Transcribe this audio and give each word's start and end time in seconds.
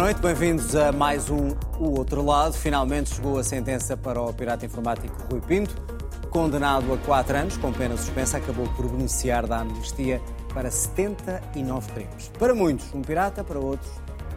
noite, 0.00 0.22
bem-vindos 0.22 0.74
a 0.74 0.90
mais 0.92 1.28
um 1.28 1.50
O 1.78 1.98
Outro 1.98 2.24
Lado. 2.24 2.54
Finalmente 2.54 3.14
chegou 3.14 3.38
a 3.38 3.44
sentença 3.44 3.98
para 3.98 4.18
o 4.18 4.32
pirata 4.32 4.64
informático 4.64 5.14
Rui 5.30 5.42
Pinto. 5.42 5.74
Condenado 6.30 6.90
a 6.94 6.96
4 6.96 7.36
anos 7.36 7.58
com 7.58 7.70
pena 7.70 7.94
suspensa, 7.98 8.38
acabou 8.38 8.66
por 8.76 8.88
beneficiar 8.88 9.46
da 9.46 9.58
amnistia 9.58 10.18
para 10.54 10.70
79 10.70 11.92
crimes. 11.92 12.30
Para 12.38 12.54
muitos, 12.54 12.94
um 12.94 13.02
pirata, 13.02 13.44
para 13.44 13.58
outros, 13.58 13.90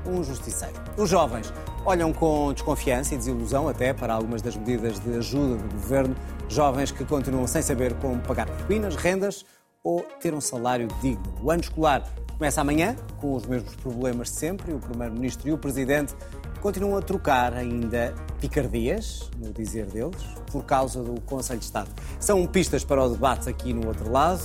um 0.05 0.21
justiceiro. 0.21 0.75
Os 0.97 1.09
jovens 1.09 1.53
olham 1.85 2.11
com 2.11 2.51
desconfiança 2.51 3.15
e 3.15 3.17
desilusão 3.17 3.69
até 3.69 3.93
para 3.93 4.15
algumas 4.15 4.41
das 4.41 4.57
medidas 4.57 4.99
de 4.99 5.15
ajuda 5.15 5.55
do 5.55 5.73
governo. 5.75 6.13
Jovens 6.49 6.91
que 6.91 7.05
continuam 7.05 7.47
sem 7.47 7.61
saber 7.61 7.93
como 8.01 8.19
pagar 8.19 8.47
propinas, 8.47 8.97
rendas 8.97 9.45
ou 9.83 10.01
ter 10.21 10.33
um 10.33 10.41
salário 10.41 10.87
digno. 11.01 11.35
O 11.41 11.51
ano 11.51 11.61
escolar 11.61 12.03
Começa 12.37 12.61
amanhã, 12.61 12.95
com 13.21 13.35
os 13.35 13.45
mesmos 13.45 13.75
problemas 13.75 14.29
sempre. 14.29 14.73
O 14.73 14.79
Primeiro-Ministro 14.79 15.47
e 15.47 15.53
o 15.53 15.57
Presidente 15.57 16.13
continuam 16.59 16.97
a 16.97 17.01
trocar 17.01 17.53
ainda 17.53 18.13
picardias, 18.39 19.29
no 19.37 19.53
dizer 19.53 19.85
deles, 19.85 20.21
por 20.51 20.65
causa 20.65 21.01
do 21.01 21.21
Conselho 21.21 21.59
de 21.59 21.65
Estado. 21.65 21.89
São 22.19 22.45
pistas 22.45 22.83
para 22.83 23.01
o 23.03 23.09
debate 23.09 23.47
aqui 23.47 23.73
no 23.73 23.87
outro 23.87 24.11
lado, 24.11 24.41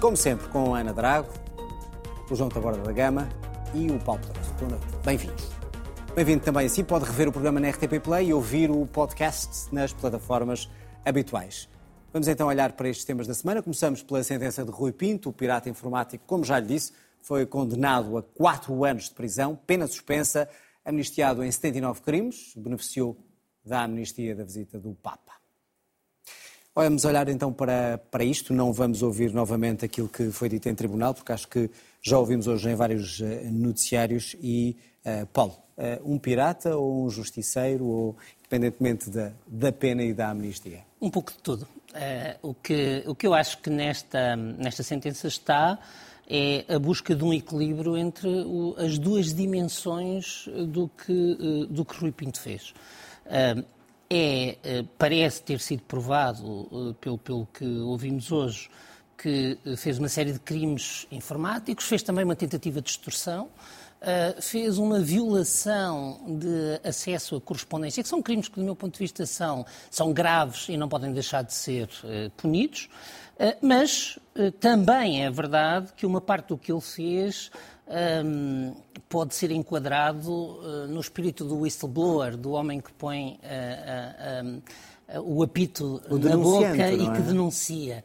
como 0.00 0.16
sempre, 0.16 0.46
com 0.48 0.74
a 0.74 0.78
Ana 0.78 0.92
Drago, 0.92 1.32
o 2.30 2.34
João 2.36 2.48
Taborda 2.48 2.82
da 2.82 2.92
Gama 2.92 3.28
e 3.74 3.90
o 3.90 3.98
Paulo 3.98 4.20
Pedroso. 4.20 4.52
Boa 4.58 4.70
noite. 4.70 4.86
Bem-vindos. 5.04 5.48
Bem-vindo 6.14 6.44
também 6.44 6.66
assim. 6.66 6.84
Pode 6.84 7.06
rever 7.06 7.28
o 7.28 7.32
programa 7.32 7.58
na 7.58 7.70
RTP 7.70 7.98
Play 8.00 8.28
e 8.28 8.34
ouvir 8.34 8.70
o 8.70 8.86
podcast 8.86 9.66
nas 9.72 9.92
plataformas 9.92 10.70
habituais. 11.04 11.68
Vamos 12.12 12.28
então 12.28 12.46
olhar 12.46 12.72
para 12.72 12.90
estes 12.90 13.06
temas 13.06 13.26
da 13.26 13.32
semana. 13.32 13.62
Começamos 13.62 14.02
pela 14.02 14.22
sentença 14.22 14.62
de 14.62 14.70
Rui 14.70 14.92
Pinto, 14.92 15.30
o 15.30 15.32
pirata 15.32 15.70
informático, 15.70 16.22
como 16.26 16.44
já 16.44 16.60
lhe 16.60 16.66
disse, 16.66 16.92
foi 17.22 17.46
condenado 17.46 18.18
a 18.18 18.22
quatro 18.22 18.84
anos 18.84 19.04
de 19.04 19.12
prisão, 19.12 19.58
pena 19.66 19.86
suspensa, 19.86 20.46
amnistiado 20.84 21.42
em 21.42 21.50
79 21.50 22.02
crimes, 22.02 22.52
beneficiou 22.54 23.16
da 23.64 23.84
amnistia 23.84 24.36
da 24.36 24.44
visita 24.44 24.78
do 24.78 24.94
Papa. 24.94 25.32
Vamos 26.74 27.06
olhar 27.06 27.30
então 27.30 27.50
para, 27.50 27.96
para 28.10 28.24
isto, 28.24 28.52
não 28.52 28.74
vamos 28.74 29.02
ouvir 29.02 29.32
novamente 29.32 29.86
aquilo 29.86 30.08
que 30.08 30.30
foi 30.30 30.50
dito 30.50 30.68
em 30.68 30.74
tribunal, 30.74 31.14
porque 31.14 31.32
acho 31.32 31.48
que 31.48 31.70
já 32.02 32.18
ouvimos 32.18 32.46
hoje 32.46 32.68
em 32.68 32.74
vários 32.74 33.20
uh, 33.20 33.24
noticiários. 33.50 34.36
E, 34.42 34.76
uh, 35.06 35.26
Paulo, 35.28 35.56
uh, 35.78 36.12
um 36.12 36.18
pirata 36.18 36.76
ou 36.76 37.06
um 37.06 37.08
justiceiro, 37.08 37.86
ou 37.86 38.16
independentemente 38.40 39.08
da, 39.08 39.32
da 39.46 39.72
pena 39.72 40.02
e 40.02 40.12
da 40.12 40.28
amnistia? 40.28 40.80
Um 41.00 41.10
pouco 41.10 41.32
de 41.32 41.38
tudo. 41.38 41.66
O, 42.42 42.54
que, 42.54 43.02
o 43.06 43.14
que 43.14 43.26
eu 43.26 43.34
acho 43.34 43.58
que 43.58 43.70
nesta, 43.70 44.36
nesta 44.36 44.82
sentença 44.82 45.28
está 45.28 45.78
é 46.28 46.64
a 46.72 46.78
busca 46.78 47.14
de 47.14 47.24
um 47.24 47.32
equilíbrio 47.32 47.96
entre 47.96 48.28
o, 48.28 48.74
as 48.78 48.98
duas 48.98 49.34
dimensões 49.34 50.48
do 50.68 50.88
que, 50.88 51.12
eh, 51.12 51.66
do 51.68 51.84
que 51.84 51.94
Rui 51.96 52.12
Pinto 52.12 52.40
fez. 52.40 52.72
É, 53.26 53.64
eh, 54.10 54.84
parece 54.96 55.42
ter 55.42 55.60
sido 55.60 55.82
provado, 55.82 56.96
pelo, 57.00 57.18
pelo 57.18 57.46
que 57.46 57.64
ouvimos 57.64 58.30
hoje, 58.30 58.70
que 59.16 59.58
fez 59.76 59.98
uma 59.98 60.08
série 60.08 60.32
de 60.32 60.40
crimes 60.40 61.06
informáticos, 61.12 61.84
fez 61.84 62.02
também 62.02 62.24
uma 62.24 62.34
tentativa 62.34 62.80
de 62.80 62.90
extorsão, 62.90 63.48
fez 64.40 64.78
uma 64.78 64.98
violação 64.98 66.20
de 66.38 66.80
acesso 66.88 67.36
à 67.36 67.40
correspondência, 67.40 68.02
que 68.02 68.08
são 68.08 68.20
crimes 68.20 68.48
que, 68.48 68.56
do 68.56 68.64
meu 68.64 68.74
ponto 68.74 68.94
de 68.94 68.98
vista, 68.98 69.24
são, 69.26 69.64
são 69.90 70.12
graves 70.12 70.68
e 70.68 70.76
não 70.76 70.88
podem 70.88 71.12
deixar 71.12 71.42
de 71.42 71.54
ser 71.54 71.88
punidos. 72.36 72.88
Eh, 73.42 73.56
mas 73.60 74.18
eh, 74.36 74.52
também 74.52 75.24
é 75.24 75.30
verdade 75.30 75.92
que 75.96 76.06
uma 76.06 76.20
parte 76.20 76.48
do 76.48 76.58
que 76.58 76.70
ele 76.70 76.80
fez 76.80 77.50
um, 77.88 78.68
ehm, 78.68 78.74
pode 79.08 79.34
ser 79.34 79.50
enquadrado 79.50 80.30
uh, 80.30 80.86
no 80.88 81.00
espírito 81.00 81.44
do 81.44 81.58
whistleblower, 81.58 82.36
do 82.36 82.52
homem 82.52 82.80
que 82.80 82.92
põe 82.92 83.38
uh, 83.42 85.18
uh, 85.18 85.22
o 85.22 85.42
apito 85.42 86.00
o 86.08 86.18
na 86.18 86.36
boca 86.36 86.90
e 86.90 87.06
é? 87.06 87.12
que 87.12 87.20
denuncia. 87.20 88.04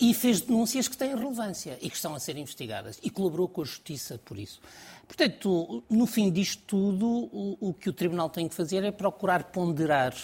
e 0.00 0.12
fez 0.14 0.40
denúncias 0.40 0.88
que 0.88 0.96
têm 0.96 1.14
relevância 1.14 1.78
e 1.80 1.88
que 1.88 1.94
estão 1.94 2.14
a 2.14 2.18
ser 2.18 2.36
investigadas 2.36 2.98
e 3.02 3.10
colaborou 3.10 3.46
com 3.46 3.62
a 3.62 3.64
justiça 3.64 4.18
por 4.24 4.38
isso. 4.38 4.60
Portanto, 5.06 5.82
no 5.88 6.06
fim 6.06 6.30
disto 6.30 6.62
tudo, 6.66 7.06
o, 7.06 7.68
o 7.68 7.74
que 7.74 7.88
o 7.88 7.92
Tribunal 7.92 8.30
tem 8.30 8.48
que 8.48 8.54
fazer 8.54 8.82
é 8.84 8.90
procurar 8.90 9.44
ponderar 9.44 10.14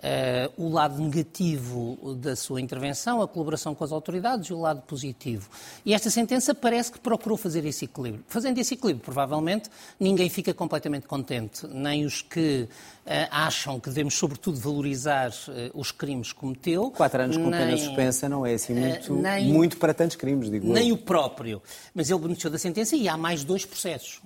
Uh, 0.00 0.50
o 0.56 0.70
lado 0.70 0.98
negativo 0.98 2.14
da 2.14 2.34
sua 2.34 2.58
intervenção, 2.58 3.20
a 3.20 3.28
colaboração 3.28 3.74
com 3.74 3.84
as 3.84 3.92
autoridades 3.92 4.48
e 4.48 4.54
o 4.54 4.58
lado 4.58 4.80
positivo. 4.80 5.50
E 5.84 5.92
esta 5.92 6.08
sentença 6.08 6.54
parece 6.54 6.90
que 6.90 6.98
procurou 6.98 7.36
fazer 7.36 7.66
esse 7.66 7.84
equilíbrio. 7.84 8.24
Fazendo 8.26 8.56
esse 8.56 8.72
equilíbrio, 8.72 9.04
provavelmente, 9.04 9.68
ninguém 9.98 10.30
fica 10.30 10.54
completamente 10.54 11.06
contente, 11.06 11.66
nem 11.66 12.06
os 12.06 12.22
que 12.22 12.62
uh, 12.62 13.10
acham 13.30 13.78
que 13.78 13.90
devemos, 13.90 14.14
sobretudo, 14.14 14.58
valorizar 14.58 15.30
uh, 15.30 15.78
os 15.78 15.92
crimes 15.92 16.32
que 16.32 16.38
cometeu. 16.38 16.90
Quatro 16.92 17.22
anos 17.22 17.36
com 17.36 17.50
nem, 17.50 17.60
pena 17.60 17.76
suspensa 17.76 18.26
não 18.26 18.46
é 18.46 18.54
assim 18.54 18.72
muito, 18.72 19.14
nem, 19.14 19.52
muito 19.52 19.76
para 19.76 19.92
tantos 19.92 20.16
crimes, 20.16 20.50
digo 20.50 20.72
Nem 20.72 20.88
eu. 20.88 20.94
o 20.94 20.98
próprio. 20.98 21.60
Mas 21.94 22.08
ele 22.08 22.20
beneficiou 22.20 22.50
da 22.50 22.58
sentença 22.58 22.96
e 22.96 23.06
há 23.06 23.18
mais 23.18 23.44
dois 23.44 23.66
processos. 23.66 24.22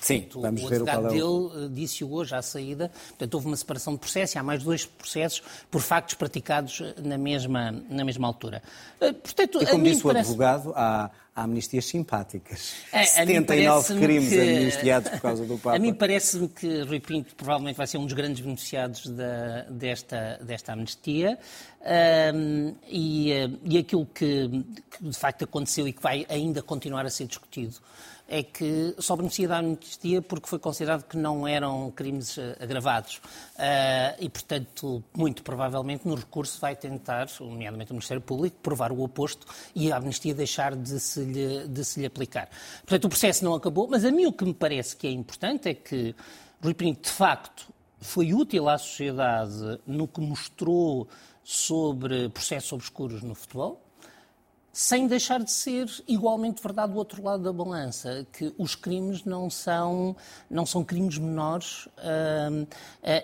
Sim, 0.00 0.22
portanto, 0.22 0.40
vamos 0.40 0.64
o 0.64 0.68
ver 0.68 0.82
o 0.82 0.84
qual 0.84 1.06
é 1.06 1.10
dele 1.10 1.68
disse 1.70 2.02
hoje 2.02 2.34
à 2.34 2.42
saída. 2.42 2.90
Portanto, 3.10 3.34
houve 3.34 3.46
uma 3.46 3.56
separação 3.56 3.92
de 3.92 4.00
processo 4.00 4.36
e 4.36 4.38
há 4.38 4.42
mais 4.42 4.64
dois 4.64 4.84
processos 4.96 5.42
por 5.70 5.80
factos 5.80 6.14
praticados 6.14 6.82
na 7.02 7.18
mesma, 7.18 7.72
na 7.88 8.04
mesma 8.04 8.26
altura. 8.26 8.62
Eh, 9.00 9.12
portanto, 9.12 9.62
e 9.62 9.66
como 9.66 9.84
disse 9.84 10.06
o 10.06 10.10
advogado, 10.10 10.72
há, 10.74 11.10
há 11.34 11.42
amnistias 11.42 11.84
simpáticas. 11.84 12.74
É, 12.92 13.04
79 13.04 14.00
crimes 14.00 14.28
que... 14.28 14.40
amnistiados 14.40 15.10
por 15.10 15.20
causa 15.20 15.44
do 15.44 15.58
Papa. 15.58 15.76
A 15.76 15.78
mim 15.78 15.94
parece-me 15.94 16.48
que 16.48 16.82
Rui 16.82 17.00
Pinto 17.00 17.34
provavelmente 17.34 17.76
vai 17.76 17.86
ser 17.86 17.98
um 17.98 18.04
dos 18.04 18.14
grandes 18.14 18.40
beneficiados 18.40 19.06
da, 19.08 19.62
desta, 19.70 20.38
desta 20.42 20.72
amnistia. 20.72 21.38
Um, 22.34 22.74
e, 22.88 23.30
eh, 23.30 23.50
e 23.64 23.78
aquilo 23.78 24.06
que, 24.06 24.48
que 24.90 25.04
de 25.04 25.16
facto 25.16 25.44
aconteceu 25.44 25.86
e 25.86 25.92
que 25.92 26.02
vai 26.02 26.26
ainda 26.28 26.60
continuar 26.60 27.06
a 27.06 27.10
ser 27.10 27.26
discutido 27.26 27.76
é 28.28 28.42
que 28.42 28.94
só 28.98 29.14
beneficia 29.14 29.46
da 29.46 29.58
amnistia 29.58 30.20
porque 30.20 30.48
foi 30.48 30.58
considerado 30.58 31.04
que 31.04 31.16
não 31.16 31.46
eram 31.46 31.92
crimes 31.92 32.36
eh, 32.36 32.56
agravados. 32.60 33.16
Uh, 33.16 34.18
e, 34.18 34.28
portanto, 34.28 35.02
muito 35.16 35.42
provavelmente 35.42 36.06
no 36.08 36.14
recurso 36.16 36.60
vai 36.60 36.74
tentar, 36.74 37.28
nomeadamente 37.38 37.92
o 37.92 37.94
Ministério 37.94 38.20
Público, 38.20 38.56
provar 38.62 38.90
o 38.90 39.00
oposto 39.00 39.46
e 39.74 39.92
a 39.92 39.96
amnistia 39.96 40.34
deixar 40.34 40.74
de 40.74 40.98
se 40.98 41.20
lhe, 41.20 41.68
de 41.68 41.84
se 41.84 42.00
lhe 42.00 42.06
aplicar. 42.06 42.48
Portanto, 42.80 43.04
o 43.04 43.08
processo 43.08 43.44
não 43.44 43.54
acabou, 43.54 43.86
mas 43.88 44.04
a 44.04 44.10
mim 44.10 44.26
o 44.26 44.32
que 44.32 44.44
me 44.44 44.54
parece 44.54 44.96
que 44.96 45.06
é 45.06 45.10
importante 45.10 45.68
é 45.68 45.74
que 45.74 46.14
Rui 46.60 46.74
Pinto, 46.74 47.02
de 47.02 47.10
facto, 47.10 47.68
foi 48.00 48.34
útil 48.34 48.68
à 48.68 48.76
sociedade 48.76 49.80
no 49.86 50.08
que 50.08 50.20
mostrou 50.20 51.08
sobre 51.44 52.28
processos 52.28 52.72
obscuros 52.72 53.22
no 53.22 53.34
futebol, 53.34 53.85
sem 54.76 55.06
deixar 55.06 55.42
de 55.42 55.50
ser 55.50 55.88
igualmente 56.06 56.62
verdade 56.62 56.92
do 56.92 56.98
outro 56.98 57.22
lado 57.22 57.42
da 57.42 57.50
balança, 57.50 58.26
que 58.30 58.52
os 58.58 58.74
crimes 58.74 59.24
não 59.24 59.48
são, 59.48 60.14
não 60.50 60.66
são 60.66 60.84
crimes 60.84 61.16
menores 61.16 61.86
uh, 61.86 62.62
uh, 62.62 62.66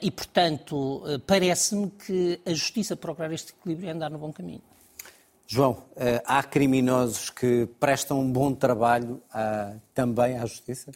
e, 0.01 0.11
portanto, 0.11 1.05
uh, 1.05 1.19
parece-me 1.27 1.91
que 1.91 2.41
a 2.47 2.55
justiça 2.55 2.97
procurar 2.97 3.31
este 3.35 3.53
equilíbrio 3.53 3.91
é 3.91 3.93
andar 3.93 4.09
no 4.09 4.17
bom 4.17 4.33
caminho. 4.33 4.63
João, 5.47 5.85
há 6.25 6.43
criminosos 6.43 7.29
que 7.29 7.69
prestam 7.79 8.19
um 8.21 8.33
bom 8.33 8.55
trabalho 8.55 9.23
também 9.93 10.39
à 10.39 10.47
justiça? 10.47 10.91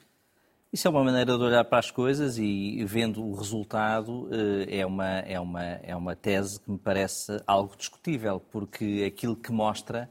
Isso 0.73 0.89
é 0.89 0.91
uma 0.91 1.05
maneira 1.05 1.37
de 1.37 1.45
olhar 1.45 1.65
para 1.67 1.79
as 1.79 1.91
coisas 1.91 2.39
e, 2.39 2.83
vendo 2.87 3.23
o 3.23 3.35
resultado, 3.35 4.31
é 4.67 4.87
uma, 4.87 5.19
é, 5.19 5.39
uma, 5.39 5.63
é 5.63 5.95
uma 5.95 6.17
tese 6.17 6.59
que 6.59 6.71
me 6.71 6.79
parece 6.79 7.39
algo 7.47 7.77
discutível, 7.77 8.41
porque 8.51 9.05
aquilo 9.07 9.37
que 9.37 9.53
mostra 9.53 10.09
eh, 10.09 10.11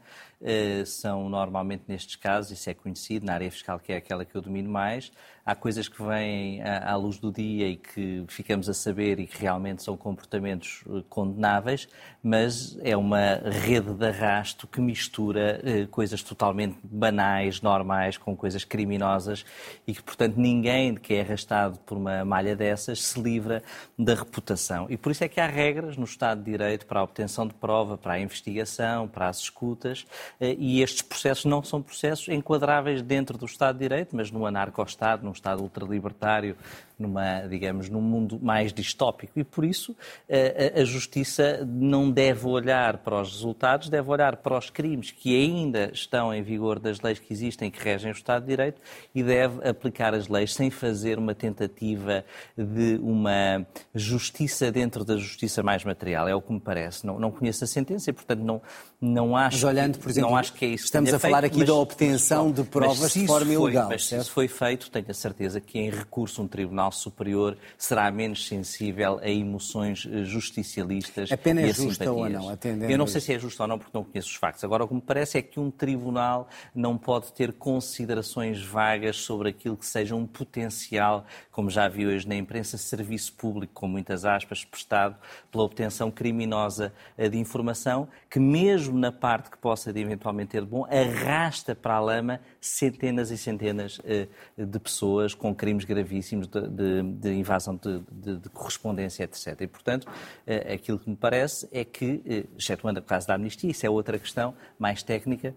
são 0.84 1.28
normalmente 1.28 1.84
nestes 1.88 2.16
casos, 2.16 2.52
isso 2.52 2.68
é 2.70 2.74
conhecido, 2.74 3.24
na 3.26 3.34
área 3.34 3.50
fiscal, 3.50 3.78
que 3.78 3.92
é 3.92 3.96
aquela 3.96 4.24
que 4.24 4.34
eu 4.34 4.42
domino 4.42 4.70
mais, 4.70 5.10
há 5.46 5.54
coisas 5.54 5.86
que 5.88 6.02
vêm 6.02 6.60
à, 6.60 6.96
luz 6.96 7.18
do 7.18 7.30
dia 7.30 7.68
e 7.68 7.76
que 7.76 8.24
ficamos 8.26 8.68
a 8.68 8.74
saber 8.74 9.20
e 9.20 9.28
que 9.28 9.40
realmente 9.40 9.80
são 9.80 9.96
comportamentos 9.96 10.82
eh, 10.88 11.04
condenáveis, 11.08 11.88
mas 12.20 12.76
é 12.82 12.96
uma 12.96 13.36
rede 13.64 13.94
de 13.94 14.06
arrasto 14.06 14.66
que 14.66 14.80
mistura 14.80 15.60
eh, 15.62 15.86
coisas 15.88 16.20
totalmente 16.20 16.76
banais, 16.82 17.60
normais, 17.60 18.18
com 18.18 18.36
coisas 18.36 18.64
criminosas 18.64 19.46
e 19.86 19.94
que, 19.94 20.02
portanto, 20.02 20.34
ninguém 20.36 20.96
que 20.96 21.14
é 21.14 21.20
arrastado 21.20 21.78
por 21.86 21.96
uma 21.96 22.24
malha 22.24 22.56
dessas 22.56 23.00
se 23.04 23.20
livra 23.20 23.62
da 23.96 24.14
reputação. 24.14 24.88
E 24.90 24.96
por 24.96 25.12
isso 25.12 25.22
é 25.22 25.28
que 25.28 25.40
há 25.40 25.46
regras 25.46 25.96
no 25.96 26.04
Estado 26.04 26.42
de 26.42 26.50
Direito 26.50 26.86
para 26.86 26.98
a 26.98 27.04
obtenção 27.04 27.46
de 27.46 27.54
prova, 27.54 27.96
para 27.96 28.14
a 28.14 28.20
investigação, 28.20 29.06
para 29.06 29.28
as 29.28 29.38
escutas, 29.38 30.04
eh, 30.40 30.56
e 30.58 30.82
estes 30.82 31.02
processos 31.02 31.44
não 31.44 31.62
são 31.62 31.80
processos 31.80 32.28
enquadráveis 32.28 33.00
dentro 33.00 33.38
do 33.38 33.46
Estado 33.46 33.76
de 33.76 33.84
Direito, 33.84 34.16
mas 34.16 34.32
no 34.32 34.44
anarco-Estado, 34.44 35.24
num 35.24 35.35
Estado 35.36 35.62
ultralibertário, 35.62 36.56
numa, 36.98 37.46
digamos, 37.48 37.88
num 37.88 38.00
mundo 38.00 38.38
mais 38.42 38.72
distópico. 38.72 39.38
E 39.38 39.44
por 39.44 39.64
isso 39.64 39.94
a, 40.28 40.80
a 40.80 40.84
justiça 40.84 41.66
não 41.66 42.10
deve 42.10 42.46
olhar 42.46 42.98
para 42.98 43.20
os 43.20 43.32
resultados, 43.32 43.88
deve 43.88 44.10
olhar 44.10 44.36
para 44.36 44.56
os 44.58 44.70
crimes 44.70 45.10
que 45.10 45.34
ainda 45.36 45.90
estão 45.92 46.32
em 46.32 46.42
vigor 46.42 46.78
das 46.78 47.00
leis 47.00 47.18
que 47.18 47.32
existem 47.32 47.70
que 47.70 47.82
regem 47.82 48.10
o 48.10 48.14
Estado 48.14 48.42
de 48.42 48.48
Direito 48.48 48.80
e 49.14 49.22
deve 49.22 49.66
aplicar 49.68 50.14
as 50.14 50.28
leis 50.28 50.54
sem 50.54 50.70
fazer 50.70 51.18
uma 51.18 51.34
tentativa 51.34 52.24
de 52.56 52.98
uma 53.02 53.66
justiça 53.94 54.72
dentro 54.72 55.04
da 55.04 55.16
justiça 55.16 55.62
mais 55.62 55.84
material. 55.84 56.28
É 56.28 56.34
o 56.34 56.40
que 56.40 56.52
me 56.52 56.60
parece. 56.60 57.06
Não, 57.06 57.18
não 57.18 57.30
conheço 57.30 57.64
a 57.64 57.66
sentença 57.66 58.10
e, 58.10 58.12
portanto, 58.12 58.40
não, 58.40 58.62
não 59.00 59.36
acho, 59.36 59.56
mas 59.56 59.64
olhando, 59.64 59.98
por 59.98 60.10
exemplo, 60.10 60.30
não 60.30 60.36
acho 60.36 60.52
que 60.52 60.64
é 60.64 60.68
isso 60.68 60.86
estamos 60.86 61.12
a 61.12 61.18
falar 61.18 61.40
feito, 61.40 61.52
aqui 61.52 61.58
mas, 61.60 61.68
da 61.68 61.74
obtenção 61.74 62.50
de 62.50 62.64
provas 62.64 63.12
de 63.12 63.26
forma 63.26 63.46
foi, 63.46 63.54
ilegal. 63.54 63.88
Mas 63.88 64.06
se 64.06 64.16
isso 64.16 64.30
foi 64.30 64.48
feito, 64.48 64.90
tenho 64.90 65.06
a 65.08 65.14
certeza 65.14 65.60
que 65.60 65.78
em 65.78 65.90
recurso 65.90 66.42
um 66.42 66.48
Tribunal 66.48 66.85
Superior 66.92 67.56
será 67.76 68.10
menos 68.10 68.46
sensível 68.46 69.18
a 69.22 69.28
emoções 69.28 70.06
eh, 70.10 70.24
justicialistas 70.24 71.30
a 71.30 71.36
pena 71.36 71.60
é 71.60 71.72
justa 71.72 72.10
ou 72.10 72.28
não? 72.28 72.48
Atendendo 72.48 72.90
Eu 72.90 72.98
não 72.98 73.06
sei 73.06 73.20
se 73.20 73.32
é 73.32 73.38
justa 73.38 73.62
ou 73.64 73.68
não 73.68 73.78
porque 73.78 73.96
não 73.96 74.04
conheço 74.04 74.28
os 74.28 74.36
factos. 74.36 74.64
Agora, 74.64 74.84
o 74.84 74.88
que 74.88 74.94
me 74.94 75.00
parece 75.00 75.38
é 75.38 75.42
que 75.42 75.58
um 75.60 75.70
tribunal 75.70 76.48
não 76.74 76.96
pode 76.96 77.32
ter 77.32 77.52
considerações 77.52 78.62
vagas 78.62 79.16
sobre 79.16 79.50
aquilo 79.50 79.76
que 79.76 79.86
seja 79.86 80.14
um 80.14 80.26
potencial, 80.26 81.26
como 81.50 81.70
já 81.70 81.88
vi 81.88 82.06
hoje 82.06 82.26
na 82.26 82.34
imprensa, 82.34 82.78
serviço 82.78 83.32
público, 83.34 83.72
com 83.74 83.88
muitas 83.88 84.24
aspas, 84.24 84.64
prestado 84.64 85.16
pela 85.50 85.64
obtenção 85.64 86.10
criminosa 86.10 86.92
eh, 87.16 87.28
de 87.28 87.38
informação, 87.38 88.08
que 88.30 88.38
mesmo 88.38 88.98
na 88.98 89.12
parte 89.12 89.50
que 89.50 89.58
possa 89.58 89.92
de, 89.92 90.00
eventualmente 90.00 90.50
ter 90.50 90.62
de 90.62 90.66
bom, 90.66 90.86
arrasta 90.86 91.74
para 91.74 91.94
a 91.94 92.00
lama 92.00 92.40
centenas 92.60 93.30
e 93.30 93.38
centenas 93.38 94.00
eh, 94.04 94.28
de 94.56 94.78
pessoas 94.78 95.34
com 95.34 95.54
crimes 95.54 95.84
gravíssimos 95.84 96.48
de, 96.76 97.02
de, 97.02 97.02
de 97.02 97.32
invasão 97.32 97.76
de, 97.76 98.38
de, 98.38 98.48
correspondência, 98.50 99.24
etc. 99.24 99.60
E, 99.60 99.66
portanto, 99.66 100.06
eh, 100.46 100.74
aquilo 100.74 100.98
que 100.98 101.08
me 101.08 101.16
parece 101.16 101.68
é 101.72 101.84
que, 101.84 102.46
excetuando 102.56 103.00
o 103.00 103.02
caso 103.02 103.26
da 103.26 103.34
amnistia, 103.34 103.70
isso 103.70 103.86
é 103.86 103.90
outra 103.90 104.18
questão 104.18 104.54
mais 104.78 105.02
técnica, 105.02 105.54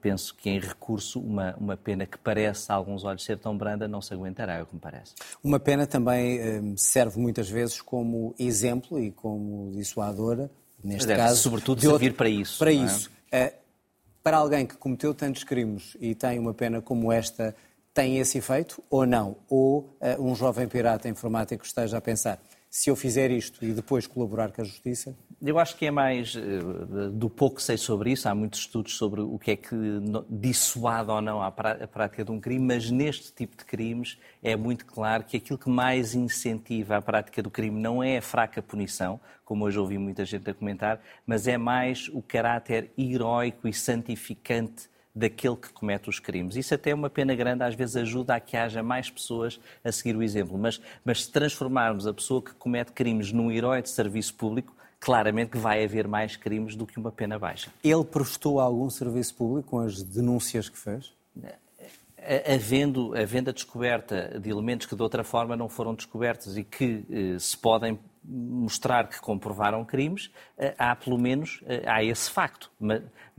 penso 0.00 0.34
que 0.34 0.50
em 0.50 0.58
recurso 0.58 1.20
uma, 1.20 1.54
uma 1.56 1.76
pena 1.76 2.06
que 2.06 2.18
parece 2.18 2.70
a 2.70 2.74
alguns 2.74 3.04
olhos 3.04 3.24
ser 3.24 3.38
tão 3.38 3.56
branda 3.56 3.86
não 3.86 4.00
se 4.00 4.12
aguentará, 4.14 4.54
é 4.54 4.62
o 4.62 4.66
que 4.66 4.74
me 4.74 4.80
parece. 4.80 5.14
Uma 5.42 5.60
pena 5.60 5.86
também 5.86 6.76
serve 6.76 7.18
muitas 7.18 7.48
vezes 7.48 7.80
como 7.80 8.34
exemplo 8.38 8.98
e 8.98 9.10
como 9.10 9.72
dissuadora, 9.72 10.50
neste 10.82 11.06
deve, 11.06 11.20
caso. 11.20 11.40
Sobretudo 11.40 11.80
servir 11.80 12.06
outro, 12.06 12.14
para 12.14 12.28
isso. 12.28 12.58
Para 12.58 12.70
é? 12.70 12.74
isso. 12.74 13.10
Para 14.22 14.36
alguém 14.36 14.66
que 14.66 14.76
cometeu 14.76 15.14
tantos 15.14 15.44
crimes 15.44 15.96
e 15.98 16.14
tem 16.14 16.38
uma 16.38 16.52
pena 16.52 16.82
como 16.82 17.10
esta, 17.10 17.54
tem 17.92 18.18
esse 18.18 18.38
efeito 18.38 18.82
ou 18.88 19.06
não? 19.06 19.36
Ou 19.48 19.96
uh, 20.00 20.22
um 20.22 20.34
jovem 20.34 20.68
pirata 20.68 21.08
informático 21.08 21.64
esteja 21.64 21.98
a 21.98 22.00
pensar, 22.00 22.40
se 22.70 22.88
eu 22.88 22.94
fizer 22.94 23.32
isto 23.32 23.64
e 23.64 23.72
depois 23.72 24.06
colaborar 24.06 24.52
com 24.52 24.62
a 24.62 24.64
justiça? 24.64 25.16
Eu 25.42 25.58
acho 25.58 25.76
que 25.76 25.86
é 25.86 25.90
mais 25.90 26.36
eh, 26.36 27.08
do 27.12 27.28
pouco 27.28 27.56
que 27.56 27.62
sei 27.62 27.76
sobre 27.76 28.12
isso. 28.12 28.28
Há 28.28 28.34
muitos 28.34 28.60
estudos 28.60 28.96
sobre 28.96 29.22
o 29.22 29.38
que 29.38 29.50
é 29.52 29.56
que 29.56 29.74
dissuade 30.28 31.10
ou 31.10 31.20
não 31.20 31.42
a 31.42 31.50
prática 31.50 32.24
de 32.24 32.30
um 32.30 32.38
crime, 32.38 32.64
mas 32.64 32.90
neste 32.90 33.32
tipo 33.32 33.56
de 33.56 33.64
crimes 33.64 34.18
é 34.42 34.54
muito 34.54 34.84
claro 34.84 35.24
que 35.24 35.38
aquilo 35.38 35.58
que 35.58 35.68
mais 35.68 36.14
incentiva 36.14 36.98
a 36.98 37.02
prática 37.02 37.42
do 37.42 37.50
crime 37.50 37.80
não 37.80 38.02
é 38.02 38.18
a 38.18 38.22
fraca 38.22 38.62
punição, 38.62 39.18
como 39.44 39.64
hoje 39.64 39.78
ouvi 39.78 39.98
muita 39.98 40.24
gente 40.24 40.48
a 40.48 40.54
comentar, 40.54 41.00
mas 41.26 41.48
é 41.48 41.56
mais 41.56 42.08
o 42.12 42.22
caráter 42.22 42.92
heróico 42.96 43.66
e 43.66 43.72
santificante 43.72 44.90
daquele 45.14 45.56
que 45.56 45.72
comete 45.72 46.08
os 46.08 46.18
crimes. 46.18 46.56
Isso 46.56 46.74
até 46.74 46.90
é 46.90 46.94
uma 46.94 47.10
pena 47.10 47.34
grande, 47.34 47.62
às 47.62 47.74
vezes 47.74 47.96
ajuda 47.96 48.34
a 48.34 48.40
que 48.40 48.56
haja 48.56 48.82
mais 48.82 49.10
pessoas 49.10 49.60
a 49.84 49.90
seguir 49.90 50.16
o 50.16 50.22
exemplo. 50.22 50.56
Mas, 50.56 50.80
mas 51.04 51.24
se 51.24 51.30
transformarmos 51.30 52.06
a 52.06 52.14
pessoa 52.14 52.42
que 52.42 52.54
comete 52.54 52.92
crimes 52.92 53.32
num 53.32 53.50
herói 53.50 53.82
de 53.82 53.90
serviço 53.90 54.34
público, 54.34 54.74
claramente 55.00 55.52
que 55.52 55.58
vai 55.58 55.82
haver 55.82 56.06
mais 56.06 56.36
crimes 56.36 56.76
do 56.76 56.86
que 56.86 56.98
uma 56.98 57.10
pena 57.10 57.38
baixa. 57.38 57.70
Ele 57.82 58.04
prestou 58.04 58.60
algum 58.60 58.88
serviço 58.90 59.34
público 59.34 59.70
com 59.70 59.80
as 59.80 60.02
denúncias 60.02 60.68
que 60.68 60.78
fez? 60.78 61.12
Havendo, 62.46 63.16
havendo 63.16 63.48
a 63.48 63.52
descoberta 63.52 64.38
de 64.38 64.50
elementos 64.50 64.86
que 64.86 64.94
de 64.94 65.02
outra 65.02 65.24
forma 65.24 65.56
não 65.56 65.70
foram 65.70 65.94
descobertos 65.94 66.58
e 66.58 66.62
que 66.62 67.02
eh, 67.10 67.38
se 67.38 67.56
podem 67.56 67.98
mostrar 68.22 69.08
que 69.08 69.18
comprovaram 69.18 69.82
crimes, 69.86 70.30
eh, 70.58 70.74
há 70.78 70.94
pelo 70.94 71.18
menos 71.18 71.62
eh, 71.66 71.82
há 71.86 72.04
esse 72.04 72.30
facto. 72.30 72.70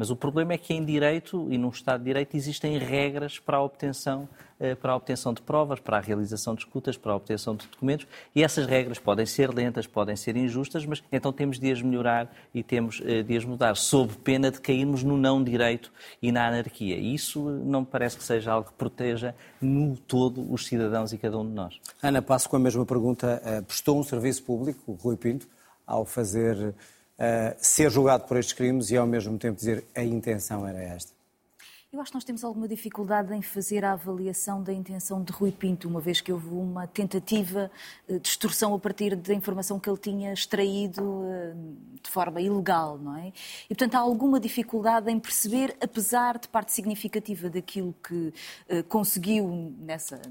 Mas, 0.02 0.10
o 0.10 0.16
problema 0.16 0.54
é 0.54 0.58
que 0.58 0.74
em 0.74 0.84
direito 0.84 1.48
e 1.52 1.60
num 1.60 1.70
Estado 1.70 2.00
de 2.00 2.06
Direito 2.06 2.36
existem 2.36 2.76
regras 2.80 3.38
para 3.38 3.58
a 3.58 3.62
obtenção 3.62 4.28
eh, 4.60 4.74
para 4.74 4.94
a 4.94 4.96
obtenção 4.96 5.32
de 5.32 5.44
provas, 5.44 5.80
para 5.80 5.98
a 5.98 6.00
realização 6.00 6.56
de 6.56 6.62
escutas, 6.62 6.98
para 6.98 7.12
a 7.12 7.16
obtenção 7.16 7.56
de 7.56 7.68
documentos 7.68 8.08
e 8.34 8.42
essas 8.44 8.66
regras 8.66 8.98
podem 8.98 9.28
ser 9.28 9.54
lentas, 9.54 9.86
podem 9.86 10.16
ser 10.16 10.36
injustas, 10.36 10.88
mas 10.88 11.04
então 11.12 11.32
temos 11.32 11.60
de 11.60 11.72
as 11.72 11.84
melhorar 11.84 12.36
e 12.52 12.64
temos 12.64 13.00
de 13.00 13.38
as 13.38 13.46
mudar, 13.46 13.76
sob 13.78 14.12
pena 14.24 14.50
de 14.50 14.60
cairmos 14.60 15.04
no 15.04 15.18
não 15.18 15.44
direito 15.44 15.94
e 16.20 16.32
na 16.32 16.48
anarquia. 16.48 16.96
E 16.96 17.14
isso 17.14 17.40
não 17.40 17.82
me 17.82 17.86
parece 17.86 18.18
que 18.18 18.24
seja 18.24 18.54
algo 18.54 18.70
que 18.70 18.74
proteja 18.74 19.36
no 19.62 19.96
todo 19.96 20.52
os 20.52 20.66
cidadãos 20.66 21.14
e 21.14 21.18
cada 21.20 21.38
um 21.38 21.48
de 21.48 21.54
nós. 21.54 21.80
Ana, 22.02 22.24
passo 22.24 22.50
com 22.50 22.56
a 22.56 22.60
mesma 22.60 22.88
pergunta. 22.88 23.40
Prestou 23.68 24.00
um 24.00 24.04
serviço 24.04 24.42
público? 24.42 24.94
Rui 24.94 25.16
Pinto, 25.16 25.48
ao 25.86 26.06
fazer 26.06 26.74
uh, 27.22 27.56
ser 27.58 27.92
julgado 27.92 28.24
por 28.26 28.38
estes 28.38 28.54
crimes 28.54 28.90
e 28.90 28.98
ao 28.98 29.06
mesmo 29.06 29.38
tempo 29.38 29.56
dizer 29.56 29.84
a 29.96 30.04
intenção 30.04 30.68
era 30.68 30.82
esta? 30.82 31.12
Eu 31.94 32.00
acho 32.00 32.10
que 32.10 32.16
nós 32.16 32.24
temos 32.24 32.42
alguma 32.46 32.70
dificuldade 32.70 33.34
em 33.34 33.42
fazer 33.42 33.84
a 33.84 33.92
avaliação 33.92 34.64
da 34.64 34.72
intenção 34.72 35.22
de 35.22 35.34
Rui 35.34 35.52
Pinto, 35.52 35.90
uma 35.90 36.00
vez 36.00 36.22
que 36.22 36.32
houve 36.32 36.48
uma 36.48 36.88
tentativa 36.88 37.70
eh, 38.08 38.18
de 38.18 38.30
extorsão 38.30 38.74
a 38.74 38.80
partir 38.80 39.14
da 39.14 39.34
informação 39.34 39.78
que 39.78 39.90
ele 39.90 39.98
tinha 39.98 40.32
extraído 40.32 41.26
eh, 41.26 41.54
de 42.02 42.10
forma 42.10 42.40
ilegal, 42.40 42.98
não 42.98 43.18
é? 43.18 43.34
E, 43.66 43.76
portanto, 43.76 43.96
há 43.96 44.00
alguma 44.00 44.40
dificuldade 44.40 45.12
em 45.12 45.20
perceber, 45.20 45.76
apesar 45.82 46.40
de 46.40 46.48
parte 46.48 46.72
significativa 46.72 47.50
daquilo 47.50 47.94
que 48.02 48.34
conseguiu 48.88 49.76
nessa 49.78 50.22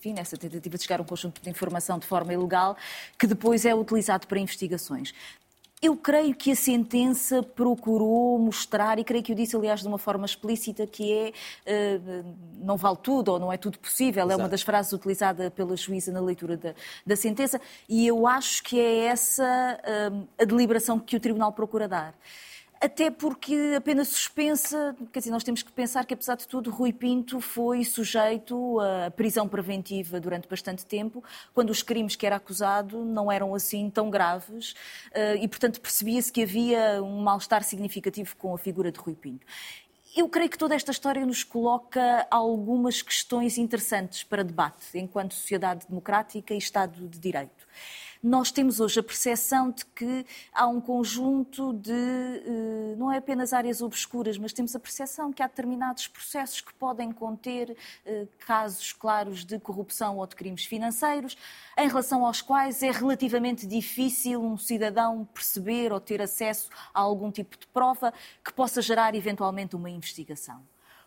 enfim, 0.00 0.14
nessa 0.14 0.34
tentativa 0.34 0.78
de 0.78 0.82
chegar 0.82 0.98
a 0.98 1.02
um 1.02 1.04
conjunto 1.06 1.42
de 1.42 1.50
informação 1.50 1.98
de 1.98 2.06
forma 2.06 2.32
ilegal, 2.32 2.74
que 3.18 3.26
depois 3.26 3.66
é 3.66 3.74
utilizado 3.74 4.26
para 4.26 4.38
investigações. 4.38 5.12
Eu 5.82 5.96
creio 5.96 6.34
que 6.34 6.52
a 6.52 6.56
sentença 6.56 7.42
procurou 7.42 8.38
mostrar, 8.38 8.98
e 8.98 9.04
creio 9.04 9.24
que 9.24 9.32
o 9.32 9.34
disse, 9.34 9.56
aliás, 9.56 9.80
de 9.80 9.88
uma 9.88 9.96
forma 9.96 10.26
explícita, 10.26 10.86
que 10.86 11.12
é 11.12 11.32
uh, 11.96 12.36
não 12.62 12.76
vale 12.76 12.98
tudo 13.02 13.32
ou 13.32 13.38
não 13.38 13.50
é 13.50 13.56
tudo 13.56 13.78
possível. 13.78 14.24
Exato. 14.24 14.40
É 14.40 14.42
uma 14.42 14.48
das 14.48 14.62
frases 14.62 14.92
utilizada 14.92 15.50
pela 15.50 15.74
juíza 15.76 16.12
na 16.12 16.20
leitura 16.20 16.56
da, 16.56 16.74
da 17.06 17.16
sentença, 17.16 17.60
e 17.88 18.06
eu 18.06 18.26
acho 18.26 18.62
que 18.62 18.78
é 18.78 19.04
essa 19.06 19.80
uh, 20.12 20.28
a 20.38 20.44
deliberação 20.44 20.98
que 20.98 21.16
o 21.16 21.20
Tribunal 21.20 21.52
procura 21.52 21.88
dar 21.88 22.14
até 22.80 23.10
porque 23.10 23.74
a 23.76 23.80
pena 23.80 24.06
suspensa, 24.06 24.96
quer 25.12 25.18
dizer, 25.18 25.30
nós 25.30 25.44
temos 25.44 25.62
que 25.62 25.70
pensar 25.70 26.06
que, 26.06 26.14
apesar 26.14 26.34
de 26.36 26.48
tudo, 26.48 26.70
Rui 26.70 26.94
Pinto 26.94 27.38
foi 27.38 27.84
sujeito 27.84 28.80
a 28.80 29.10
prisão 29.10 29.46
preventiva 29.46 30.18
durante 30.18 30.48
bastante 30.48 30.86
tempo, 30.86 31.22
quando 31.52 31.68
os 31.68 31.82
crimes 31.82 32.16
que 32.16 32.24
era 32.24 32.36
acusado 32.36 33.04
não 33.04 33.30
eram 33.30 33.54
assim 33.54 33.90
tão 33.90 34.08
graves 34.08 34.74
eh, 35.12 35.36
e, 35.36 35.46
portanto, 35.46 35.78
percebia-se 35.78 36.32
que 36.32 36.42
havia 36.42 37.02
um 37.02 37.20
mal-estar 37.20 37.62
significativo 37.62 38.34
com 38.36 38.54
a 38.54 38.58
figura 38.58 38.90
de 38.90 38.98
Rui 38.98 39.14
Pinto. 39.14 39.46
Eu 40.16 40.28
creio 40.28 40.48
que 40.48 40.58
toda 40.58 40.74
esta 40.74 40.90
história 40.90 41.24
nos 41.26 41.44
coloca 41.44 42.26
algumas 42.30 43.02
questões 43.02 43.58
interessantes 43.58 44.24
para 44.24 44.42
debate 44.42 44.86
enquanto 44.94 45.34
sociedade 45.34 45.86
democrática 45.86 46.54
e 46.54 46.58
Estado 46.58 47.06
de 47.06 47.18
Direito 47.18 47.68
nós 48.22 48.50
temos 48.50 48.80
hoje 48.80 49.00
a 49.00 49.02
percepção 49.02 49.70
de 49.70 49.84
que 49.86 50.26
há 50.52 50.66
um 50.66 50.80
conjunto 50.80 51.72
de, 51.72 51.92
eh, 51.92 52.94
não 52.98 53.10
é 53.10 53.16
apenas 53.16 53.52
áreas 53.54 53.80
obscuras, 53.80 54.36
mas 54.36 54.52
temos 54.52 54.76
a 54.76 54.80
percepção 54.80 55.32
que 55.32 55.42
há 55.42 55.46
determinados 55.46 56.06
processos 56.06 56.60
que 56.60 56.72
podem 56.74 57.12
conter 57.12 57.74
eh, 58.04 58.26
casos 58.46 58.92
claros 58.92 59.44
de 59.44 59.58
corrupção 59.58 60.18
ou 60.18 60.26
de 60.26 60.36
crimes 60.36 60.66
financeiros, 60.66 61.36
em 61.78 61.88
relação 61.88 62.26
aos 62.26 62.42
quais 62.42 62.82
é 62.82 62.90
relativamente 62.90 63.66
difícil 63.66 64.42
um 64.42 64.58
cidadão 64.58 65.26
perceber 65.32 65.90
ou 65.90 65.98
ter 66.00 66.20
acesso 66.20 66.68
a 66.92 67.00
algum 67.00 67.30
tipo 67.30 67.58
de 67.58 67.66
prova 67.68 68.12
que 68.44 68.52
possa 68.52 68.82
gerar 68.82 69.14
eventualmente 69.14 69.74
uma 69.74 69.88
investigação. 69.88 70.62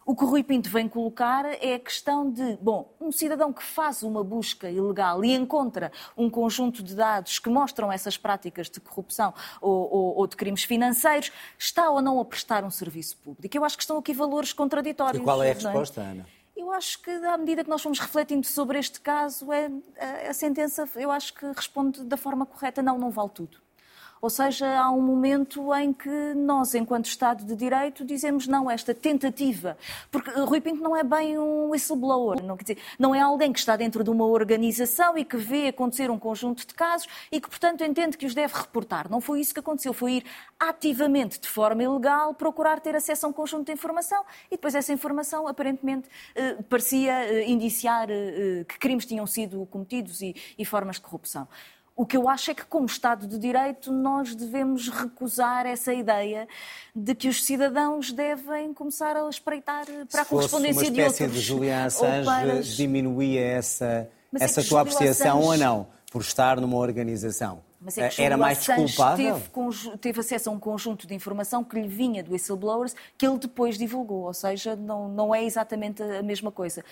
O 0.06 0.16
que 0.16 0.24
o 0.24 0.28
Rui 0.28 0.44
Pinto 0.44 0.70
vem 0.70 0.90
colocar 0.90 1.46
é 1.46 1.76
a 1.76 1.80
questão 1.80 2.30
de, 2.30 2.58
bom, 2.62 2.94
um 3.00 3.12
cidadão 3.12 3.54
que 3.54 3.64
faz 3.64 4.04
uma 4.04 4.24
busca 4.24 4.70
ilegal 4.70 5.24
e 5.24 5.34
encontra 5.34 5.92
um 6.18 6.30
conjunto 6.30 6.84
de 6.84 6.94
dados 6.94 7.40
que 7.40 7.50
mostram 7.50 7.92
essas 7.92 8.18
práticas 8.18 8.70
de 8.70 8.82
corrupção 8.82 9.34
ou, 9.62 9.72
ou, 9.72 10.18
ou 10.18 10.28
de 10.28 10.36
crimes 10.36 10.64
financeiros, 10.64 11.32
está 11.58 11.90
ou 11.90 12.02
não 12.02 12.20
a 12.20 12.26
prestar 12.26 12.66
um 12.66 12.70
serviço 12.70 13.16
público? 13.18 13.56
Eu 13.56 13.64
acho 13.64 13.78
que 13.78 13.84
estão 13.84 13.98
aqui 13.98 14.14
valores 14.14 14.52
contraditórios. 14.52 15.22
E 15.22 15.24
qual 15.24 15.42
é 15.42 15.48
a 15.48 15.50
é? 15.50 15.54
resposta, 15.54 16.02
é? 16.02 16.06
Ana? 16.06 16.26
Eu 16.56 16.72
acho 16.72 17.02
que, 17.02 17.10
à 17.10 17.38
medida 17.38 17.64
que 17.64 17.70
nós 17.70 17.82
fomos 17.82 18.00
refletindo 18.00 18.46
sobre 18.46 18.78
este 18.78 19.00
caso, 19.02 19.52
é, 19.52 19.72
a, 19.98 20.30
a 20.30 20.34
sentença, 20.34 20.88
eu 20.96 21.10
acho 21.10 21.34
que 21.34 21.46
responde 21.48 22.04
da 22.04 22.18
forma 22.18 22.46
correta: 22.46 22.82
não, 22.82 23.00
não 23.00 23.10
vale 23.10 23.30
tudo. 23.30 23.63
Ou 24.24 24.30
seja, 24.30 24.80
há 24.80 24.90
um 24.90 25.02
momento 25.02 25.76
em 25.76 25.92
que 25.92 26.34
nós, 26.34 26.74
enquanto 26.74 27.08
Estado 27.08 27.44
de 27.44 27.58
Direito, 27.58 28.06
dizemos 28.06 28.48
não, 28.48 28.72
esta 28.72 28.96
tentativa. 28.96 29.78
Porque 30.10 30.30
Rui 30.32 30.62
Pinto 30.62 30.82
não 30.82 30.96
é 30.96 31.04
bem 31.04 31.38
um 31.38 31.72
whistleblower, 31.72 32.42
não, 32.42 32.56
quer 32.56 32.64
dizer, 32.64 32.78
não 32.98 33.14
é 33.14 33.20
alguém 33.20 33.52
que 33.52 33.60
está 33.60 33.76
dentro 33.76 34.02
de 34.02 34.10
uma 34.10 34.26
organização 34.26 35.18
e 35.18 35.26
que 35.26 35.36
vê 35.36 35.68
acontecer 35.68 36.10
um 36.10 36.18
conjunto 36.18 36.66
de 36.66 36.74
casos 36.74 37.06
e 37.30 37.42
que, 37.42 37.50
portanto, 37.50 37.84
entende 37.84 38.18
que 38.18 38.26
os 38.26 38.34
deve 38.34 38.54
reportar. 38.54 39.12
Não 39.12 39.20
foi 39.20 39.42
isso 39.42 39.54
que 39.54 39.60
aconteceu, 39.60 39.92
foi 39.92 40.14
ir 40.14 40.26
ativamente, 40.58 41.38
de 41.38 41.50
forma 41.50 41.84
ilegal, 41.84 42.34
procurar 42.34 42.80
ter 42.80 42.96
acesso 42.96 43.26
a 43.26 43.30
um 43.30 43.34
conjunto 43.34 43.66
de 43.66 43.74
informação 43.74 44.24
e 44.50 44.52
depois 44.52 44.74
essa 44.74 44.94
informação, 44.94 45.50
aparentemente, 45.50 46.08
eh, 46.34 46.64
parecia 46.70 47.26
eh, 47.26 47.50
indiciar 47.50 48.10
eh, 48.10 48.64
que 48.70 48.80
crimes 48.80 49.06
tinham 49.06 49.28
sido 49.28 49.66
cometidos 49.66 50.22
e, 50.22 50.34
e 50.58 50.64
formas 50.64 50.96
de 50.96 51.02
corrupção. 51.02 51.46
O 51.96 52.06
que 52.06 52.18
eu 52.18 52.28
acho 52.28 52.50
é 52.50 52.56
que, 52.56 52.66
como 52.66 52.88
Estado 52.88 53.28
de 53.28 53.38
Direito, 53.38 53.92
nós 53.92 54.34
devemos 54.34 54.90
recusar 54.90 55.68
essa 55.68 55.94
ideia 55.94 56.48
de 56.96 57.14
que 57.14 57.30
os 57.30 57.44
cidadãos 57.44 58.12
devem 58.12 58.74
começar 58.74 59.16
a 59.16 59.30
espreitar 59.30 59.86
para 60.12 60.24
a 60.24 60.26
correspondência 60.26 60.90
de 60.90 61.02
outros. 61.02 61.20
uma 61.20 61.28
espécie 61.28 61.32
de 61.32 61.40
Julian 61.40 61.86
Assange 61.86 62.26
para... 62.26 62.62
diminuía 62.62 63.42
essa, 63.42 63.86
é 63.86 64.10
essa 64.34 64.64
tua 64.64 64.82
apreciação 64.82 65.38
Assange... 65.38 65.48
ou 65.48 65.58
não, 65.58 65.88
por 66.12 66.22
estar 66.22 66.60
numa 66.60 66.78
organização? 66.78 67.62
Mas 67.80 67.98
é 67.98 68.08
que 68.10 68.22
Era 68.22 68.38
mais 68.38 68.60
desculpável? 68.66 69.42
Teve, 69.54 69.98
teve, 69.98 70.20
acesso 70.22 70.50
a 70.50 70.54
um 70.54 70.60
conjunto 70.60 71.06
de 71.06 71.14
informação 71.14 71.64
que 71.64 71.80
lhe 71.80 71.88
vinha 71.88 72.24
do 72.24 72.32
whistleblowers 72.32 72.96
que 73.18 73.28
ele 73.28 73.38
depois 73.38 73.78
divulgou, 73.78 74.24
ou 74.24 74.34
seja, 74.34 74.76
não, 74.76 75.10
não 75.10 75.36
é 75.36 75.44
exatamente 75.44 76.02
a 76.02 76.24
mesma 76.24 76.52
coisa. 76.52 76.84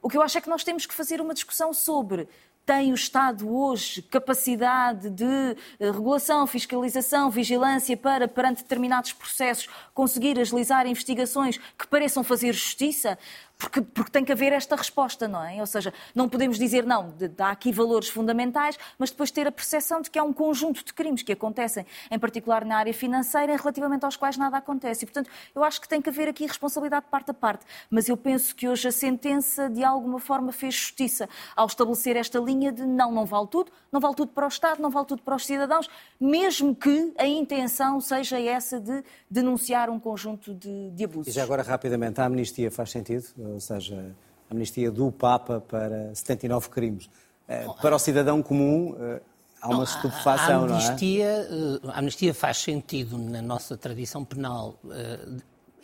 O 0.00 0.08
que 0.08 0.16
eu 0.16 0.22
acho 0.22 0.38
é 0.38 0.40
que 0.40 0.48
nós 0.48 0.64
temos 0.64 0.86
que 0.86 0.94
fazer 0.94 1.20
uma 1.20 1.34
discussão 1.34 1.72
sobre 1.74 2.28
tem 2.68 2.92
o 2.92 2.94
Estado 2.94 3.50
hoje 3.50 4.02
capacidade 4.02 5.08
de 5.08 5.24
eh, 5.24 5.90
regulação, 5.90 6.46
fiscalização, 6.46 7.30
vigilância 7.30 7.96
para, 7.96 8.28
perante 8.28 8.62
determinados 8.62 9.10
processos, 9.14 9.70
conseguir 9.94 10.38
agilizar 10.38 10.86
investigações 10.86 11.56
que 11.56 11.86
pareçam 11.86 12.22
fazer 12.22 12.52
justiça? 12.52 13.18
Porque, 13.58 13.82
porque 13.82 14.10
tem 14.12 14.24
que 14.24 14.30
haver 14.30 14.52
esta 14.52 14.76
resposta, 14.76 15.26
não 15.26 15.44
é? 15.44 15.58
Ou 15.58 15.66
seja, 15.66 15.92
não 16.14 16.28
podemos 16.28 16.56
dizer, 16.56 16.86
não, 16.86 17.12
há 17.38 17.50
aqui 17.50 17.72
valores 17.72 18.08
fundamentais, 18.08 18.78
mas 18.96 19.10
depois 19.10 19.32
ter 19.32 19.48
a 19.48 19.52
percepção 19.52 20.00
de 20.00 20.08
que 20.08 20.18
há 20.18 20.22
um 20.22 20.32
conjunto 20.32 20.84
de 20.84 20.94
crimes 20.94 21.24
que 21.24 21.32
acontecem, 21.32 21.84
em 22.08 22.18
particular 22.20 22.64
na 22.64 22.76
área 22.76 22.94
financeira, 22.94 23.56
relativamente 23.56 24.04
aos 24.04 24.16
quais 24.16 24.36
nada 24.36 24.56
acontece. 24.56 25.04
E, 25.04 25.06
portanto, 25.06 25.28
eu 25.52 25.64
acho 25.64 25.80
que 25.80 25.88
tem 25.88 26.00
que 26.00 26.08
haver 26.08 26.28
aqui 26.28 26.46
responsabilidade 26.46 27.06
de 27.06 27.10
parte 27.10 27.32
a 27.32 27.34
parte. 27.34 27.66
Mas 27.90 28.08
eu 28.08 28.16
penso 28.16 28.54
que 28.54 28.68
hoje 28.68 28.86
a 28.86 28.92
sentença, 28.92 29.68
de 29.68 29.82
alguma 29.82 30.20
forma, 30.20 30.52
fez 30.52 30.74
justiça 30.74 31.28
ao 31.56 31.66
estabelecer 31.66 32.16
esta 32.16 32.38
linha 32.38 32.70
de 32.70 32.86
não, 32.86 33.10
não 33.10 33.26
vale 33.26 33.48
tudo, 33.48 33.72
não 33.90 33.98
vale 33.98 34.14
tudo 34.14 34.30
para 34.30 34.44
o 34.44 34.48
Estado, 34.48 34.80
não 34.80 34.88
vale 34.88 35.06
tudo 35.06 35.22
para 35.22 35.34
os 35.34 35.44
cidadãos, 35.44 35.90
mesmo 36.20 36.74
que 36.74 37.12
a 37.16 37.26
intenção 37.26 38.00
seja 38.00 38.40
essa 38.40 38.80
de 38.80 39.04
denunciar 39.30 39.88
um 39.88 40.00
conjunto 40.00 40.54
de, 40.54 40.90
de 40.90 41.04
abusos. 41.04 41.28
E 41.28 41.30
já 41.30 41.42
agora, 41.42 41.62
rapidamente, 41.62 42.20
a 42.20 42.24
amnistia 42.24 42.70
faz 42.70 42.90
sentido? 42.90 43.24
ou 43.38 43.60
seja, 43.60 44.14
a 44.50 44.54
amnistia 44.54 44.90
do 44.90 45.12
Papa 45.12 45.60
para 45.60 46.14
79 46.14 46.68
crimes. 46.70 47.08
Eh, 47.46 47.66
para 47.80 47.94
o 47.94 47.98
cidadão 47.98 48.42
comum, 48.42 48.96
eh, 48.98 49.20
há 49.60 49.68
uma 49.68 49.84
estupefação, 49.84 50.66
não 50.66 50.76
é? 50.76 50.80
Eh, 50.80 51.80
a 51.88 51.98
amnistia 51.98 52.34
faz 52.34 52.58
sentido 52.58 53.16
na 53.16 53.40
nossa 53.40 53.76
tradição 53.76 54.24
penal 54.24 54.78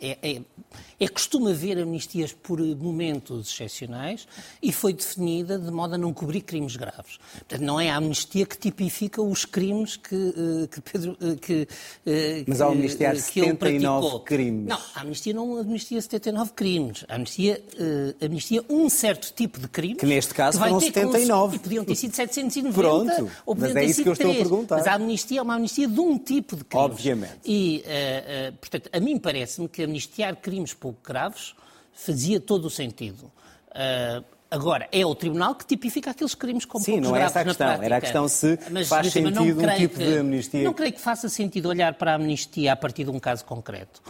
é, 0.01 0.17
é, 0.21 0.41
é 0.99 1.07
costume 1.07 1.51
haver 1.51 1.77
amnistias 1.77 2.33
por 2.33 2.59
momentos 2.59 3.51
excepcionais 3.51 4.27
e 4.61 4.71
foi 4.71 4.93
definida 4.93 5.57
de 5.57 5.71
modo 5.71 5.95
a 5.95 5.97
não 5.97 6.13
cobrir 6.13 6.41
crimes 6.41 6.75
graves. 6.75 7.17
Portanto, 7.33 7.61
não 7.61 7.79
é 7.79 7.89
a 7.89 7.97
amnistia 7.97 8.45
que 8.45 8.57
tipifica 8.57 9.21
os 9.21 9.45
crimes 9.45 9.95
que, 9.95 10.15
eh, 10.15 10.67
que 10.67 10.81
Pedro 10.81 11.17
eh, 11.21 11.35
que, 11.35 11.67
eh, 12.05 12.43
Mas 12.47 12.61
ao 12.61 12.71
amnistiar 12.71 13.15
79 13.15 14.23
crimes. 14.25 14.67
Não, 14.67 14.79
a 14.95 15.01
amnistia 15.01 15.33
não 15.33 15.57
amnistia 15.57 16.01
79 16.01 16.53
crimes. 16.53 17.05
A 17.07 17.15
amnistia 17.15 17.63
uh, 17.73 18.25
amnistia 18.25 18.63
um 18.69 18.89
certo 18.89 19.33
tipo 19.33 19.59
de 19.59 19.67
crimes. 19.67 19.99
Que 19.99 20.05
neste 20.05 20.33
caso 20.33 20.57
que 20.57 20.63
foram 20.63 20.79
79. 20.79 21.55
E 21.55 21.59
podiam 21.59 21.85
ter 21.85 21.95
sido 21.95 22.15
790 22.15 22.73
Pronto, 22.73 23.31
ou 23.45 23.55
podiam 23.55 23.73
mas 23.73 23.89
é 23.89 23.93
sido 23.93 24.03
que 24.03 24.09
eu 24.09 24.15
3. 24.15 24.29
estou 24.29 24.31
a 24.31 24.35
perguntar. 24.35 24.77
Mas 24.77 24.87
a 24.87 24.93
amnistia 24.93 25.39
é 25.39 25.41
uma 25.41 25.55
amnistia 25.55 25.87
de 25.87 25.99
um 25.99 26.17
tipo 26.17 26.55
de 26.55 26.63
crimes. 26.63 26.85
Obviamente. 26.85 27.33
E, 27.45 27.83
uh, 27.85 28.49
uh, 28.49 28.57
portanto, 28.57 28.89
a 28.91 28.99
mim 28.99 29.17
parece-me 29.17 29.67
que 29.67 29.84
amnistiar 29.85 30.35
crimes 30.35 30.73
pouco 30.73 30.99
graves 31.03 31.55
fazia 31.93 32.39
todo 32.39 32.65
o 32.65 32.69
sentido. 32.69 33.31
Uh, 33.71 34.23
Agora, 34.49 34.87
é 34.91 35.05
o 35.05 35.13
Tribunal 35.15 35.55
que 35.55 35.65
tipifica 35.65 36.11
aqueles 36.11 36.35
crimes 36.35 36.65
como 36.65 36.83
Sim, 36.83 37.01
não 37.01 37.15
é 37.15 37.23
essa 37.23 37.41
a 37.41 37.43
questão. 37.43 37.67
Era 37.67 37.97
a 37.97 38.01
questão 38.01 38.27
se 38.27 38.57
mas, 38.71 38.87
faz 38.87 39.11
sentido 39.11 39.41
um 39.41 39.75
tipo 39.75 39.97
que, 39.97 40.05
de 40.05 40.17
amnistia. 40.19 40.63
Não 40.63 40.73
creio 40.73 40.93
que 40.93 41.01
faça 41.01 41.27
sentido 41.27 41.67
olhar 41.67 41.93
para 41.95 42.13
a 42.13 42.15
amnistia 42.15 42.71
a 42.71 42.75
partir 42.75 43.03
de 43.03 43.09
um 43.09 43.19
caso 43.19 43.43
concreto. 43.43 44.01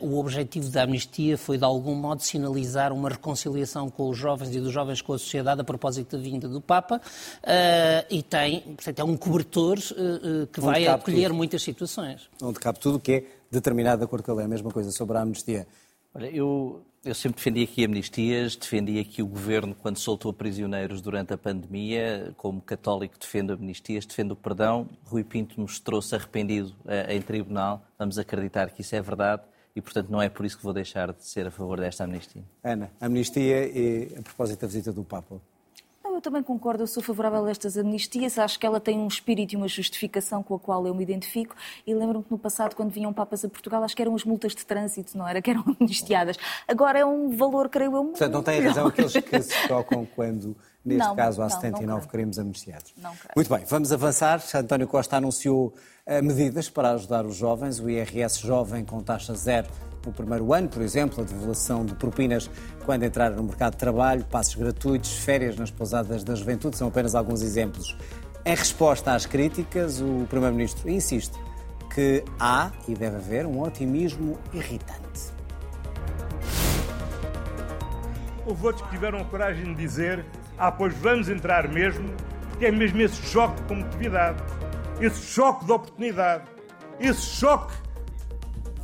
Uh, 0.00 0.06
o 0.06 0.18
objetivo 0.18 0.70
da 0.70 0.84
amnistia 0.84 1.36
foi, 1.36 1.58
de 1.58 1.64
algum 1.64 1.94
modo, 1.94 2.22
sinalizar 2.22 2.92
uma 2.92 3.10
reconciliação 3.10 3.90
com 3.90 4.08
os 4.08 4.16
jovens 4.16 4.54
e 4.54 4.60
dos 4.60 4.72
jovens 4.72 5.02
com 5.02 5.12
a 5.12 5.18
sociedade 5.18 5.60
a 5.60 5.64
propósito 5.64 6.16
da 6.16 6.22
vinda 6.22 6.48
do 6.48 6.60
Papa 6.60 6.96
uh, 6.96 8.06
e 8.08 8.22
tem, 8.22 8.60
portanto, 8.60 8.98
é 9.00 9.04
um 9.04 9.16
cobertor 9.16 9.78
uh, 9.78 10.46
que 10.46 10.60
Onde 10.60 10.66
vai 10.66 10.86
acolher 10.86 11.26
tudo. 11.26 11.34
muitas 11.34 11.62
situações. 11.62 12.30
Onde 12.40 12.58
cabe 12.60 12.78
tudo 12.78 12.96
o 12.96 13.00
que 13.00 13.12
é 13.12 13.24
determinado 13.52 13.98
de 13.98 14.04
acordo 14.04 14.24
com 14.24 14.32
a 14.32 14.34
lei. 14.36 14.46
A 14.46 14.48
mesma 14.48 14.70
coisa 14.70 14.90
sobre 14.90 15.16
a 15.18 15.20
amnistia. 15.20 15.66
Olha, 16.14 16.26
eu, 16.26 16.82
eu 17.04 17.14
sempre 17.14 17.36
defendi 17.36 17.62
aqui 17.62 17.84
amnistias, 17.84 18.56
defendi 18.56 18.98
aqui 18.98 19.22
o 19.22 19.26
governo 19.26 19.74
quando 19.74 19.98
soltou 19.98 20.32
prisioneiros 20.32 21.00
durante 21.00 21.32
a 21.32 21.38
pandemia, 21.38 22.34
como 22.36 22.60
católico 22.60 23.18
defendo 23.18 23.52
amnistias, 23.52 24.04
defendo 24.04 24.32
o 24.32 24.36
perdão. 24.36 24.88
Rui 25.04 25.24
Pinto 25.24 25.60
nos 25.60 25.78
trouxe 25.78 26.14
arrependido 26.14 26.74
uh, 26.84 27.10
em 27.10 27.20
tribunal, 27.22 27.82
vamos 27.98 28.18
acreditar 28.18 28.70
que 28.70 28.82
isso 28.82 28.94
é 28.94 29.00
verdade 29.00 29.42
e, 29.74 29.80
portanto, 29.80 30.10
não 30.10 30.20
é 30.20 30.28
por 30.28 30.44
isso 30.44 30.58
que 30.58 30.64
vou 30.64 30.74
deixar 30.74 31.12
de 31.12 31.24
ser 31.24 31.46
a 31.46 31.50
favor 31.50 31.80
desta 31.80 32.04
amnistia. 32.04 32.42
Ana, 32.62 32.90
amnistia 33.00 33.66
e 33.66 34.14
a 34.18 34.22
propósito 34.22 34.60
da 34.60 34.66
visita 34.66 34.92
do 34.92 35.02
Papa 35.02 35.40
também 36.22 36.42
concordo, 36.42 36.82
eu 36.82 36.86
sou 36.86 37.02
favorável 37.02 37.44
a 37.44 37.50
estas 37.50 37.76
amnistias, 37.76 38.38
acho 38.38 38.58
que 38.58 38.64
ela 38.64 38.80
tem 38.80 38.98
um 38.98 39.06
espírito 39.06 39.52
e 39.52 39.56
uma 39.56 39.68
justificação 39.68 40.42
com 40.42 40.54
a 40.54 40.58
qual 40.58 40.86
eu 40.86 40.94
me 40.94 41.02
identifico 41.02 41.54
e 41.86 41.94
lembro-me 41.94 42.24
que 42.24 42.30
no 42.30 42.38
passado, 42.38 42.74
quando 42.74 42.90
vinham 42.90 43.12
papas 43.12 43.44
a 43.44 43.48
Portugal, 43.48 43.82
acho 43.82 43.94
que 43.94 44.02
eram 44.02 44.14
as 44.14 44.24
multas 44.24 44.54
de 44.54 44.64
trânsito, 44.64 45.16
não 45.18 45.28
era? 45.28 45.42
Que 45.42 45.50
eram 45.50 45.64
amnistiadas. 45.80 46.36
Agora 46.66 46.98
é 46.98 47.04
um 47.04 47.36
valor, 47.36 47.68
creio 47.68 47.94
eu, 47.94 48.04
muito 48.04 48.18
Portanto, 48.18 48.32
não 48.32 48.42
tem 48.42 48.60
razão 48.60 48.86
aqueles 48.86 49.12
que 49.12 49.42
se 49.42 49.68
tocam 49.68 50.06
quando, 50.14 50.56
neste 50.84 51.06
não, 51.06 51.16
caso, 51.16 51.42
há 51.42 51.48
não, 51.48 51.50
79 51.50 52.00
não 52.00 52.08
crimes 52.08 52.38
amnistiados. 52.38 52.94
Não 52.96 53.10
creio. 53.10 53.32
Muito 53.36 53.54
bem, 53.54 53.64
vamos 53.66 53.92
avançar. 53.92 54.42
António 54.54 54.86
Costa 54.86 55.16
anunciou 55.16 55.74
medidas 56.22 56.68
para 56.68 56.90
ajudar 56.92 57.24
os 57.24 57.36
jovens, 57.36 57.78
o 57.78 57.88
IRS 57.88 58.40
jovem 58.40 58.84
com 58.84 59.00
taxa 59.00 59.34
zero 59.34 59.68
no 60.04 60.12
primeiro 60.12 60.52
ano, 60.52 60.68
por 60.68 60.82
exemplo, 60.82 61.22
a 61.22 61.24
devolução 61.24 61.84
de 61.84 61.94
propinas 61.94 62.50
quando 62.84 63.04
entrar 63.04 63.30
no 63.30 63.44
mercado 63.44 63.74
de 63.74 63.78
trabalho, 63.78 64.24
passos 64.24 64.56
gratuitos, 64.56 65.12
férias 65.18 65.56
nas 65.56 65.70
pousadas 65.70 66.24
da 66.24 66.34
juventude, 66.34 66.76
são 66.76 66.88
apenas 66.88 67.14
alguns 67.14 67.40
exemplos. 67.40 67.96
Em 68.44 68.54
resposta 68.54 69.14
às 69.14 69.26
críticas, 69.26 70.00
o 70.00 70.26
Primeiro-Ministro 70.28 70.90
insiste 70.90 71.38
que 71.94 72.24
há 72.40 72.72
e 72.88 72.94
deve 72.94 73.16
haver 73.16 73.46
um 73.46 73.60
otimismo 73.60 74.36
irritante. 74.52 75.30
Houve 78.44 78.66
outros 78.66 78.84
que 78.86 78.90
tiveram 78.90 79.20
a 79.20 79.24
coragem 79.24 79.66
de 79.66 79.74
dizer: 79.76 80.24
ah, 80.58 80.72
pois 80.72 80.92
vamos 80.94 81.28
entrar 81.28 81.68
mesmo, 81.68 82.12
porque 82.48 82.66
é 82.66 82.72
mesmo 82.72 83.00
esse 83.02 83.22
choque 83.22 83.54
de 83.62 83.68
competitividade, 83.68 84.42
esse 85.02 85.20
choque 85.20 85.64
de 85.64 85.72
oportunidade, 85.72 86.44
esse 87.00 87.22
choque 87.22 87.74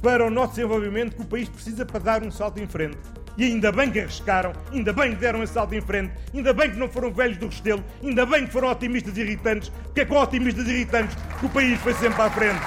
para 0.03 0.27
o 0.27 0.31
nosso 0.31 0.55
desenvolvimento 0.55 1.17
que 1.17 1.23
o 1.23 1.27
país 1.27 1.49
precisa 1.49 1.87
para 1.87 2.01
dar 2.01 2.23
um 2.23 2.31
salto 2.31 2.61
em 2.61 2.67
frente. 2.67 2.99
E 3.37 3.45
ainda 3.45 3.71
bem 3.71 3.89
que 3.89 4.01
arriscaram, 4.01 4.53
ainda 4.73 4.93
bem 4.93 5.15
que 5.15 5.21
deram 5.21 5.43
esse 5.45 5.53
salto 5.53 5.73
em 5.73 5.81
frente, 5.81 6.13
ainda 6.35 6.53
bem 6.53 6.73
que 6.73 6.77
não 6.77 6.89
foram 6.89 7.13
velhos 7.13 7.39
do 7.39 7.47
Restelo, 7.47 7.85
ainda 8.03 8.27
bem 8.27 8.47
que 8.47 8.53
foram 8.53 8.69
otimistas 8.69 9.17
irritantes, 9.17 9.69
porque 9.69 10.01
é 10.01 10.05
com 10.05 10.17
otimistas 10.17 10.67
irritantes 10.67 11.17
que 11.39 11.47
o 11.47 11.49
país 11.49 11.79
foi 11.81 11.95
sempre 11.95 12.21
à 12.21 12.31
frente. 12.31 12.61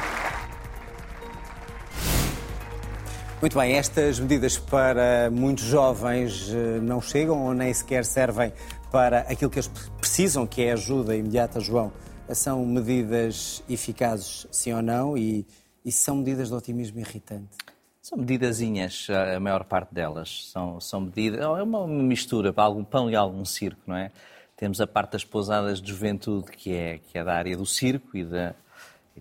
Muito 3.41 3.58
bem, 3.58 3.75
estas 3.75 4.20
medidas 4.20 4.58
para 4.58 5.29
muitos 5.29 5.65
jovens 5.65 6.50
eh, 6.53 6.79
não 6.79 7.01
chegam 7.01 7.39
ou 7.39 7.53
nem 7.53 7.74
sequer 7.74 8.05
servem 8.05 8.53
para 8.91 9.22
aquilo 9.22 9.50
que 9.50 9.58
eles 9.58 9.72
precisam, 10.00 10.46
que 10.46 10.62
é 10.62 10.72
ajuda 10.74 11.15
imediata, 11.15 11.60
João. 11.60 11.91
São 12.34 12.66
medidas 12.66 13.64
eficazes, 13.70 14.48
sim 14.52 14.74
ou 14.74 14.82
não? 14.82 15.18
E 15.18 15.46
e 15.84 15.92
são 15.92 16.18
medidas 16.18 16.50
de 16.50 16.54
otimismo 16.54 17.00
irritante? 17.00 17.58
São 18.02 18.18
medidazinhas, 18.18 19.08
a 19.10 19.40
maior 19.40 19.64
parte 19.64 19.94
delas. 19.94 20.50
São, 20.52 20.80
são 20.80 21.02
medidas. 21.02 21.40
É 21.42 21.64
uma 21.64 21.88
mistura, 21.88 22.54
algum 22.56 22.84
pão 22.84 23.10
e 23.10 23.16
algum 23.16 23.44
circo, 23.44 23.82
não 23.88 23.96
é? 23.96 24.12
Temos 24.56 24.80
a 24.80 24.86
parte 24.86 25.14
das 25.14 25.24
pousadas 25.24 25.82
de 25.82 25.90
juventude, 25.90 26.52
que 26.52 26.74
é, 26.74 27.00
que 27.00 27.18
é 27.18 27.24
da 27.24 27.34
área 27.34 27.58
do 27.58 27.66
circo 27.66 28.16
e 28.16 28.24
da. 28.24 28.54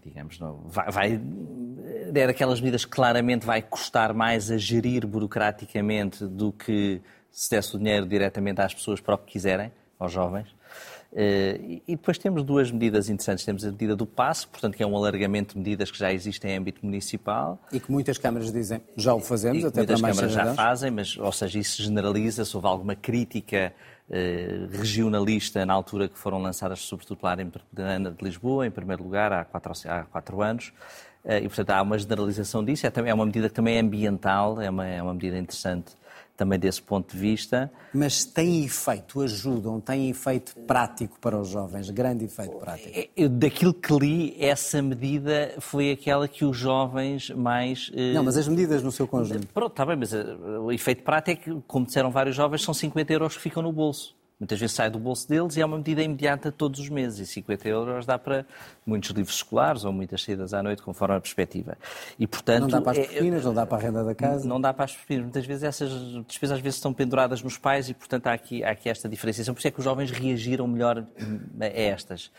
Digamos, 0.03 0.39
não, 0.39 0.61
vai, 0.65 0.91
vai, 0.91 1.21
é 2.15 2.27
daquelas 2.27 2.59
medidas 2.59 2.87
que 2.87 2.91
claramente 2.91 3.45
vai 3.45 3.61
custar 3.61 4.15
mais 4.15 4.51
a 4.51 4.57
gerir 4.57 5.07
burocraticamente 5.07 6.25
do 6.25 6.53
que 6.53 7.03
se 7.31 7.51
desse 7.51 7.77
o 7.77 7.79
dinheiro 7.79 8.07
diretamente 8.07 8.63
às 8.63 8.73
pessoas 8.73 8.99
para 9.01 9.17
o 9.17 9.19
que 9.19 9.33
quiserem, 9.33 9.71
aos 9.99 10.11
jovens. 10.11 10.49
E 11.13 11.97
depois 11.97 12.19
temos 12.19 12.43
duas 12.43 12.71
medidas 12.71 13.09
interessantes. 13.09 13.45
Temos 13.45 13.65
a 13.65 13.71
medida 13.71 13.97
do 13.97 14.07
passe, 14.07 14.47
portanto, 14.47 14.77
que 14.77 14.83
é 14.83 14.87
um 14.87 14.97
alargamento 14.97 15.55
de 15.55 15.59
medidas 15.59 15.91
que 15.91 15.99
já 15.99 16.13
existem 16.13 16.53
em 16.53 16.59
âmbito 16.59 16.85
municipal. 16.85 17.59
E 17.73 17.81
que 17.81 17.91
muitas 17.91 18.17
câmaras 18.19 18.53
dizem, 18.53 18.81
já 18.97 19.15
o 19.15 19.21
fazemos, 19.21 19.65
até 19.65 19.81
muitas 19.81 20.01
para 20.01 20.09
mais 20.09 20.17
câmaras 20.17 20.35
já 20.35 20.55
fazem, 20.55 20.91
mas, 20.91 21.17
ou 21.17 21.33
seja, 21.33 21.59
isso 21.59 21.83
generaliza-se. 21.83 22.57
Houve 22.57 22.69
alguma 22.69 22.95
crítica 22.95 23.73
eh, 24.09 24.67
regionalista 24.73 25.65
na 25.65 25.73
altura 25.73 26.09
que 26.09 26.19
foram 26.19 26.43
lançadas 26.43 26.81
sobretudo 26.81 27.19
pela 27.19 27.31
área 27.31 27.45
metropolitana 27.45 28.11
de 28.11 28.25
Lisboa, 28.25 28.67
em 28.67 28.71
primeiro 28.71 29.05
lugar, 29.05 29.33
há 29.33 29.45
quatro, 29.45 29.73
há 29.87 30.03
quatro 30.03 30.43
anos. 30.43 30.73
Eh, 31.25 31.41
e, 31.41 31.49
portanto, 31.49 31.71
há 31.71 31.83
uma 31.83 31.99
generalização 31.99 32.65
disso. 32.65 32.87
É, 32.87 32.93
é 33.07 33.15
uma 33.15 33.27
medida 33.27 33.49
que 33.49 33.55
também 33.55 33.77
é 33.77 33.81
ambiental, 33.81 34.61
é 34.61 34.69
uma, 34.69 34.87
é 34.87 35.03
uma 35.03 35.15
medida 35.15 35.39
interessante 35.39 35.93
também 36.41 36.59
desse 36.59 36.81
ponto 36.81 37.13
de 37.15 37.19
vista. 37.21 37.71
Mas 37.93 38.25
tem 38.25 38.65
efeito, 38.65 39.21
ajudam, 39.21 39.79
tem 39.79 40.09
efeito 40.09 40.57
prático 40.67 41.19
para 41.21 41.39
os 41.39 41.49
jovens, 41.51 41.91
grande 41.91 42.25
efeito 42.25 42.57
prático. 42.57 42.89
É, 42.99 43.11
Eu, 43.15 43.29
daquilo 43.29 43.75
que 43.75 43.93
li, 43.93 44.35
essa 44.43 44.81
medida 44.81 45.53
foi 45.59 45.91
aquela 45.93 46.27
que 46.27 46.43
os 46.43 46.57
jovens 46.57 47.29
mais. 47.29 47.91
eh, 47.95 48.15
Não, 48.15 48.25
mas 48.25 48.39
as 48.39 48.49
medidas 48.49 48.83
no 48.83 48.91
seu 48.91 49.07
conjunto. 49.07 49.47
Pronto, 49.49 49.73
está 49.73 49.85
bem, 49.85 49.97
mas 49.97 50.15
eh, 50.15 50.25
o 50.63 50.73
efeito 50.73 51.03
prático 51.03 51.31
é 51.31 51.37
que, 51.55 51.63
como 51.67 51.85
disseram 51.85 52.11
vários 52.11 52.35
jovens, 52.35 52.63
são 52.63 52.73
50 52.73 53.13
euros 53.13 53.37
que 53.37 53.43
ficam 53.43 53.63
no 53.63 53.71
bolso. 53.71 54.17
Muitas 54.41 54.59
vezes 54.59 54.75
sai 54.75 54.89
do 54.89 54.99
bolso 54.99 55.29
deles 55.29 55.55
e 55.59 55.61
é 55.61 55.67
uma 55.67 55.77
medida 55.77 56.03
imediata 56.03 56.51
todos 56.51 56.81
os 56.81 56.89
meses. 56.89 57.19
E 57.21 57.27
50 57.31 57.69
euros 57.69 58.07
dá 58.07 58.19
para 58.19 58.47
muitos 58.87 59.11
livros 59.11 59.37
escolares 59.37 59.85
ou 59.85 59.93
muitas 59.93 60.23
saídas 60.23 60.55
à 60.55 60.63
noite, 60.63 60.81
conforme 60.81 61.15
a 61.17 61.21
perspectiva. 61.21 61.77
E, 62.19 62.27
portanto, 62.27 62.63
Não 62.63 62.69
dá 62.69 62.81
para 62.81 62.93
as 62.93 62.99
é- 62.99 63.03
propinas, 63.13 63.45
não 63.45 63.53
dá 63.53 63.67
para 63.67 63.77
a 63.77 63.81
renda 63.83 64.03
da 64.03 64.15
casa. 64.15 64.49
não 64.49 64.59
dá 64.59 64.73
para 64.73 64.87
as 64.87 64.97
propinas. 64.97 65.25
Muitas 65.25 65.45
vezes 65.45 65.63
essas 65.63 65.91
despesas 66.27 66.57
às 66.57 66.63
vezes 66.63 66.77
estão 66.79 66.95
penduradas 66.95 67.43
nos 67.43 67.59
pais 67.59 67.91
e, 67.91 67.95
portanto, 67.95 68.29
há 68.29 68.33
aqui, 68.33 68.65
há 68.65 68.71
aqui 68.71 68.89
esta 68.89 69.07
diferenciação. 69.11 69.53
Por 69.53 69.59
isso 69.61 69.69
é 69.69 69.71
que 69.71 69.79
os 69.79 69.85
jovens 69.85 70.11
reagiram 70.11 70.67
melhor 70.67 71.05
hum, 71.21 71.41
a 71.61 71.67
estas. 71.67 72.31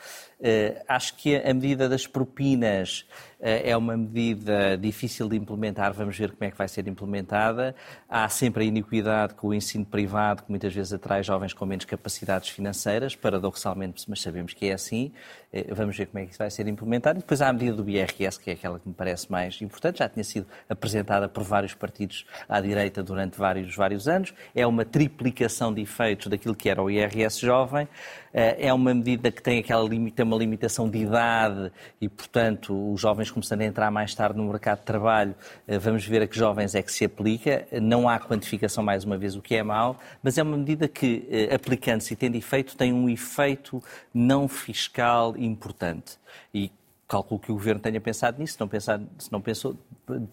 Eh, 0.42 0.84
acho 0.88 1.16
que 1.18 1.36
a 1.36 1.54
medida 1.54 1.88
das 1.88 2.08
propinas 2.08 3.06
é 3.42 3.76
uma 3.76 3.98
medida 3.98 4.78
difícil 4.78 5.28
de 5.28 5.36
implementar. 5.36 5.92
Vamos 5.94 6.16
ver 6.16 6.32
como 6.32 6.44
é 6.44 6.52
que 6.52 6.58
vai 6.58 6.68
ser 6.68 6.88
implementada. 6.88 7.76
Há 8.08 8.30
sempre 8.30 8.64
a 8.64 8.68
iniquidade 8.68 9.34
com 9.34 9.48
o 9.48 9.54
ensino 9.54 9.84
privado, 9.84 10.44
que 10.44 10.50
muitas 10.50 10.74
vezes 10.74 10.94
atrai 10.94 11.24
jovens 11.24 11.52
com 11.52 11.66
menos 11.66 11.86
capacidades 11.86 12.50
financeiras, 12.50 13.16
paradoxalmente, 13.16 14.06
mas 14.08 14.22
sabemos 14.22 14.54
que 14.54 14.68
é 14.68 14.74
assim. 14.74 15.12
Eh, 15.54 15.74
Vamos 15.74 15.98
ver 15.98 16.06
como 16.08 16.20
é 16.24 16.26
que 16.26 16.32
isso 16.32 16.40
vai 16.40 16.50
ser 16.50 16.68
implementado. 16.68 17.20
E 17.20 17.22
depois 17.22 17.42
há 17.42 17.50
a 17.50 17.54
medida 17.54 17.74
do 17.76 17.90
IRS, 17.90 18.40
que 18.40 18.50
é 18.50 18.54
aquela 18.54 18.80
que 18.80 18.88
me 18.88 18.94
parece 18.94 19.30
mais 19.32 19.62
importante, 19.62 20.00
já 20.00 20.08
tinha 20.10 20.24
sido 20.24 20.46
apresentada 20.70 21.28
por 21.28 21.44
vários 21.44 21.74
partidos 21.74 22.26
à 22.48 22.60
direita 22.62 23.04
durante 23.04 23.38
vários, 23.38 23.76
vários 23.76 24.08
anos. 24.08 24.34
É 24.56 24.66
uma 24.66 24.86
triplicação 24.86 25.74
de 25.74 25.82
efeitos 25.82 26.28
daquilo 26.28 26.56
que 26.56 26.70
era 26.70 26.82
o 26.82 26.90
IRS 26.90 27.40
jovem. 27.46 27.88
Eh, 28.34 28.68
É 28.68 28.74
uma 28.74 28.94
medida 28.94 29.30
que 29.32 29.42
tem, 29.42 29.60
aquela, 29.60 29.88
limi- 29.88 30.12
tem 30.12 30.26
uma 30.26 30.38
limitação 30.38 30.90
de 30.90 31.00
idade 31.00 31.72
e, 32.00 32.08
portanto, 32.08 32.94
os 32.94 33.02
jovens 33.02 33.30
começando 33.30 33.62
a 33.62 33.66
entrar 33.66 33.92
mais 33.92 34.16
tarde 34.16 34.38
no 34.38 34.46
mercado 34.46 34.80
de 34.80 34.86
trabalho, 34.86 35.36
eh, 35.68 35.78
vamos 35.78 36.06
ver 36.06 36.22
a 36.22 36.28
que 36.28 36.38
jovens 36.38 36.76
é 36.76 36.82
que 36.82 36.92
se 36.92 37.04
aplica. 37.06 37.68
Não 37.82 38.08
há 38.08 38.20
quantificação, 38.20 38.84
mais 38.84 39.04
uma 39.04 39.18
vez, 39.18 39.36
o 39.36 39.42
que 39.42 39.56
é 39.56 39.64
mau, 39.64 40.00
mas 40.24 40.38
é 40.38 40.44
uma 40.44 40.56
medida 40.58 40.88
que, 40.88 41.28
aplicando-se 41.54 42.14
e 42.14 42.16
tendo 42.16 42.36
efeito, 42.36 42.78
tem 42.78 42.94
um 42.94 43.10
efeito 43.10 43.84
não 44.14 44.48
fiscal 44.48 45.36
importante. 45.46 46.18
E 46.54 46.72
calculo 47.12 47.42
que 47.42 47.52
o 47.52 47.56
Governo 47.56 47.82
tenha 47.82 48.00
pensado 48.00 48.40
nisso, 48.40 48.54
se 48.54 48.60
não, 48.60 48.70
pensado, 48.70 49.06
se 49.18 49.30
não 49.30 49.42
pensou, 49.42 49.76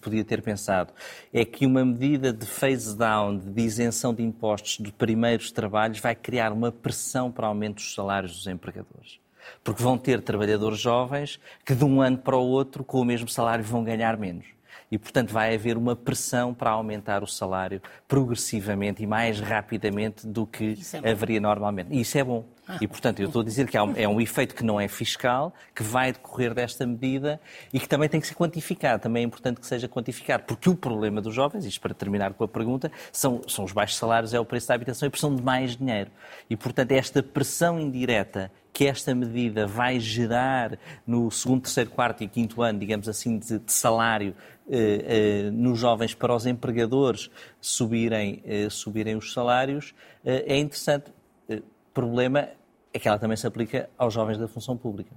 podia 0.00 0.24
ter 0.24 0.40
pensado. 0.40 0.92
É 1.32 1.44
que 1.44 1.66
uma 1.66 1.84
medida 1.84 2.32
de 2.32 2.46
phase 2.46 2.96
down, 2.96 3.36
de 3.36 3.62
isenção 3.62 4.14
de 4.14 4.22
impostos 4.22 4.78
de 4.78 4.92
primeiros 4.92 5.50
trabalhos, 5.50 5.98
vai 5.98 6.14
criar 6.14 6.52
uma 6.52 6.70
pressão 6.70 7.32
para 7.32 7.48
aumento 7.48 7.76
dos 7.76 7.94
salários 7.94 8.32
dos 8.32 8.46
empregadores. 8.46 9.18
Porque 9.64 9.82
vão 9.82 9.98
ter 9.98 10.22
trabalhadores 10.22 10.78
jovens 10.78 11.40
que 11.64 11.74
de 11.74 11.84
um 11.84 12.00
ano 12.00 12.18
para 12.18 12.36
o 12.36 12.46
outro, 12.46 12.84
com 12.84 13.00
o 13.00 13.04
mesmo 13.04 13.28
salário, 13.28 13.64
vão 13.64 13.82
ganhar 13.82 14.16
menos. 14.16 14.46
E, 14.90 14.96
portanto, 14.96 15.32
vai 15.32 15.54
haver 15.54 15.76
uma 15.76 15.96
pressão 15.96 16.54
para 16.54 16.70
aumentar 16.70 17.22
o 17.22 17.26
salário 17.26 17.82
progressivamente 18.06 19.02
e 19.02 19.06
mais 19.06 19.40
rapidamente 19.40 20.26
do 20.26 20.46
que 20.46 20.78
é 21.02 21.10
haveria 21.10 21.40
normalmente. 21.40 21.92
E 21.92 22.00
isso 22.00 22.16
é 22.16 22.24
bom. 22.24 22.44
E, 22.80 22.86
portanto, 22.86 23.20
eu 23.20 23.26
estou 23.26 23.42
a 23.42 23.44
dizer 23.44 23.66
que 23.66 23.76
é 23.76 24.08
um 24.08 24.20
efeito 24.20 24.54
que 24.54 24.64
não 24.64 24.80
é 24.80 24.88
fiscal, 24.88 25.54
que 25.74 25.82
vai 25.82 26.12
decorrer 26.12 26.52
desta 26.54 26.86
medida 26.86 27.40
e 27.72 27.80
que 27.80 27.88
também 27.88 28.08
tem 28.08 28.20
que 28.20 28.26
ser 28.26 28.34
quantificado. 28.34 29.02
Também 29.02 29.22
é 29.22 29.26
importante 29.26 29.60
que 29.60 29.66
seja 29.66 29.88
quantificado, 29.88 30.44
porque 30.44 30.68
o 30.68 30.74
problema 30.74 31.20
dos 31.20 31.34
jovens, 31.34 31.64
isto 31.64 31.80
para 31.80 31.94
terminar 31.94 32.34
com 32.34 32.44
a 32.44 32.48
pergunta, 32.48 32.90
são, 33.10 33.42
são 33.48 33.64
os 33.64 33.72
baixos 33.72 33.96
salários, 33.96 34.34
é 34.34 34.40
o 34.40 34.44
preço 34.44 34.68
da 34.68 34.74
habitação 34.74 35.06
e 35.06 35.10
precisam 35.10 35.34
de 35.34 35.42
mais 35.42 35.76
dinheiro. 35.76 36.10
E, 36.48 36.56
portanto, 36.56 36.92
esta 36.92 37.22
pressão 37.22 37.80
indireta 37.80 38.50
que 38.72 38.86
esta 38.86 39.14
medida 39.14 39.66
vai 39.66 39.98
gerar 39.98 40.78
no 41.06 41.30
segundo, 41.30 41.62
terceiro, 41.62 41.90
quarto 41.90 42.22
e 42.22 42.28
quinto 42.28 42.62
ano, 42.62 42.78
digamos 42.78 43.08
assim, 43.08 43.38
de, 43.38 43.58
de 43.58 43.72
salário 43.72 44.36
eh, 44.70 45.46
eh, 45.46 45.50
nos 45.50 45.78
jovens 45.78 46.14
para 46.14 46.32
os 46.32 46.46
empregadores 46.46 47.30
subirem, 47.60 48.40
eh, 48.44 48.68
subirem 48.70 49.16
os 49.16 49.32
salários, 49.32 49.94
eh, 50.24 50.44
é 50.46 50.58
interessante. 50.58 51.10
Eh, 51.48 51.60
problema 51.92 52.48
é 52.92 52.98
que 52.98 53.08
ela 53.08 53.18
também 53.18 53.36
se 53.36 53.46
aplica 53.46 53.88
aos 53.96 54.14
jovens 54.14 54.38
da 54.38 54.48
função 54.48 54.76
pública. 54.76 55.14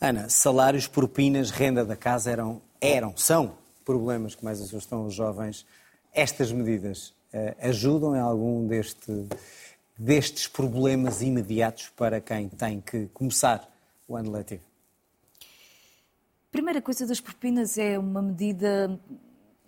Ana, 0.00 0.28
salários, 0.28 0.86
propinas, 0.86 1.50
renda 1.50 1.84
da 1.84 1.96
casa 1.96 2.30
eram, 2.30 2.60
eram, 2.80 3.16
são 3.16 3.56
problemas 3.84 4.34
que 4.34 4.44
mais 4.44 4.60
assustam 4.60 5.06
os 5.06 5.14
jovens. 5.14 5.66
Estas 6.12 6.52
medidas 6.52 7.14
eh, 7.32 7.56
ajudam 7.60 8.14
em 8.14 8.20
algum 8.20 8.66
deste, 8.66 9.26
destes 9.98 10.46
problemas 10.46 11.22
imediatos 11.22 11.88
para 11.96 12.20
quem 12.20 12.48
tem 12.48 12.80
que 12.80 13.06
começar 13.08 13.68
o 14.06 14.16
ano 14.16 14.30
letivo? 14.30 14.62
Primeira 16.50 16.80
coisa 16.80 17.06
das 17.06 17.20
propinas 17.20 17.78
é 17.78 17.98
uma 17.98 18.22
medida 18.22 18.98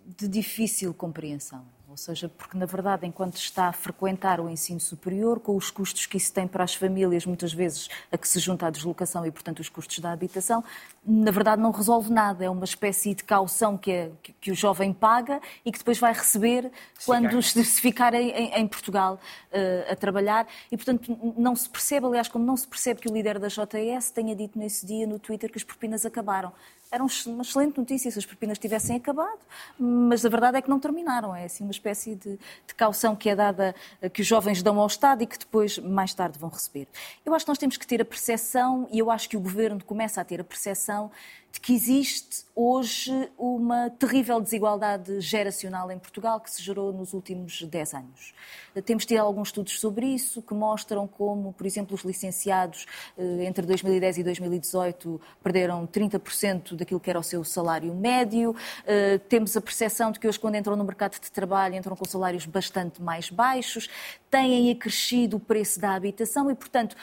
de 0.05 0.27
difícil 0.27 0.93
compreensão. 0.93 1.65
Ou 1.89 1.95
seja, 1.95 2.27
porque 2.27 2.57
na 2.57 2.65
verdade, 2.65 3.07
enquanto 3.07 3.37
está 3.37 3.67
a 3.69 3.71
frequentar 3.71 4.41
o 4.41 4.49
ensino 4.49 4.79
superior, 4.79 5.39
com 5.39 5.55
os 5.55 5.71
custos 5.71 6.05
que 6.05 6.17
isso 6.17 6.33
tem 6.33 6.45
para 6.45 6.63
as 6.65 6.75
famílias, 6.75 7.25
muitas 7.25 7.53
vezes 7.53 7.87
a 8.11 8.17
que 8.17 8.27
se 8.27 8.39
junta 8.39 8.67
a 8.67 8.69
deslocação 8.69 9.25
e, 9.25 9.31
portanto, 9.31 9.59
os 9.61 9.69
custos 9.69 9.99
da 9.99 10.11
habitação, 10.11 10.61
na 11.05 11.31
verdade 11.31 11.61
não 11.61 11.71
resolve 11.71 12.11
nada. 12.11 12.43
É 12.43 12.49
uma 12.49 12.65
espécie 12.65 13.15
de 13.15 13.23
caução 13.23 13.77
que, 13.77 13.89
é- 13.89 14.11
que- 14.21 14.33
que 14.33 14.51
o 14.51 14.55
jovem 14.55 14.91
paga 14.91 15.39
e 15.63 15.71
que 15.71 15.77
depois 15.79 15.97
vai 15.97 16.11
receber 16.11 16.69
quando 17.05 17.41
se, 17.41 17.63
se 17.63 17.79
ficar 17.79 18.13
em, 18.13 18.31
em- 18.31 18.53
em 18.59 18.67
Portugal 18.67 19.17
eh, 19.49 19.87
a 19.89 19.95
trabalhar. 19.95 20.45
E, 20.69 20.75
portanto, 20.75 21.17
não 21.37 21.55
se 21.55 21.69
percebe, 21.69 22.05
aliás, 22.05 22.27
como 22.27 22.43
não 22.45 22.57
se 22.57 22.67
percebe 22.67 22.99
que 22.99 23.09
o 23.09 23.13
líder 23.13 23.39
da 23.39 23.47
JS 23.47 24.11
tenha 24.11 24.35
dito 24.35 24.59
nesse 24.59 24.85
dia 24.85 25.07
no 25.07 25.17
Twitter 25.19 25.49
que 25.49 25.57
as 25.57 25.63
propinas 25.63 26.05
acabaram. 26.05 26.51
Era 26.89 27.03
um 27.03 27.07
uma 27.27 27.41
excelente 27.41 27.77
notícia 27.77 28.09
se 28.09 28.17
as 28.17 28.25
propinas 28.25 28.57
tivessem 28.57 28.95
acabado, 28.95 29.39
mas 29.77 30.25
a 30.25 30.29
verdade 30.29 30.57
é 30.57 30.61
que 30.61 30.69
não 30.69 30.79
terminaram. 30.79 31.35
É 31.35 31.45
assim 31.45 31.63
uma 31.63 31.71
espécie 31.71 32.15
de, 32.15 32.37
de 32.65 32.75
caução 32.75 33.15
que 33.15 33.29
é 33.29 33.35
dada, 33.35 33.75
eh, 34.01 34.09
que 34.09 34.21
os 34.21 34.27
jovens 34.27 34.63
dão 34.63 34.79
ao 34.79 34.87
Estado 34.87 35.23
e 35.23 35.27
que 35.27 35.37
depois, 35.37 35.77
mais 35.77 36.13
tarde, 36.13 36.39
vão 36.39 36.49
receber. 36.49 36.87
Eu 37.25 37.33
acho 37.33 37.45
que 37.45 37.49
nós 37.49 37.57
temos 37.57 37.75
que 37.75 37.85
ter 37.85 38.01
a 38.01 38.05
percepção, 38.05 38.87
e 38.91 38.99
eu 38.99 39.11
acho 39.11 39.27
que 39.27 39.35
o 39.35 39.39
Governo 39.39 39.83
começa 39.83 40.21
a 40.21 40.23
ter 40.23 40.39
a 40.39 40.43
percepção, 40.43 41.11
de 41.51 41.59
que 41.59 41.73
existe 41.73 42.45
hoje 42.55 43.29
uma 43.37 43.89
terrível 43.89 44.39
desigualdade 44.41 45.21
geracional 45.21 45.91
em 45.91 45.97
Portugal 45.97 46.39
que 46.39 46.51
se 46.51 46.61
gerou 46.61 46.91
nos 46.91 47.13
últimos 47.13 47.61
10 47.61 47.93
anos. 47.93 48.33
Temos 48.85 49.05
tido 49.05 49.19
alguns 49.19 49.47
estudos 49.47 49.79
sobre 49.79 50.05
isso 50.05 50.41
que 50.41 50.53
mostram 50.53 51.07
como, 51.07 51.53
por 51.53 51.65
exemplo, 51.65 51.95
os 51.95 52.03
licenciados 52.03 52.85
eh, 53.17 53.45
entre 53.45 53.65
2010 53.65 54.19
e 54.19 54.23
2018 54.23 55.21
perderam 55.41 55.87
30% 55.87 56.75
daquilo 56.75 56.99
que 56.99 57.09
era 57.09 57.19
o 57.19 57.23
seu 57.23 57.43
salário 57.43 57.93
médio. 57.95 58.55
Eh, 58.85 59.17
Temos 59.29 59.57
a 59.57 59.61
percepção 59.61 60.11
de 60.11 60.19
que 60.19 60.27
hoje, 60.27 60.39
quando 60.39 60.55
entram 60.55 60.75
no 60.75 60.83
mercado 60.83 61.19
de 61.19 61.31
trabalho, 61.31 61.75
entram 61.75 61.95
com 61.95 62.05
salários 62.05 62.45
bastante 62.45 63.01
mais 63.01 63.29
baixos, 63.29 63.89
têm 64.29 64.69
acrescido 64.71 65.37
o 65.37 65.39
preço 65.39 65.79
da 65.79 65.95
habitação 65.95 66.51
e, 66.51 66.55
portanto, 66.55 66.95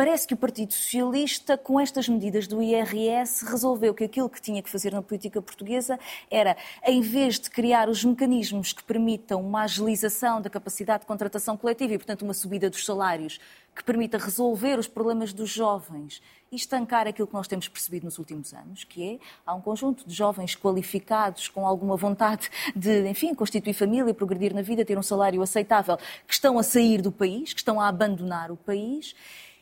Parece 0.00 0.26
que 0.26 0.32
o 0.32 0.36
Partido 0.38 0.72
Socialista, 0.72 1.58
com 1.58 1.78
estas 1.78 2.08
medidas 2.08 2.46
do 2.46 2.62
IRS, 2.62 3.44
resolveu 3.44 3.92
que 3.92 4.04
aquilo 4.04 4.30
que 4.30 4.40
tinha 4.40 4.62
que 4.62 4.70
fazer 4.70 4.94
na 4.94 5.02
política 5.02 5.42
portuguesa 5.42 6.00
era, 6.30 6.56
em 6.86 7.02
vez 7.02 7.38
de 7.38 7.50
criar 7.50 7.86
os 7.86 8.02
mecanismos 8.02 8.72
que 8.72 8.82
permitam 8.82 9.42
uma 9.42 9.64
agilização 9.64 10.40
da 10.40 10.48
capacidade 10.48 11.02
de 11.02 11.06
contratação 11.06 11.54
coletiva 11.54 11.92
e, 11.92 11.98
portanto, 11.98 12.22
uma 12.22 12.32
subida 12.32 12.70
dos 12.70 12.82
salários 12.82 13.38
que 13.76 13.84
permita 13.84 14.16
resolver 14.16 14.78
os 14.78 14.88
problemas 14.88 15.34
dos 15.34 15.50
jovens 15.50 16.22
e 16.50 16.56
estancar 16.56 17.06
aquilo 17.06 17.28
que 17.28 17.34
nós 17.34 17.46
temos 17.46 17.68
percebido 17.68 18.06
nos 18.06 18.18
últimos 18.18 18.54
anos, 18.54 18.84
que 18.84 19.06
é, 19.06 19.18
há 19.46 19.54
um 19.54 19.60
conjunto 19.60 20.08
de 20.08 20.14
jovens 20.14 20.56
qualificados, 20.56 21.46
com 21.48 21.66
alguma 21.66 21.94
vontade 21.94 22.48
de, 22.74 23.06
enfim, 23.06 23.34
constituir 23.34 23.74
família, 23.74 24.14
progredir 24.14 24.54
na 24.54 24.62
vida, 24.62 24.82
ter 24.82 24.98
um 24.98 25.02
salário 25.02 25.42
aceitável, 25.42 25.98
que 26.26 26.32
estão 26.32 26.58
a 26.58 26.62
sair 26.62 27.02
do 27.02 27.12
país, 27.12 27.52
que 27.52 27.60
estão 27.60 27.78
a 27.78 27.86
abandonar 27.86 28.50
o 28.50 28.56
país. 28.56 29.14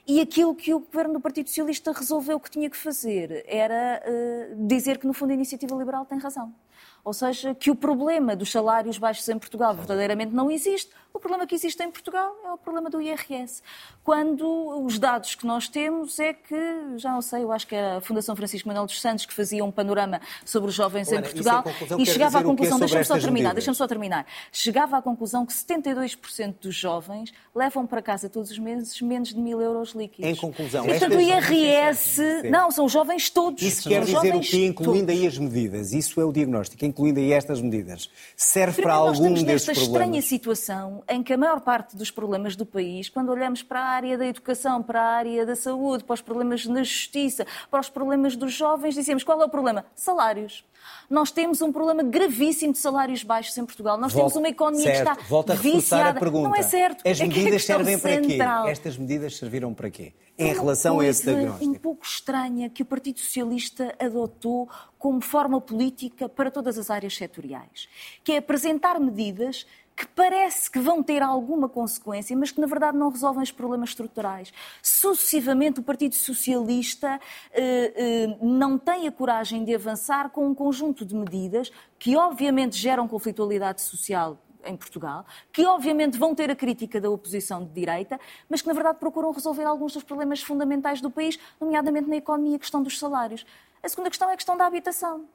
E 0.09 0.23
aquilo 0.23 0.55
que 0.55 0.73
o 0.73 0.81
governo 0.81 1.13
do 1.15 1.21
Partido 1.21 1.49
Socialista 1.49 1.93
resolveu 1.93 2.41
que 2.41 2.51
tinha 2.51 2.71
que 2.71 2.77
fazer 2.79 3.45
era 3.47 4.03
eh, 4.07 4.55
dizer 4.57 4.97
que, 4.97 5.07
no 5.07 5.13
fundo, 5.13 5.33
a 5.33 5.35
iniciativa 5.35 5.77
liberal 5.77 6.07
tem 6.07 6.19
razão. 6.19 6.55
Ou 7.05 7.13
seja, 7.13 7.55
que 7.55 7.71
o 7.71 7.75
problema 7.75 8.37
dos 8.37 8.51
salários 8.51 8.99
baixos 8.99 9.29
em 9.29 9.39
Portugal 9.39 9.75
verdadeiramente 9.75 10.35
não 10.35 10.51
existe. 10.51 10.91
O 11.13 11.19
problema 11.19 11.47
que 11.47 11.55
existe 11.55 11.83
em 11.83 11.91
Portugal 11.91 12.37
é 12.45 12.53
o 12.53 12.59
problema 12.59 12.89
do 12.89 13.01
IRS. 13.01 13.63
Quando 14.05 14.85
os 14.85 14.99
dados 14.99 15.35
que 15.35 15.45
nós 15.47 15.67
temos 15.67 16.19
é 16.21 16.33
que, 16.33 16.57
já 16.97 17.11
não 17.11 17.21
sei, 17.21 17.43
eu 17.43 17.51
acho 17.51 17.67
que 17.67 17.75
era 17.75 17.97
a 17.97 18.01
Fundação 18.01 18.37
Francisco 18.37 18.69
Manuel 18.69 18.87
dos 18.87 19.01
Santos 19.01 19.27
que 19.27 19.35
fazia 19.35 19.65
um 19.65 19.71
panorama 19.71 20.21
sobre 20.45 20.69
os 20.69 20.75
jovens 20.75 21.09
Olha, 21.09 21.19
em 21.19 21.23
Portugal 21.23 21.65
é 21.67 22.01
e 22.01 22.07
chegava 22.07 22.39
à 22.39 22.43
conclusão, 22.43 22.79
deixa-me 22.79 23.05
só 23.05 23.19
terminar, 23.19 23.53
deixa 23.53 23.75
só 23.75 23.89
terminar, 23.89 24.27
chegava 24.53 24.97
à 24.97 25.03
conclusão 25.03 25.45
que 25.45 25.53
72% 25.53 26.55
dos 26.61 26.75
jovens 26.75 27.33
levam 27.55 27.87
para 27.87 28.01
casa 28.01 28.29
todos 28.29 28.51
os 28.51 28.59
meses 28.59 29.01
menos 29.03 29.31
de 29.31 29.41
mil 29.41 29.61
euros 29.61 29.93
líquidos. 29.93 30.31
Em 30.31 30.37
conclusão, 30.37 30.85
e, 30.85 30.89
portanto, 30.89 31.17
o 31.17 31.21
IRS, 31.21 32.23
não, 32.49 32.71
são 32.71 32.85
os 32.85 32.93
jovens 32.93 33.29
todos. 33.29 33.63
Isso 33.63 33.89
quer 33.89 34.05
dizer 34.05 34.37
o 34.37 34.41
quê, 34.41 34.67
incluindo 34.67 35.11
aí 35.11 35.27
as 35.27 35.37
medidas? 35.37 35.93
Isso 35.93 36.21
é 36.21 36.25
o 36.25 36.33
diagnóstico, 36.33 36.85
incluindo 36.89 37.21
aí 37.21 37.33
estas 37.33 37.61
medidas. 37.61 38.11
Serve 38.37 38.83
para 38.83 38.95
algum 38.95 39.13
desses 39.13 39.43
problemas? 39.43 39.67
nesta 39.67 39.73
estranha 39.73 40.23
situação 40.23 41.03
em 41.09 41.23
que 41.23 41.33
a 41.33 41.37
maior 41.37 41.61
parte 41.61 41.97
dos 41.97 42.11
problemas 42.11 42.57
do 42.57 42.67
país, 42.67 43.09
quando 43.09 43.31
olhamos 43.31 43.63
para 43.63 43.81
a 43.81 43.87
área 43.87 44.19
da 44.19 44.27
educação, 44.27 44.83
para 44.83 45.01
a 45.01 45.17
área 45.17 45.47
da 45.47 45.55
saúde, 45.55 46.05
para 46.05 46.15
os 46.15 46.23
problemas 46.23 46.67
na 46.67 46.83
justiça, 46.83 47.47
para 47.71 47.81
os 47.81 47.89
problemas 47.89 48.37
dos 48.37 48.53
jovens, 48.53 48.95
dizemos 48.95 49.23
qual 49.23 49.41
é 49.41 49.45
o 49.45 49.49
problema? 49.49 49.85
Salários. 49.95 50.65
Nós 51.09 51.31
temos 51.31 51.63
um 51.63 51.73
problema 51.73 52.03
gravíssimo 52.03 52.73
de 52.73 52.79
salários 52.79 53.23
baixos 53.23 53.57
em 53.57 53.65
Portugal. 53.65 53.97
Nós 53.97 54.13
temos 54.13 54.37
uma 54.37 54.49
economia 54.49 54.85
certo. 54.85 55.17
que 55.17 55.23
está 55.23 55.29
Volta 55.29 55.53
a 55.55 55.57
viciada. 55.57 56.19
A 56.19 56.21
pergunta. 56.21 56.49
Não 56.49 56.57
é 56.57 56.63
certo. 56.63 57.09
As 57.09 57.21
é 57.21 57.27
medidas 57.27 57.65
servem 57.65 57.99
para 57.99 58.21
quê? 58.21 58.39
Estas 58.67 58.99
medidas 58.99 59.37
serviram 59.37 59.73
para 59.73 59.91
quê? 59.91 60.13
Em 60.37 60.53
relação 60.53 61.01
a 61.01 61.07
esse 61.07 61.25
diagnóstico. 61.25 61.71
um 61.71 61.75
pouco 61.75 62.05
estranha 62.05 62.69
que 62.69 62.83
o 62.83 62.87
Partido 62.87 63.21
Socialista 63.21 63.95
adotou 63.99 64.69
como 64.99 65.21
forma 65.21 65.61
política 65.61 66.29
para 66.29 66.51
todas 66.51 66.79
as 66.79 66.91
áreas 66.91 67.17
setoriais, 67.17 67.89
que 68.23 68.33
é 68.33 68.39
apresentar 68.39 69.01
medidas 69.01 69.67
que 69.99 70.07
parece 70.07 70.71
que 70.71 70.79
vão 70.79 71.03
ter 71.03 71.21
alguma 71.25 71.69
consequência, 71.69 72.37
mas 72.37 72.53
que 72.53 72.61
na 72.61 72.69
verdade 72.69 72.97
não 72.97 73.11
resolvem 73.11 73.43
os 73.43 73.51
problemas 73.51 73.89
estruturais. 73.89 74.53
Sucessivamente, 74.81 75.81
o 75.81 75.83
Partido 75.83 76.15
Socialista 76.15 77.21
eh, 77.53 77.93
eh, 77.97 78.39
não 78.41 78.79
tem 78.79 79.09
a 79.09 79.13
coragem 79.13 79.65
de 79.65 79.75
avançar 79.75 80.31
com 80.31 80.47
um 80.47 80.55
conjunto 80.55 81.05
de 81.05 81.17
medidas 81.17 81.73
que, 81.99 82.17
obviamente, 82.17 82.77
geram 82.77 83.09
conflitualidade 83.09 83.83
social 83.83 84.39
em 84.65 84.77
Portugal, 84.77 85.27
que 85.53 85.67
obviamente 85.67 86.17
vão 86.17 86.33
ter 86.33 86.49
a 86.49 86.55
crítica 86.55 87.01
da 87.01 87.11
oposição 87.11 87.65
de 87.65 87.73
direita, 87.73 88.21
mas 88.49 88.63
que 88.63 88.69
na 88.69 88.75
verdade 88.75 88.99
procuram 89.01 89.33
resolver 89.33 89.65
alguns 89.65 89.95
dos 89.95 90.05
problemas 90.05 90.41
fundamentais 90.41 91.01
do 91.01 91.11
país, 91.11 91.41
nomeadamente 91.61 92.09
na 92.09 92.17
economia, 92.17 92.55
a 92.55 92.59
questão 92.61 92.83
dos 92.85 92.99
salários. 93.01 93.45
A 93.83 93.89
segunda 93.89 94.11
questão 94.11 94.31
é 94.31 94.35
a 94.35 94.37
questão 94.37 94.57
da 94.57 94.65
habitação. 94.65 95.27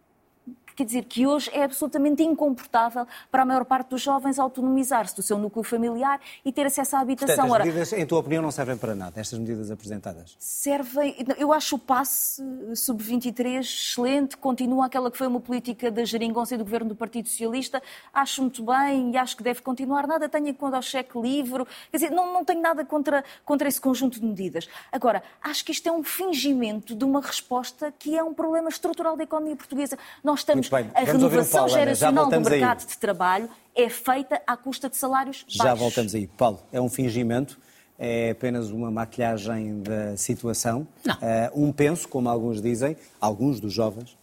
Quer 0.75 0.85
dizer, 0.85 1.03
que 1.05 1.25
hoje 1.27 1.49
é 1.53 1.63
absolutamente 1.63 2.23
incomportável 2.23 3.07
para 3.31 3.43
a 3.43 3.45
maior 3.45 3.65
parte 3.65 3.89
dos 3.89 4.01
jovens 4.01 4.39
autonomizar-se 4.39 5.15
do 5.15 5.21
seu 5.21 5.37
núcleo 5.37 5.63
familiar 5.63 6.19
e 6.43 6.51
ter 6.51 6.65
acesso 6.65 6.95
à 6.95 6.99
habitação. 6.99 7.35
Portanto, 7.35 7.45
as 7.45 7.51
Ora, 7.51 7.65
medidas, 7.65 7.93
em 7.93 8.05
tua 8.05 8.19
opinião, 8.19 8.41
não 8.41 8.51
servem 8.51 8.77
para 8.77 8.95
nada, 8.95 9.19
estas 9.19 9.37
medidas 9.39 9.71
apresentadas? 9.71 10.35
servem. 10.39 11.15
Eu 11.37 11.51
acho 11.51 11.75
o 11.75 11.79
passe 11.79 12.41
sub-23 12.75 13.59
excelente, 13.59 14.37
continua 14.37 14.85
aquela 14.85 15.11
que 15.11 15.17
foi 15.17 15.27
uma 15.27 15.39
política 15.39 15.91
da 15.91 16.05
geringonça 16.05 16.55
e 16.55 16.57
do 16.57 16.63
governo 16.63 16.89
do 16.89 16.95
Partido 16.95 17.27
Socialista. 17.27 17.81
Acho 18.13 18.41
muito 18.41 18.63
bem 18.63 19.11
e 19.11 19.17
acho 19.17 19.35
que 19.35 19.43
deve 19.43 19.61
continuar. 19.61 20.07
Nada 20.07 20.29
tenho 20.29 20.53
contra 20.53 20.79
o 20.79 20.81
cheque 20.81 21.19
livre. 21.19 21.65
Quer 21.91 21.97
dizer, 21.97 22.09
não, 22.11 22.31
não 22.33 22.45
tenho 22.45 22.61
nada 22.61 22.85
contra, 22.85 23.23
contra 23.43 23.67
esse 23.67 23.79
conjunto 23.79 24.19
de 24.19 24.25
medidas. 24.25 24.67
Agora, 24.91 25.23
acho 25.41 25.65
que 25.65 25.71
isto 25.71 25.87
é 25.87 25.91
um 25.91 26.03
fingimento 26.03 26.95
de 26.95 27.03
uma 27.03 27.21
resposta 27.21 27.93
que 27.97 28.17
é 28.17 28.23
um 28.23 28.33
problema 28.33 28.69
estrutural 28.69 29.17
da 29.17 29.23
economia 29.23 29.55
portuguesa. 29.55 29.97
Nós 30.23 30.39
estamos. 30.39 30.62
Muito 30.69 30.71
bem. 30.71 30.91
A 30.93 31.05
Vamos 31.05 31.23
renovação 31.31 31.67
geracional 31.69 32.13
do 32.25 32.31
voltamos 32.31 32.47
aí. 32.47 32.59
mercado 32.59 32.87
de 32.87 32.97
trabalho 32.97 33.49
é 33.75 33.89
feita 33.89 34.41
à 34.45 34.55
custa 34.57 34.89
de 34.89 34.95
salários 34.97 35.43
baixos. 35.43 35.55
Já 35.55 35.73
voltamos 35.73 36.13
aí. 36.15 36.27
Paulo, 36.27 36.59
é 36.71 36.79
um 36.79 36.89
fingimento? 36.89 37.59
É 37.97 38.31
apenas 38.31 38.69
uma 38.71 38.89
maquilhagem 38.91 39.81
da 39.81 40.17
situação? 40.17 40.87
Não. 41.05 41.17
Eh, 41.21 41.51
um 41.55 41.71
penso, 41.71 42.07
como 42.07 42.27
alguns 42.27 42.61
dizem, 42.61 42.97
alguns 43.21 43.59
dos 43.59 43.71
jovens, 43.73 44.17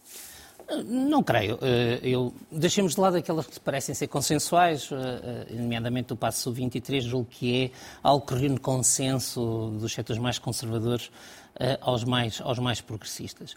Não 0.85 1.21
creio. 1.21 1.57
Eh, 1.61 1.99
Eu, 2.01 2.33
deixemos 2.49 2.95
de 2.95 3.01
lado 3.01 3.17
aquelas 3.17 3.45
que 3.45 3.59
parecem 3.59 3.93
ser 3.93 4.07
consensuais, 4.07 4.89
eh, 4.91 5.47
eh, 5.51 5.53
nomeadamente 5.55 6.13
o 6.13 6.15
passo 6.15 6.49
23, 6.51 7.03
julgo 7.03 7.27
que 7.29 7.65
é 7.65 7.71
algo 8.01 8.25
que 8.25 8.33
reúne 8.35 8.57
consenso 8.57 9.71
dos 9.79 9.91
setores 9.93 10.21
mais 10.21 10.39
conservadores 10.39 11.11
eh, 11.11 11.40
aos 11.81 12.03
mais, 12.03 12.41
aos 12.41 12.59
mais 12.59 12.81
progressistas. 12.81 13.55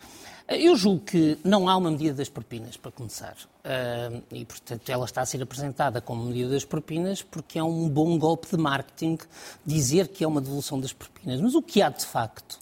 Eh, 0.48 0.66
Eu 0.66 0.76
julgo 0.76 1.00
que 1.04 1.38
não 1.44 1.68
há 1.68 1.76
uma 1.76 1.90
medida 1.90 2.14
das 2.14 2.28
propinas, 2.28 2.76
para 2.76 2.90
começar. 2.92 3.36
Eh, 3.64 4.20
E, 4.32 4.44
portanto, 4.44 4.88
ela 4.90 5.04
está 5.04 5.20
a 5.22 5.26
ser 5.26 5.42
apresentada 5.42 6.00
como 6.00 6.24
medida 6.24 6.50
das 6.50 6.64
propinas 6.64 7.22
porque 7.22 7.58
é 7.58 7.62
um 7.62 7.88
bom 7.88 8.18
golpe 8.18 8.48
de 8.50 8.56
marketing 8.56 9.18
dizer 9.64 10.08
que 10.08 10.22
é 10.24 10.26
uma 10.28 10.40
devolução 10.40 10.78
das 10.80 10.92
propinas. 10.92 11.40
Mas 11.40 11.54
o 11.54 11.62
que 11.62 11.80
há, 11.82 11.88
de 11.88 12.04
facto, 12.04 12.58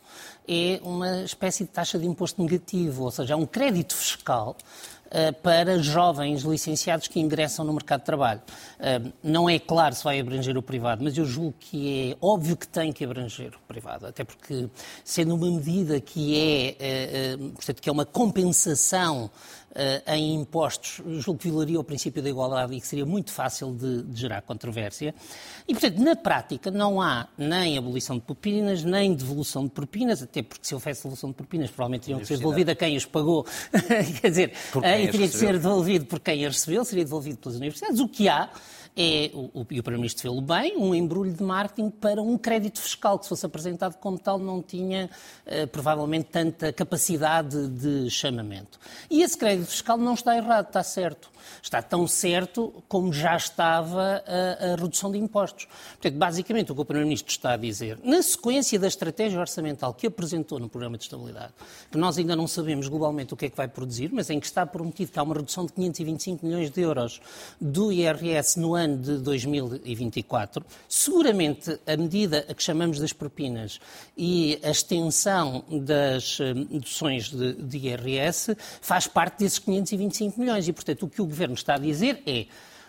é 0.47 0.81
uma 0.83 1.23
espécie 1.23 1.65
de 1.65 1.71
taxa 1.71 1.99
de 1.99 2.07
imposto 2.07 2.43
negativo, 2.43 3.05
ou 3.05 3.11
seja, 3.11 3.35
é 3.35 3.37
um 3.37 3.47
crédito 3.47 3.95
fiscal 3.95 4.57
eh, 4.57 4.92
para 5.43 5.79
jovens 5.79 6.43
licenciados 6.43 7.07
que 7.07 7.21
ingressam 7.21 7.65
no 7.65 7.73
mercado 7.73 8.01
de 8.01 8.07
trabalho. 8.07 8.41
Eh, 8.81 9.01
Não 9.23 9.49
é 9.49 9.59
claro 9.59 9.95
se 9.95 10.03
vai 10.03 10.19
abranger 10.19 10.57
o 10.57 10.63
privado, 10.63 11.05
mas 11.05 11.17
eu 11.19 11.25
julgo 11.25 11.55
que 11.61 12.13
é 12.13 12.17
óbvio 12.21 12.57
que 12.57 12.67
tem 12.67 12.93
que 12.93 13.05
abranger 13.05 13.53
o 13.55 13.61
privado, 13.69 14.07
até 14.07 14.25
porque 14.25 14.69
sendo 15.05 15.35
uma 15.35 15.51
medida 15.51 16.01
que 16.01 16.35
é, 16.37 16.69
eh, 16.69 16.77
eh, 16.81 17.37
portanto, 17.55 17.83
que 17.83 17.89
é 17.89 17.93
uma 17.93 18.07
compensação 18.07 19.31
eh, 19.62 19.62
em 20.07 20.35
impostos, 20.35 21.01
julgo 21.21 21.41
que 21.41 21.49
violaria 21.49 21.81
o 21.81 21.85
princípio 21.85 22.23
da 22.23 22.29
igualdade 22.29 22.75
e 22.75 22.81
que 22.81 22.87
seria 22.87 23.07
muito 23.07 23.31
fácil 23.31 23.73
de, 23.75 24.03
de 24.03 24.21
gerar 24.21 24.43
controvérsia. 24.43 25.15
E, 25.67 25.73
portanto, 25.73 25.99
na 25.99 26.15
prática 26.15 26.71
não 26.71 27.01
há 27.01 27.29
nem 27.39 27.79
abolição 27.79 28.17
de 28.17 28.23
propinas, 28.23 28.85
nem 28.85 29.15
devolução 29.15 29.65
de 29.65 29.71
propinas, 29.71 30.23
até 30.23 30.43
porque 30.43 30.67
se 30.67 30.75
houvesse 30.75 31.03
devolução 31.03 31.31
de 31.31 31.37
propinas, 31.37 31.71
provavelmente 31.71 32.03
teriam 32.03 32.21
que 32.21 32.27
ser 32.27 32.37
devolvidas 32.37 32.73
a 32.73 32.77
quem 32.77 32.97
as 32.97 33.05
pagou. 33.05 33.47
Quer 34.21 34.29
dizer, 34.29 34.53
eh, 34.83 35.05
e 35.05 35.11
teria 35.11 35.29
que 35.29 35.37
ser 35.37 35.53
devolvido 35.55 36.05
por 36.07 36.21
quem 36.21 36.45
as 36.45 36.55
recebeu, 36.55 36.85
seria 36.85 37.05
devolvido 37.05 37.39
pelas 37.39 37.57
universidades. 37.57 38.01
O 38.01 38.09
que 38.09 38.29
há 38.29 38.51
é, 38.97 39.31
o, 39.33 39.67
e 39.71 39.81
o 39.81 39.83
Primeiro-Ministro 39.83 40.23
fez-lo 40.23 40.43
bem, 40.43 40.77
um 40.77 40.95
embrulho 40.95 41.33
de 41.33 41.43
marketing 41.43 41.89
para 41.89 42.21
um 42.21 42.37
crédito 42.37 42.79
fiscal 42.79 43.19
que, 43.19 43.25
se 43.25 43.31
fosse 43.31 43.47
apresentado 43.47 43.97
como 43.97 44.19
tal, 44.19 44.39
não 44.39 44.63
tinha 44.63 45.09
eh, 45.47 45.65
provavelmente 45.65 46.27
tanta 46.27 46.73
capacidade 46.73 47.69
de 47.69 48.11
chamamento. 48.11 48.79
E 49.11 49.23
esse 49.23 49.37
crédito 49.37 49.69
fiscal 49.69 49.97
não 49.97 50.13
está 50.13 50.37
errado, 50.37 50.67
está 50.67 50.83
certo. 50.83 51.32
Está 51.63 51.83
tão 51.83 52.07
certo 52.07 52.83
como 52.89 53.13
já 53.13 53.37
estava 53.37 54.23
a, 54.27 54.73
a 54.73 54.77
redução 54.77 55.11
de 55.11 55.19
impostos. 55.19 55.67
Portanto, 55.93 56.19
basicamente, 56.19 56.73
o 56.73 56.75
que 56.75 56.81
o 56.81 56.85
Primeiro-Ministro 56.85 57.31
está 57.31 57.53
a 57.53 57.57
dizer, 57.57 57.99
na 58.03 58.23
sequência 58.23 58.79
da 58.79 58.87
estratégia 58.87 59.39
orçamental 59.39 59.95
que 59.95 60.07
apresentou 60.07 60.59
no 60.59 60.69
Programa 60.69 60.97
de 60.97 61.05
Estabilidade, 61.05 61.53
que 61.91 61.99
nós 61.99 62.19
ainda 62.19 62.35
não 62.37 62.47
sabemos 62.47 62.89
globalmente 62.89 63.35
o 63.35 63.37
que 63.37 63.47
é 63.47 63.51
que 63.51 63.57
vai 63.57 63.69
produzir, 63.69 64.11
mas 64.13 64.31
em 64.31 64.39
que 64.39 64.47
está 64.47 64.65
prometido 64.67 65.13
que 65.13 65.19
há 65.19 65.23
uma 65.23 65.35
redução 65.35 65.67
de 65.67 65.73
525 65.73 66.45
milhões 66.47 66.71
de 66.71 66.81
euros 66.81 67.21
do 67.61 67.93
IRS 67.93 68.59
no 68.59 68.75
ano 68.75 68.99
de 68.99 69.19
2024, 69.19 70.65
seguramente 70.89 71.79
a 71.87 71.97
medida 71.97 72.47
a 72.49 72.55
que 72.55 72.63
chamamos 72.63 72.99
das 72.99 73.13
propinas 73.13 73.81
e 74.17 74.59
a 74.63 74.71
extensão 74.71 75.65
das 75.71 76.39
eh, 76.41 76.55
deduções 76.55 77.31
de, 77.31 77.55
de 77.55 77.79
IRS 77.79 78.57
faz 78.81 79.07
parte 79.07 79.39
desses 79.39 79.59
525 79.59 80.41
milhões. 80.41 80.69
E, 80.69 80.73
portanto, 80.73 81.05
o 81.05 81.09
que 81.09 81.23
o 81.23 81.27
Governo 81.33 81.55
está 81.55 81.75
a 81.75 81.79
dizer 81.79 82.23
é 82.27 82.47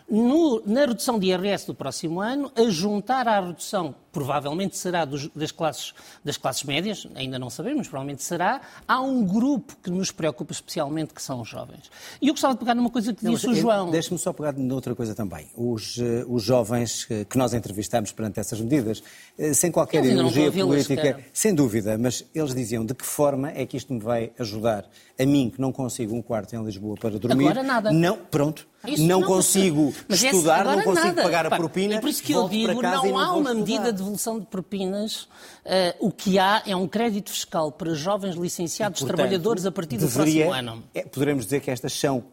no- 0.10 0.62
na 0.65 0.82
redução 0.82 1.17
de 1.17 1.27
IRS 1.27 1.65
do 1.65 1.73
próximo 1.73 2.19
ano, 2.19 2.51
a 2.56 2.69
juntar 2.69 3.25
à 3.27 3.39
redução, 3.39 3.95
provavelmente 4.13 4.78
será 4.78 5.04
dos- 5.04 5.28
das, 5.36 5.52
classes, 5.52 5.93
das 6.23 6.38
classes 6.38 6.63
médias, 6.63 7.06
ainda 7.15 7.38
não 7.39 7.49
sabemos, 7.49 7.80
mas 7.80 7.88
provavelmente 7.88 8.23
será, 8.23 8.62
há 8.88 9.02
um 9.02 9.26
grupo 9.26 9.76
que 9.84 9.89
nos 9.89 10.12
preocupa 10.12 10.54
especialmente, 10.54 11.13
que 11.13 11.21
são 11.21 11.41
os 11.41 11.49
jovens. 11.49 11.89
E 12.21 12.28
eu 12.30 12.34
gostava 12.34 12.54
de 12.54 12.60
pegar 12.60 12.76
numa 12.76 12.89
coisa 12.91 13.12
que 13.13 13.26
Não, 13.26 13.34
disse 13.34 13.47
o 13.47 13.52
eh, 13.52 13.56
João. 13.56 13.89
Deixe-me 13.91 14.19
só 14.19 14.32
pegar 14.32 14.54
noutra 14.54 14.93
coisa 14.95 15.15
também. 15.15 15.47
Os, 15.58 15.97
eh, 15.97 16.23
os 16.30 16.43
jovens 16.43 17.08
eh, 17.10 17.26
que 17.26 17.38
nós 17.38 17.54
entrevistamos 17.54 18.12
perante 18.12 18.39
essas 18.39 18.62
medidas, 18.62 19.02
eh, 19.38 19.54
sem 19.54 19.71
qualquer 19.71 20.04
não 20.04 20.28
ideologia 20.30 20.52
política, 20.52 21.19
sem 21.34 21.54
dúvida, 21.56 21.97
mas 21.97 22.23
eles 22.36 22.54
diziam 22.54 22.86
de 22.86 22.93
que 22.93 23.06
forma 23.06 23.49
é 23.49 23.65
que 23.65 23.76
isto 23.76 23.91
me 23.91 23.99
vai 23.99 24.32
ajudar 24.38 24.86
a 25.19 25.26
mim, 25.26 25.49
que 25.49 25.60
não 25.60 25.71
consigo 25.71 26.15
um 26.15 26.21
quarto 26.21 26.56
em 26.56 26.63
Lisboa 26.63 26.95
para 26.99 27.17
dormir. 27.17 27.45
Agora 27.45 27.63
nada. 27.63 27.91
Não, 27.91 28.15
pronto. 28.17 28.67
Não, 28.99 29.21
mas- 29.21 29.30
consigo 29.30 29.93
estudar, 30.10 30.65
não 30.65 30.84
consigo 30.84 31.08
nada. 31.08 31.23
pagar 31.23 31.45
a 31.45 31.49
propina. 31.56 31.95
É 31.95 31.99
por 32.02 32.10
isso 32.10 32.21
que 32.21 32.34
eu 32.34 32.49
digo, 32.49 32.71
e 32.73 32.82
não 32.82 33.17
há 33.17 33.34
uma 33.34 33.54
medida 33.54 33.93
de 33.93 34.02
devolução 34.03 34.39
de 34.39 34.45
propinas. 34.45 35.27
Eh, 35.65 35.95
o 35.99 36.11
que 36.11 36.37
há 36.37 36.61
é 36.65 36.75
um 36.75 36.87
crédito 36.87 37.29
fiscal 37.31 37.71
para 37.71 37.93
jovens 37.93 38.35
licenciados 38.35 38.99
Portanto, 38.99 39.15
trabalhadores 39.17 39.65
a 39.65 39.71
partir 39.71 39.97
do 39.97 40.05
deveria- 40.05 40.45
próximo 40.47 40.71
ano. 40.71 40.83
é, 40.93 41.03
poderemos 41.03 41.45
dizer 41.45 41.61
que 41.61 41.71
estas 41.71 41.93
são 41.93 42.23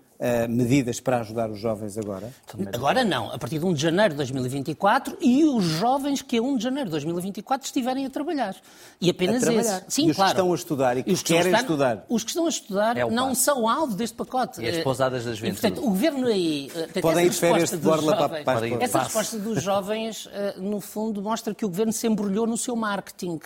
medidas 0.48 1.00
para 1.00 1.20
ajudar 1.20 1.50
os 1.50 1.58
jovens 1.58 1.96
agora? 1.96 2.30
Agora 2.74 3.02
não, 3.04 3.32
a 3.32 3.38
partir 3.38 3.58
de 3.58 3.64
1 3.64 3.72
de 3.72 3.80
janeiro 3.80 4.10
de 4.10 4.16
2024 4.18 5.16
e 5.20 5.44
os 5.44 5.64
jovens 5.64 6.20
que 6.20 6.36
a 6.36 6.42
1 6.42 6.56
de 6.58 6.62
janeiro 6.64 6.86
de 6.86 6.92
2024 6.92 7.64
estiverem 7.66 8.04
a 8.04 8.10
trabalhar. 8.10 8.54
E 9.00 9.08
apenas 9.08 9.40
trabalhar. 9.42 9.82
Sim, 9.88 10.08
e 10.08 10.10
os 10.10 10.16
claro. 10.16 10.30
que 10.32 10.36
estão 10.40 10.52
a 10.52 10.54
estudar 10.56 10.96
e 10.98 11.02
que, 11.02 11.12
os 11.12 11.22
que 11.22 11.32
querem 11.32 11.46
estão, 11.52 11.60
estudar? 11.60 12.04
Os 12.08 12.22
que 12.22 12.30
estão 12.30 12.46
a 12.46 12.48
estudar 12.50 12.96
É 12.98 13.04
não 13.10 13.28
passo. 13.28 13.42
são 13.42 13.68
alvo 13.68 13.94
deste 13.96 14.14
pacote. 14.16 14.60
E 14.60 14.68
as 14.68 14.82
pousadas 14.82 15.24
da 15.24 15.30
E, 15.30 15.34
juventude. 15.34 15.60
portanto, 15.60 15.86
o 15.86 15.88
governo 15.90 16.26
aí. 16.26 16.70
eh, 16.74 17.00
Podem 17.00 17.10
essa 17.10 17.22
ir 17.22 17.30
de 17.30 17.36
férias 17.36 17.70
resposta 17.70 17.76
de 17.78 17.82
dos 17.82 17.90
borla 17.96 18.12
para- 18.16 18.28
jovens- 18.28 18.44
para 18.44 18.66
Essa 18.66 18.76
pousadas. 18.78 19.02
Resposta 19.06 19.38
dos 19.38 19.62
jovens, 19.62 20.28
eh, 20.32 20.54
no 20.58 20.80
fundo, 20.80 21.22
mostra 21.22 21.54
que 21.54 21.64
o 21.64 21.68
governo 21.68 21.92
se 21.92 22.06
embrulhou 22.06 22.46
no 22.46 22.56
seu 22.58 22.76
marketing. 22.76 23.38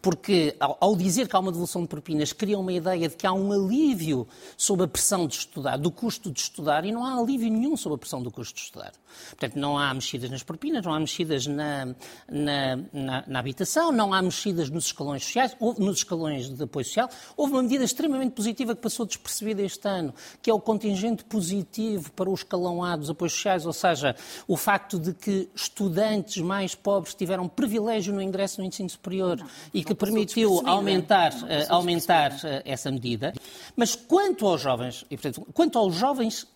Porque, 0.00 0.54
ao, 0.60 0.76
ao 0.80 0.96
dizer 0.96 1.26
que 1.28 1.34
há 1.34 1.38
uma 1.38 1.50
devolução 1.50 1.82
de 1.82 1.88
propinas, 1.88 2.32
cria 2.32 2.58
uma 2.58 2.72
ideia 2.72 3.08
de 3.08 3.16
que 3.16 3.26
há 3.26 3.32
um 3.32 3.50
alívio 3.52 4.28
sobre 4.56 4.84
a 4.84 4.88
pressão 4.88 5.26
de 5.26 5.34
estudar, 5.34 5.76
do 5.76 5.90
custo 5.90 6.19
de 6.28 6.40
estudar, 6.40 6.84
e 6.84 6.90
não 6.90 7.04
há 7.04 7.14
alívio 7.20 7.48
nenhum 7.48 7.76
sobre 7.76 7.94
a 7.94 7.98
pressão 7.98 8.20
do 8.20 8.32
custo 8.32 8.54
de 8.56 8.62
estudar. 8.62 8.90
Portanto, 9.28 9.54
não 9.56 9.78
há 9.78 9.94
mexidas 9.94 10.28
nas 10.28 10.42
propinas, 10.42 10.84
não 10.84 10.92
há 10.92 10.98
mexidas 10.98 11.46
na, 11.46 11.86
na, 12.28 12.76
na- 12.92 13.24
na 13.28 13.38
habitação, 13.38 13.92
não 13.92 14.12
há 14.12 14.20
mexidas 14.20 14.68
nos 14.70 14.86
escalões 14.86 15.22
sociais, 15.24 15.56
houve, 15.60 15.80
nos 15.80 15.98
escalões 15.98 16.48
de 16.50 16.62
apoio 16.64 16.84
social. 16.84 17.08
Houve 17.36 17.52
uma 17.52 17.62
medida 17.62 17.84
extremamente 17.84 18.32
positiva 18.32 18.74
que 18.74 18.82
passou 18.82 19.06
despercebida 19.06 19.62
este 19.62 19.86
ano, 19.86 20.12
que 20.42 20.50
é 20.50 20.54
o 20.54 20.58
contingente 20.60 21.22
positivo 21.24 22.10
para 22.12 22.28
o 22.28 22.34
escalão 22.34 22.82
A 22.82 22.96
dos 22.96 23.10
apoios 23.10 23.32
sociais, 23.34 23.66
ou 23.66 23.72
seja, 23.72 24.16
o 24.48 24.56
facto 24.56 24.98
de 24.98 25.12
que 25.14 25.48
estudantes 25.54 26.42
mais 26.42 26.74
pobres 26.74 27.14
tiveram 27.14 27.46
privilégio 27.48 28.12
no 28.12 28.22
ingresso 28.22 28.60
no 28.60 28.66
ensino 28.66 28.88
superior 28.90 29.38
e 29.72 29.84
que 29.84 29.94
permitiu 29.94 30.62
aumentar, 30.66 31.34
Não 31.40 31.48
eh, 31.48 31.66
aumentar 31.68 32.32
eh, 32.44 32.62
essa 32.64 32.90
medida. 32.90 33.32
Mas 33.76 33.94
quanto 33.94 34.46
aos 34.46 34.60
jovens, 34.60 35.04
e, 35.10 35.16
portanto, 35.16 35.46
quanto 35.52 35.78
aos 35.78 35.94
jovens 35.94 36.09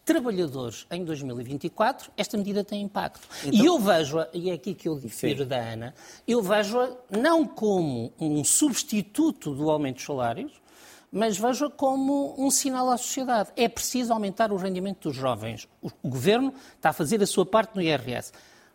trabalhadores 0.05 0.87
em 0.91 1.05
2024, 1.05 2.11
esta 2.17 2.37
medida 2.37 2.63
tem 2.65 2.83
impacto. 2.83 3.27
E 3.51 3.65
eu 3.65 3.79
vejo-a, 3.79 4.29
e 4.33 4.51
é 4.51 4.55
aqui 4.55 4.75
que 4.75 4.89
eu 4.89 4.99
difiro 4.99 5.45
da 5.47 5.57
Ana, 5.57 5.95
eu 6.27 6.43
vejo-a 6.43 6.91
não 7.11 7.47
como 7.47 8.13
um 8.21 8.43
substituto 8.45 9.55
do 9.55 9.71
aumento 9.71 9.97
dos 9.97 10.05
salários, 10.05 10.53
mas 11.11 11.39
vejo-a 11.39 11.71
como 11.71 12.35
um 12.37 12.51
sinal 12.51 12.91
à 12.91 12.97
sociedade. 12.97 13.51
É 13.57 13.69
preciso 13.69 14.13
aumentar 14.13 14.53
o 14.53 14.57
rendimento 14.57 15.09
dos 15.09 15.17
jovens. 15.17 15.69
O 15.81 15.91
Governo 16.09 16.53
está 16.77 16.91
a 16.91 16.93
fazer 16.93 17.23
a 17.23 17.27
sua 17.27 17.47
parte 17.47 17.77
no 17.77 17.83
IRS. 17.83 18.33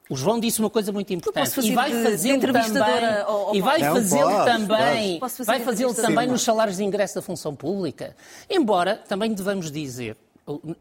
O 0.09 0.15
João 0.15 0.39
disse 0.39 0.59
uma 0.59 0.71
coisa 0.71 0.91
muito 0.91 1.13
importante 1.13 1.51
fazer 1.51 1.67
e 1.69 1.75
vai 1.75 1.91
fazê-lo 2.03 2.37
entrevistadora 2.37 2.99
também, 3.01 3.21
ao- 3.21 3.47
ao 3.49 3.55
e 3.55 3.61
vai 3.61 3.79
fazê-lo 3.79 4.43
também, 4.45 5.19
Posso 5.19 5.35
fazer 5.37 5.45
vai 5.51 5.59
fazê-lo 5.59 5.93
também 5.93 6.27
nos 6.27 6.41
salários 6.41 6.77
de 6.77 6.83
ingresso 6.83 7.13
da 7.15 7.21
função 7.21 7.55
pública. 7.55 8.15
Embora 8.49 8.95
também 9.07 9.31
devamos 9.33 9.69
dizer, 9.71 10.17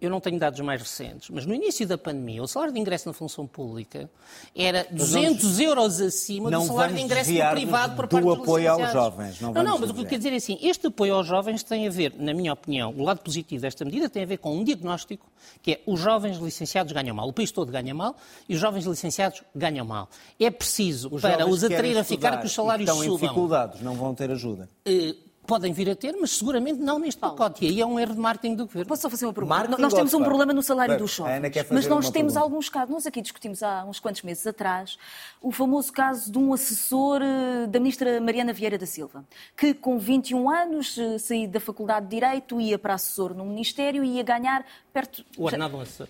eu 0.00 0.10
não 0.10 0.20
tenho 0.20 0.38
dados 0.38 0.58
mais 0.60 0.80
recentes, 0.80 1.30
mas 1.30 1.44
no 1.44 1.54
início 1.54 1.86
da 1.86 1.98
pandemia, 1.98 2.42
o 2.42 2.46
salário 2.48 2.72
de 2.72 2.80
ingresso 2.80 3.08
na 3.08 3.12
função 3.12 3.46
pública 3.46 4.08
era 4.54 4.86
200 4.90 5.60
euros 5.60 6.00
acima 6.00 6.50
do 6.50 6.62
salário 6.62 6.94
de 6.94 7.02
ingresso 7.02 7.30
no 7.32 7.50
privado 7.50 7.96
por 7.96 8.06
do 8.06 8.10
parte 8.10 8.24
dos 8.24 8.38
apoio 8.38 8.70
aos 8.70 8.92
jovens, 8.92 9.40
não 9.40 9.52
Não, 9.52 9.62
não, 9.62 9.78
mas 9.78 9.90
o 9.90 9.94
que 9.94 10.00
eu 10.00 10.04
quero 10.04 10.18
dizer 10.18 10.32
é 10.32 10.36
assim, 10.36 10.58
este 10.62 10.86
apoio 10.86 11.14
aos 11.14 11.26
jovens 11.26 11.62
tem 11.62 11.86
a 11.86 11.90
ver, 11.90 12.14
na 12.18 12.32
minha 12.32 12.52
opinião, 12.52 12.94
o 12.96 13.02
lado 13.02 13.20
positivo 13.20 13.62
desta 13.62 13.84
medida 13.84 14.08
tem 14.08 14.22
a 14.22 14.26
ver 14.26 14.38
com 14.38 14.56
um 14.56 14.64
diagnóstico, 14.64 15.26
que 15.62 15.72
é 15.72 15.80
os 15.86 16.00
jovens 16.00 16.38
licenciados 16.38 16.92
ganham 16.92 17.14
mal, 17.14 17.28
o 17.28 17.32
país 17.32 17.50
todo 17.50 17.70
ganha 17.70 17.94
mal 17.94 18.16
e 18.48 18.54
os 18.54 18.60
jovens 18.60 18.84
licenciados 18.86 19.42
ganham 19.54 19.84
mal. 19.84 20.08
É 20.38 20.50
preciso, 20.50 21.08
Os 21.12 21.22
para 21.22 21.46
os 21.46 21.62
atrair 21.64 21.98
a 21.98 22.04
ficar, 22.04 22.38
que 22.38 22.46
os 22.46 22.52
salários 22.52 22.88
estão 22.88 23.02
em 23.02 23.08
subam. 23.08 23.20
dificuldades, 23.20 23.80
não 23.80 23.94
vão 23.94 24.14
ter 24.14 24.30
ajuda. 24.30 24.68
Eh, 24.84 25.14
podem 25.48 25.72
vir 25.72 25.88
a 25.88 25.96
ter, 25.96 26.14
mas 26.20 26.36
seguramente 26.36 26.78
não 26.78 26.98
neste 26.98 27.18
pacote. 27.18 27.64
E 27.64 27.68
aí 27.68 27.80
é 27.80 27.86
um 27.86 27.98
erro 27.98 28.14
de 28.14 28.20
marketing 28.20 28.54
do 28.54 28.66
governo. 28.66 28.86
Posso 28.86 29.00
só 29.00 29.10
fazer 29.10 29.24
uma 29.24 29.32
pergunta? 29.32 29.56
Marketing 29.56 29.80
nós 29.80 29.94
temos 29.94 30.12
um 30.12 30.22
problema 30.22 30.52
no 30.52 30.62
salário 30.62 30.92
Bem, 30.92 31.02
dos 31.02 31.10
jovens, 31.10 31.40
mas 31.70 31.86
nós 31.86 32.10
temos 32.10 32.34
pergunta. 32.34 32.40
alguns 32.40 32.68
casos. 32.68 32.90
Nós 32.90 33.06
aqui 33.06 33.22
discutimos 33.22 33.62
há 33.62 33.82
uns 33.84 33.98
quantos 33.98 34.20
meses 34.22 34.46
atrás 34.46 34.98
o 35.40 35.50
famoso 35.50 35.90
caso 35.90 36.30
de 36.30 36.38
um 36.38 36.52
assessor 36.52 37.22
eh, 37.22 37.66
da 37.66 37.78
ministra 37.78 38.20
Mariana 38.20 38.52
Vieira 38.52 38.76
da 38.76 38.84
Silva, 38.86 39.24
que 39.56 39.72
com 39.72 39.98
21 39.98 40.50
anos 40.50 40.98
eh, 40.98 41.18
saía 41.18 41.48
da 41.48 41.60
Faculdade 41.60 42.06
de 42.06 42.16
Direito, 42.16 42.60
ia 42.60 42.78
para 42.78 42.94
assessor 42.94 43.34
no 43.34 43.44
Ministério 43.46 44.04
e 44.04 44.16
ia 44.16 44.22
ganhar 44.22 44.64
perto... 44.92 45.24
O 45.38 45.44
ordenado 45.44 45.76
um 45.78 45.80
assessor. 45.80 46.08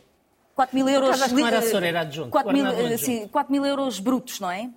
4 0.55 0.74
mil 0.74 0.88
euros... 0.88 1.22
acho 1.22 1.33
que 1.33 1.40
não 1.40 1.46
era 1.46 1.59
assessor, 1.59 1.85
era 1.85 2.01
adjunto. 2.01 2.31
4 2.31 2.53
mil, 2.53 2.64
Ordenado 2.64 2.88
eh, 2.88 2.94
adjunto. 2.94 3.05
sim, 3.05 3.29
4 3.29 3.53
mil 3.53 3.64
euros 3.64 4.01
brutos, 4.01 4.40
não 4.40 4.51
é? 4.51 4.68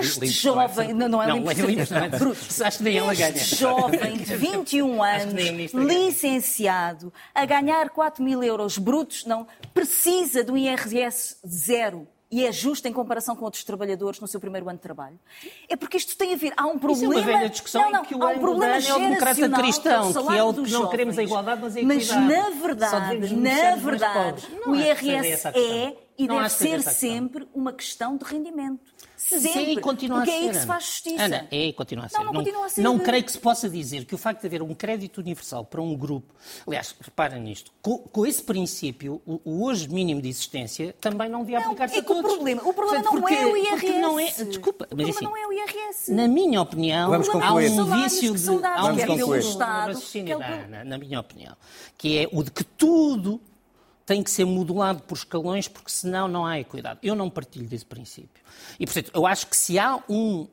Este 0.00 0.20
limpos 0.20 0.28
é 0.28 0.40
jovem... 0.40 0.92
Não, 0.94 1.08
não 1.08 1.22
é 1.22 1.26
Não, 1.26 1.36
limpo, 1.36 1.50
é 1.50 1.54
limpo, 1.54 1.94
não 1.94 2.00
é? 2.02 2.08
brutos. 2.08 2.60
Acho 2.60 2.78
que 2.78 2.84
nem 2.84 2.98
ela 2.98 3.14
ganha. 3.14 3.30
Este 3.30 3.56
jovem 3.56 4.16
de 4.16 4.36
21 4.36 5.02
Acho 5.02 5.28
que 5.28 5.48
anos, 5.48 5.72
licenciado, 5.72 7.12
a 7.34 7.44
ganhar 7.44 7.90
4 7.90 8.22
mil 8.22 8.42
euros 8.42 8.78
brutos, 8.78 9.24
não, 9.24 9.46
precisa 9.74 10.44
do 10.44 10.56
IRS 10.56 11.36
zero. 11.46 12.06
E 12.30 12.46
é 12.46 12.50
justo 12.50 12.88
em 12.88 12.92
comparação 12.94 13.36
com 13.36 13.44
outros 13.44 13.62
trabalhadores 13.62 14.18
no 14.18 14.26
seu 14.26 14.40
primeiro 14.40 14.66
ano 14.66 14.78
de 14.78 14.82
trabalho. 14.82 15.20
É 15.68 15.76
porque 15.76 15.98
isto 15.98 16.16
tem 16.16 16.32
a 16.32 16.36
ver. 16.38 16.54
Há 16.56 16.64
um 16.66 16.68
Isso 16.68 16.76
é 16.76 16.80
problema. 16.80 17.14
uma 17.14 17.20
velha 17.20 17.48
discussão 17.50 17.82
não, 17.82 17.90
não, 17.90 18.04
que 18.06 18.14
o 18.14 18.22
há 18.22 18.28
um 18.30 18.38
problema 18.38 18.74
é 18.76 18.78
o 18.94 18.98
democrata 18.98 19.34
geracional, 19.34 19.60
cristão, 19.60 20.12
que 20.12 20.38
é 20.38 20.42
o 20.42 20.54
que 20.54 20.70
não 20.70 20.88
queremos 20.88 21.18
a 21.18 21.22
jovens. 21.22 21.28
igualdade, 21.28 21.60
mas 21.60 21.76
a 21.76 21.82
Mas 21.82 22.04
equidade. 22.04 22.26
na 22.26 22.44
Só 22.44 22.50
verdade, 22.66 23.34
na 23.36 23.74
verdade, 23.76 24.46
o 24.66 24.74
IRS 24.74 25.46
é 25.48 25.94
e 26.18 26.26
Não 26.26 26.36
deve 26.36 26.48
ser 26.50 26.82
sempre 26.82 27.46
uma 27.54 27.72
questão 27.72 28.16
de 28.16 28.24
rendimento. 28.24 28.91
É 29.36 29.40
Sempre. 29.40 29.72
e 29.72 29.80
continua 29.80 30.18
porque 30.18 30.30
a 30.30 30.34
é 30.34 30.38
ser. 30.38 30.42
aí 30.44 30.48
que 30.50 30.54
se 30.54 30.62
Ana. 30.62 30.66
faz 30.74 30.84
justiça. 30.84 31.22
Ana, 31.24 31.48
é 31.50 31.66
e 31.66 31.72
continua 31.72 32.04
a 32.04 32.08
ser. 32.08 32.18
Não, 32.18 32.24
não 32.24 32.32
continua 32.34 32.66
a 32.66 32.68
ser. 32.68 32.80
não 32.82 32.98
creio 32.98 33.24
que 33.24 33.32
se 33.32 33.38
possa 33.38 33.68
dizer 33.68 34.04
que 34.04 34.14
o 34.14 34.18
facto 34.18 34.40
de 34.40 34.46
haver 34.46 34.62
um 34.62 34.74
crédito 34.74 35.18
universal 35.18 35.64
para 35.64 35.80
um 35.80 35.94
grupo, 35.96 36.34
aliás, 36.66 36.94
reparem 37.00 37.40
nisto, 37.42 37.70
com, 37.80 37.98
com 37.98 38.26
esse 38.26 38.42
princípio, 38.42 39.20
o, 39.26 39.40
o 39.44 39.64
hoje 39.64 39.88
mínimo 39.88 40.20
de 40.22 40.28
existência 40.28 40.94
também 41.00 41.28
não 41.28 41.40
devia 41.40 41.58
aplicar-se 41.60 41.96
é 41.96 41.98
a 42.00 42.02
que 42.02 42.10
o 42.12 42.14
todos. 42.16 42.32
problema, 42.32 42.62
o 42.64 42.72
problema 42.74 43.02
Portanto, 43.02 43.20
não 43.20 43.28
é 43.28 43.46
o 43.46 43.50
porque- 43.50 43.68
porque 43.70 43.86
IRS. 43.86 44.00
não 44.00 44.20
é, 44.20 44.30
desculpa, 44.44 44.88
o 44.90 44.96
mas 44.96 45.06
problema 45.16 45.30
não 45.30 45.36
é 45.36 45.46
o 45.46 45.52
IRS. 45.52 46.12
na 46.12 46.28
minha 46.28 46.60
opinião, 46.60 47.10
Vamos 47.10 47.28
há 47.28 47.32
concluir. 47.32 47.70
um 47.70 47.84
vício 48.02 48.34
que 48.34 48.40
de. 48.40 48.48
Há 48.66 48.84
um 48.86 48.94
vício 48.94 49.16
de 50.16 50.84
na 50.84 50.98
minha 50.98 51.20
opinião, 51.20 51.56
que 51.96 52.18
é 52.18 52.28
o 52.32 52.42
de 52.42 52.50
que 52.50 52.64
tudo 52.64 53.40
tem 54.04 54.22
que 54.22 54.30
ser 54.30 54.44
modulado 54.44 55.02
por 55.02 55.14
escalões, 55.16 55.68
porque 55.68 55.90
senão 55.90 56.26
não 56.28 56.44
há 56.44 56.58
equidade. 56.58 56.98
Eu 57.02 57.14
não 57.14 57.30
partilho 57.30 57.66
desse 57.66 57.84
princípio. 57.86 58.42
E, 58.78 58.84
portanto, 58.84 59.10
eu 59.14 59.26
acho 59.26 59.46
que 59.46 59.56
se 59.56 59.78
há 59.78 59.98
um. 60.08 60.46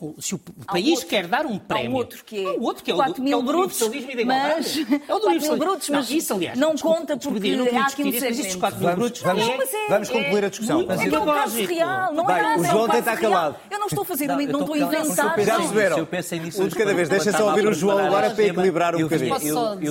um- 0.00 0.14
se 0.20 0.34
o 0.34 0.40
Há 0.66 0.72
país 0.72 0.90
outro- 0.94 1.06
quer 1.06 1.26
dar 1.26 1.46
um 1.46 1.56
Há 1.56 1.60
prémio. 1.60 1.90
um 1.92 1.94
outro 1.94 2.24
que 2.24 2.44
é, 2.44 2.48
Há 2.48 2.52
um 2.54 2.62
outro 2.62 2.82
que 2.82 2.90
é 2.90 2.94
o, 2.94 2.96
4 2.96 3.14
do, 3.14 3.22
mil 3.22 3.30
que 3.30 3.34
é 3.34 3.36
o 3.36 3.42
do 3.42 3.46
brutos, 3.46 3.80
universalismo 3.82 4.10
e 4.10 4.16
da 4.16 4.22
igualdade. 4.22 4.56
mas, 4.58 4.76
é 4.76 4.82
o 4.82 4.86
do 4.88 4.96
4 4.96 5.08
mil 5.10 5.28
universalismo. 5.28 5.56
brutos, 5.64 5.88
Não, 5.88 5.98
mas 5.98 6.10
isso, 6.10 6.34
aliás, 6.34 6.58
não 6.58 6.72
desculpa, 6.74 6.98
conta 6.98 7.16
desculpa, 7.16 7.40
porque 7.40 7.52
eu 7.54 7.58
não 7.58 7.64
há 7.64 7.68
aqui 7.68 7.76
um 7.78 7.84
discutir 7.84 8.08
isso, 8.08 8.20
mas 8.24 8.24
estes 8.24 8.36
segmento. 8.52 8.60
4 8.60 8.78
mil 8.80 8.88
Vamos, 8.88 8.98
brutos 9.04 9.22
vamos, 9.22 9.42
é- 9.44 9.56
Mas 9.56 9.74
é- 9.74 9.88
vamos 9.88 10.08
é 10.08 10.12
concluir 10.12 10.44
a 10.44 10.48
discussão. 10.48 10.80
É 10.80 10.84
Vamos 10.84 11.02
que 11.04 11.14
é 11.14 11.18
um 11.20 11.24
caso 11.26 11.64
real, 11.64 12.14
não 12.14 12.26
Bem, 12.26 12.36
é 12.36 12.42
nada, 12.42 12.60
o 12.60 12.64
é 12.64 12.68
João 12.70 12.84
um 12.84 12.88
calado. 12.88 13.56
Eu 13.70 13.78
não 13.78 13.86
estou 13.86 14.02
a 14.02 14.04
fazer, 14.04 14.26
Não, 14.26 14.36
não, 14.36 14.46
não 14.46 14.60
estou 14.60 14.74
a 14.74 14.78
inventar. 14.78 15.14
Já 15.14 15.24
Não, 15.24 15.34
perceberam? 15.60 15.98
eu 15.98 16.06
pensei 16.06 16.40
nisso 16.40 16.62
Um 16.62 16.68
de 16.68 16.74
cada 16.74 16.94
vez. 16.94 17.08
Deixem 17.08 17.32
só 17.32 17.48
ouvir 17.48 17.66
o 17.68 17.72
João 17.74 17.98
agora 17.98 18.30
para 18.30 18.44
equilibrar 18.44 18.96
um 18.96 19.02
bocadinho. 19.02 19.38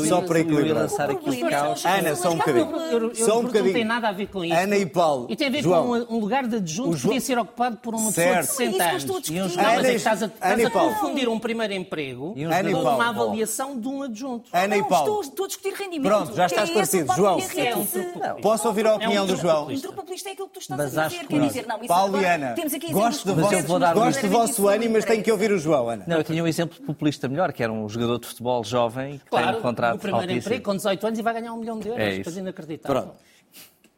Só 0.08 0.21
para 0.21 0.39
equilibrar. 0.39 0.89
o 0.89 1.88
é 1.88 1.99
Ana, 1.99 2.15
só 2.15 2.30
um 2.30 2.32
Não, 2.32 2.38
bocadinho. 2.39 3.03
Eu- 3.04 3.12
eu- 3.12 3.18
eu- 3.18 3.26
Só 3.26 3.39
um 3.39 3.44
Não 3.44 3.52
tem 3.52 3.84
nada 3.86 4.10
a 4.10 4.12
ver 4.12 4.28
com 4.28 4.44
isso. 4.44 4.54
Ana 4.56 4.76
e 4.78 4.86
Paulo. 4.86 5.28
E 5.30 5.36
tem 5.36 5.48
a 5.48 5.52
ver 5.52 5.62
João. 5.63 5.86
com 5.88 6.13
um, 6.13 6.18
um 6.18 6.20
lugar 6.20 6.48
de 6.48 6.56
adjunto 6.58 6.92
que 6.92 6.98
João- 6.98 7.10
podia 7.13 7.22
ser 7.22 7.38
ocupado 7.38 7.78
por 7.78 7.94
uma 7.96 8.08
pessoa 8.12 8.26
Certo. 8.28 8.42
de 8.42 8.48
60 8.48 8.63
É 8.63 8.68
isso 8.68 8.78
que 8.78 8.82
eu 8.84 8.88
anos. 8.89 9.04
estou 9.04 9.16
a 9.16 9.20
discutir. 9.20 9.39
Não, 9.39 9.48
mas 9.48 9.58
é 9.58 9.74
Ana 9.78 9.84
que 9.84 9.92
e- 9.92 9.96
estás 9.96 10.24
a, 10.24 10.26
Ana 10.26 10.34
estás 10.36 10.60
e 10.60 10.66
a 10.66 10.70
confundir 10.72 11.30
um 11.30 11.39
primeiro 11.39 11.74
emprego 11.74 12.34
E 12.36 12.46
um 12.46 12.50
com 12.50 12.56
Ana 12.56 12.70
e 12.70 12.74
uma 12.74 12.84
Paulo. 12.84 13.02
avaliação 13.02 13.80
de 13.80 13.88
um 13.88 14.04
adjunto. 14.04 14.50
Ana 14.54 14.76
e 14.78 14.82
Não, 14.82 14.88
Paulo. 14.88 15.06
estou, 15.08 15.22
estou 15.22 15.44
a 15.46 15.48
discutir 15.48 15.74
rendimento. 15.74 16.10
Pronto, 16.12 16.36
já 16.36 16.46
estás 16.46 16.70
é 16.70 16.74
parecido. 16.74 17.13
João. 17.16 17.39
papel 17.42 17.66
É 17.66 18.34
um. 18.34 18.42
Posso 18.42 18.68
ouvir 18.68 18.86
a 18.86 18.89
É 18.89 18.94
um 18.94 18.96
opinião 18.98 19.26
do 19.26 19.36
João? 19.36 19.68
O 19.68 19.94
populista 19.94 20.30
é 20.30 20.32
aquilo 20.34 20.48
que 20.48 20.54
tu 20.54 20.60
estás 20.60 20.78
Mas 20.78 20.98
a 20.98 21.08
dizer. 21.08 21.20
que 21.22 21.28
Quer 21.28 21.39
não. 21.39 21.48
dizer, 21.48 21.66
não, 21.68 21.78
isso 21.78 21.88
Paulo 21.88 22.22
e 22.22 22.26
Ana, 22.26 22.54
temos 22.54 22.74
aqui 22.74 22.92
gosto 22.92 23.30
exemplos 23.30 24.22
do 24.22 24.30
vosso, 24.30 24.68
ânimo, 24.68 24.94
mas 24.94 25.06
tenho 25.06 25.24
que 25.24 25.32
ouvir 25.32 25.52
o 25.52 25.58
João, 25.58 25.89
Ana. 25.89 26.04
Não, 26.08 26.18
eu 26.18 26.24
tinha 26.24 26.44
um 26.44 26.48
exemplo 26.48 26.82
populista 26.82 27.28
melhor, 27.28 27.52
que 27.54 27.63
era 27.63 27.72
um 27.72 27.88
jogador 27.88 28.20
de 28.20 28.28
futebol 28.28 28.63
jovem 28.63 29.20
que 29.24 29.30
tem 29.38 29.50
um 29.56 29.62
contrato 29.62 29.94
no 29.94 30.00
primeiro 30.00 30.24
altíssimo. 30.30 30.39
emprego, 30.56 30.63
com 30.63 30.76
18 30.76 31.08
anos, 31.08 31.20
e 31.20 31.22
vai 31.22 31.34
ganhar 31.34 31.54
um 31.54 31.58
milhão 31.58 31.80
de 31.80 31.88
euros. 31.88 32.04
É 32.04 32.13
isso. 32.16 32.24
Coisa 32.24 32.39
inacreditável. 32.39 32.92
Pronto. 33.01 33.23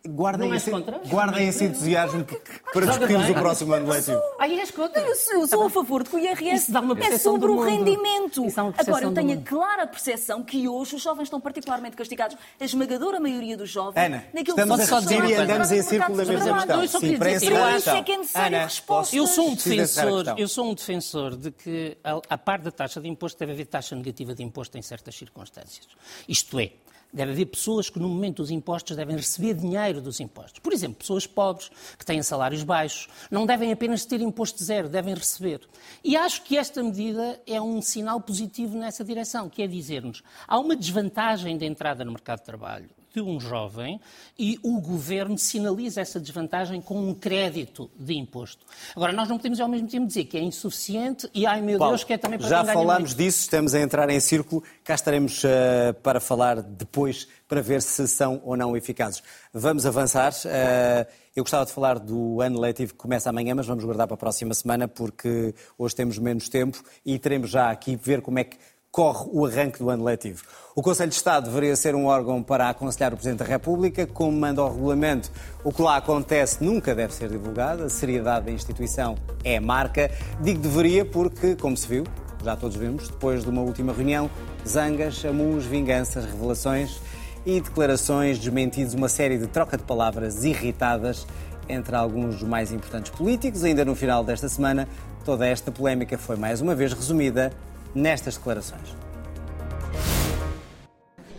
Guardem, 0.07 0.53
esse, 0.55 0.71
guardem 1.09 1.47
esse 1.47 1.65
entusiasmo 1.65 2.25
para 2.71 2.85
discutirmos 2.85 3.29
o 3.29 3.33
próximo 3.33 3.73
ano 3.73 3.89
letivo. 3.89 4.21
Aí 4.39 4.59
és 4.59 4.69
contra. 4.69 5.01
Eu 5.01 5.15
sou, 5.15 5.33
eu 5.41 5.47
sou 5.47 5.63
a 5.65 5.69
favor 5.69 6.03
de 6.03 6.09
que 6.09 6.15
o 6.15 6.19
IRS 6.19 6.55
Isso 6.55 6.71
dá 6.71 6.79
uma 6.79 6.97
é 6.99 7.17
sobre 7.17 7.49
o 7.49 7.63
rendimento. 7.63 8.45
Agora, 8.77 9.05
eu 9.05 9.13
tenho 9.13 9.39
a 9.39 9.41
clara 9.41 9.87
percepção 9.87 10.43
que 10.43 10.67
hoje 10.67 10.95
os 10.95 11.01
jovens 11.01 11.23
estão 11.23 11.41
particularmente 11.41 11.95
castigados. 11.95 12.37
A 12.59 12.65
esmagadora 12.65 13.19
maioria 13.19 13.57
dos 13.57 13.69
jovens. 13.69 14.03
Ana, 14.03 14.25
naquilo 14.33 14.59
estamos 14.59 14.75
que 14.75 14.81
a 14.93 14.95
reduzir 14.95 15.15
chamados 15.15 15.31
e 15.31 15.35
andamos 15.35 15.71
em 15.71 15.81
círculo 15.81 16.17
da 16.17 16.23
de 16.23 16.29
mesma 16.29 16.53
questão. 16.53 16.81
Eu 16.81 16.87
só 16.87 16.99
Sim, 16.99 17.05
queria 17.05 17.19
para 17.19 17.33
dizer. 17.33 17.77
Isso 17.77 17.89
é 17.89 18.03
que 18.03 18.11
é 18.11 18.17
necessário 18.17 18.57
posso- 18.85 19.15
Eu 19.15 19.27
sou 19.27 19.49
um 19.49 19.55
defensor, 19.55 20.25
eu 20.37 20.47
sou 20.47 20.69
um 20.69 20.73
defensor 20.73 21.35
de 21.35 21.51
que, 21.51 21.97
a, 22.03 22.21
a 22.29 22.37
par 22.37 22.59
da 22.59 22.71
taxa 22.71 23.01
de 23.01 23.07
imposto, 23.07 23.39
deve 23.39 23.53
haver 23.53 23.65
taxa 23.65 23.95
negativa 23.95 24.35
de 24.35 24.43
imposto 24.43 24.77
em 24.77 24.81
certas 24.81 25.15
circunstâncias. 25.15 25.87
Isto 26.27 26.59
é, 26.59 26.71
deve 27.13 27.31
haver 27.31 27.45
pessoas 27.45 27.89
que 27.89 27.99
no 27.99 28.09
momento 28.09 28.37
dos 28.37 28.51
impostos 28.51 28.95
devem 28.95 29.15
receber 29.15 29.53
dinheiro 29.53 30.01
dos 30.01 30.19
impostos. 30.19 30.59
Por 30.59 30.73
exemplo, 30.73 30.97
pessoas 30.97 31.25
pobres, 31.25 31.69
que 31.97 32.05
têm 32.05 32.21
salários 32.21 32.63
baixos, 32.63 33.07
não 33.31 33.45
devem 33.45 33.71
apenas 33.71 34.05
ter 34.05 34.21
imposto 34.21 34.63
zero, 34.63 34.89
devem 34.89 35.13
receber. 35.13 35.61
E 36.03 36.17
acho 36.17 36.43
que 36.43 36.57
esta 36.57 36.83
medida 36.83 37.39
é 37.47 37.61
um 37.61 37.81
sinal 37.81 38.19
positivo 38.19 38.77
nessa 38.77 39.03
direção, 39.03 39.49
que 39.49 39.61
é 39.61 39.67
dizer-nos, 39.67 40.23
há 40.47 40.59
uma 40.59 40.75
desvantagem 40.75 41.57
de 41.57 41.65
entrada 41.65 42.03
no 42.03 42.11
mercado 42.11 42.39
de 42.39 42.45
trabalho 42.45 42.89
de 43.15 43.21
um 43.21 43.39
jovem 43.39 43.99
e 44.37 44.59
o 44.61 44.81
governo 44.81 45.37
sinaliza 45.37 46.01
essa 46.01 46.19
desvantagem 46.19 46.81
com 46.81 46.99
um 46.99 47.13
crédito 47.13 47.89
de 47.97 48.13
imposto. 48.13 48.65
Agora, 48.95 49.13
nós 49.13 49.29
não 49.29 49.37
podemos 49.37 49.59
ao 49.59 49.69
mesmo 49.69 49.87
tempo 49.87 50.05
dizer 50.05 50.25
que 50.25 50.37
é 50.37 50.41
insuficiente 50.41 51.29
e, 51.33 51.45
ai 51.45 51.61
meu 51.61 51.79
Paulo, 51.79 51.93
Deus, 51.93 52.03
que 52.03 52.13
é 52.13 52.17
também 52.17 52.37
para 52.37 52.49
Já 52.49 52.65
falámos 52.65 53.15
disso, 53.15 53.39
estamos 53.39 53.73
a 53.73 53.79
entrar 53.79 54.09
em 54.09 54.19
círculo. 54.19 54.63
Cá 54.83 54.95
estaremos 54.95 55.43
uh, 55.43 55.93
para 56.03 56.19
falar 56.19 56.61
depois, 56.61 57.27
para 57.47 57.61
ver 57.61 57.81
se 57.81 58.07
são 58.07 58.41
ou 58.43 58.57
não 58.57 58.75
eficazes. 58.75 59.23
Vamos 59.53 59.85
avançar. 59.85 60.33
Uh, 60.33 61.09
eu 61.35 61.43
gostava 61.43 61.65
de 61.65 61.71
falar 61.71 61.99
do 61.99 62.39
ano 62.41 62.59
letivo 62.59 62.93
que 62.93 62.97
começa 62.97 63.29
amanhã, 63.29 63.53
mas 63.53 63.67
vamos 63.67 63.83
guardar 63.83 64.07
para 64.07 64.15
a 64.15 64.17
próxima 64.17 64.53
semana, 64.53 64.87
porque 64.87 65.53
hoje 65.77 65.93
temos 65.93 66.17
menos 66.17 66.47
tempo 66.47 66.81
e 67.05 67.19
teremos 67.19 67.49
já 67.49 67.69
aqui 67.69 67.95
ver 67.95 68.21
como 68.21 68.39
é 68.39 68.45
que 68.45 68.57
corre 68.95 69.25
o 69.29 69.45
arranque 69.45 69.79
do 69.79 69.89
ano 69.89 70.05
letivo. 70.05 70.41
O 70.73 70.81
Conselho 70.81 71.09
de 71.09 71.17
Estado 71.17 71.49
deveria 71.49 71.75
ser 71.75 71.93
um 71.95 72.05
órgão 72.05 72.41
para 72.41 72.69
aconselhar 72.69 73.13
o 73.13 73.17
Presidente 73.17 73.39
da 73.39 73.45
República, 73.45 74.07
como 74.07 74.31
manda 74.31 74.63
o 74.63 74.69
regulamento. 74.69 75.29
O 75.65 75.73
que 75.73 75.81
lá 75.81 75.97
acontece 75.97 76.63
nunca 76.63 76.95
deve 76.95 77.13
ser 77.13 77.27
divulgado, 77.27 77.83
a 77.83 77.89
seriedade 77.89 78.45
da 78.45 78.53
instituição 78.53 79.17
é 79.43 79.59
marca. 79.59 80.09
Digo 80.39 80.61
deveria 80.61 81.03
porque, 81.03 81.57
como 81.57 81.75
se 81.75 81.85
viu, 81.85 82.05
já 82.41 82.55
todos 82.55 82.77
vimos, 82.77 83.09
depois 83.09 83.43
de 83.43 83.49
uma 83.49 83.61
última 83.61 83.91
reunião, 83.91 84.31
zangas, 84.65 85.25
amus, 85.25 85.65
vinganças, 85.65 86.23
revelações 86.23 86.97
e 87.45 87.59
declarações 87.59 88.39
desmentidas, 88.39 88.93
uma 88.93 89.09
série 89.09 89.37
de 89.37 89.47
troca 89.47 89.75
de 89.75 89.83
palavras 89.83 90.45
irritadas 90.45 91.27
entre 91.67 91.97
alguns 91.97 92.35
dos 92.35 92.47
mais 92.47 92.71
importantes 92.71 93.11
políticos. 93.11 93.65
Ainda 93.65 93.83
no 93.83 93.93
final 93.93 94.23
desta 94.23 94.47
semana, 94.47 94.87
toda 95.25 95.45
esta 95.45 95.69
polémica 95.69 96.17
foi 96.17 96.37
mais 96.37 96.61
uma 96.61 96.73
vez 96.73 96.93
resumida 96.93 97.51
nestas 97.95 98.35
declarações. 98.35 98.95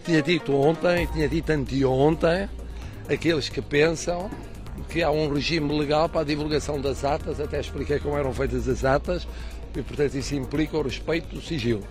Tinha 0.04 0.22
dito 0.22 0.54
ontem, 0.54 1.06
tinha 1.12 1.28
dito 1.28 1.50
anteontem, 1.50 2.48
aqueles 3.08 3.48
que 3.48 3.60
pensam 3.60 4.30
que 4.88 5.02
há 5.02 5.10
um 5.10 5.32
regime 5.32 5.76
legal 5.76 6.08
para 6.08 6.22
a 6.22 6.24
divulgação 6.24 6.80
das 6.80 7.04
atas, 7.04 7.40
até 7.40 7.60
expliquei 7.60 7.98
como 7.98 8.16
eram 8.16 8.32
feitas 8.32 8.68
as 8.68 8.84
atas, 8.84 9.26
e 9.74 9.82
portanto 9.82 10.14
isso 10.14 10.34
implica 10.34 10.76
o 10.78 10.82
respeito 10.82 11.34
do 11.34 11.42
sigilo. 11.42 11.82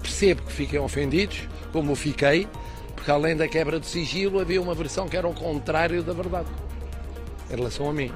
Percebo 0.00 0.42
que 0.42 0.52
fiquem 0.52 0.78
ofendidos, 0.78 1.48
como 1.72 1.92
eu 1.92 1.96
fiquei, 1.96 2.46
porque 2.94 3.10
além 3.10 3.36
da 3.36 3.48
quebra 3.48 3.80
de 3.80 3.86
sigilo 3.86 4.40
havia 4.40 4.62
uma 4.62 4.74
versão 4.74 5.08
que 5.08 5.16
era 5.16 5.26
o 5.26 5.34
contrário 5.34 6.02
da 6.02 6.12
verdade, 6.12 6.48
em 7.50 7.56
relação 7.56 7.90
a 7.90 7.92
mim. 7.92 8.10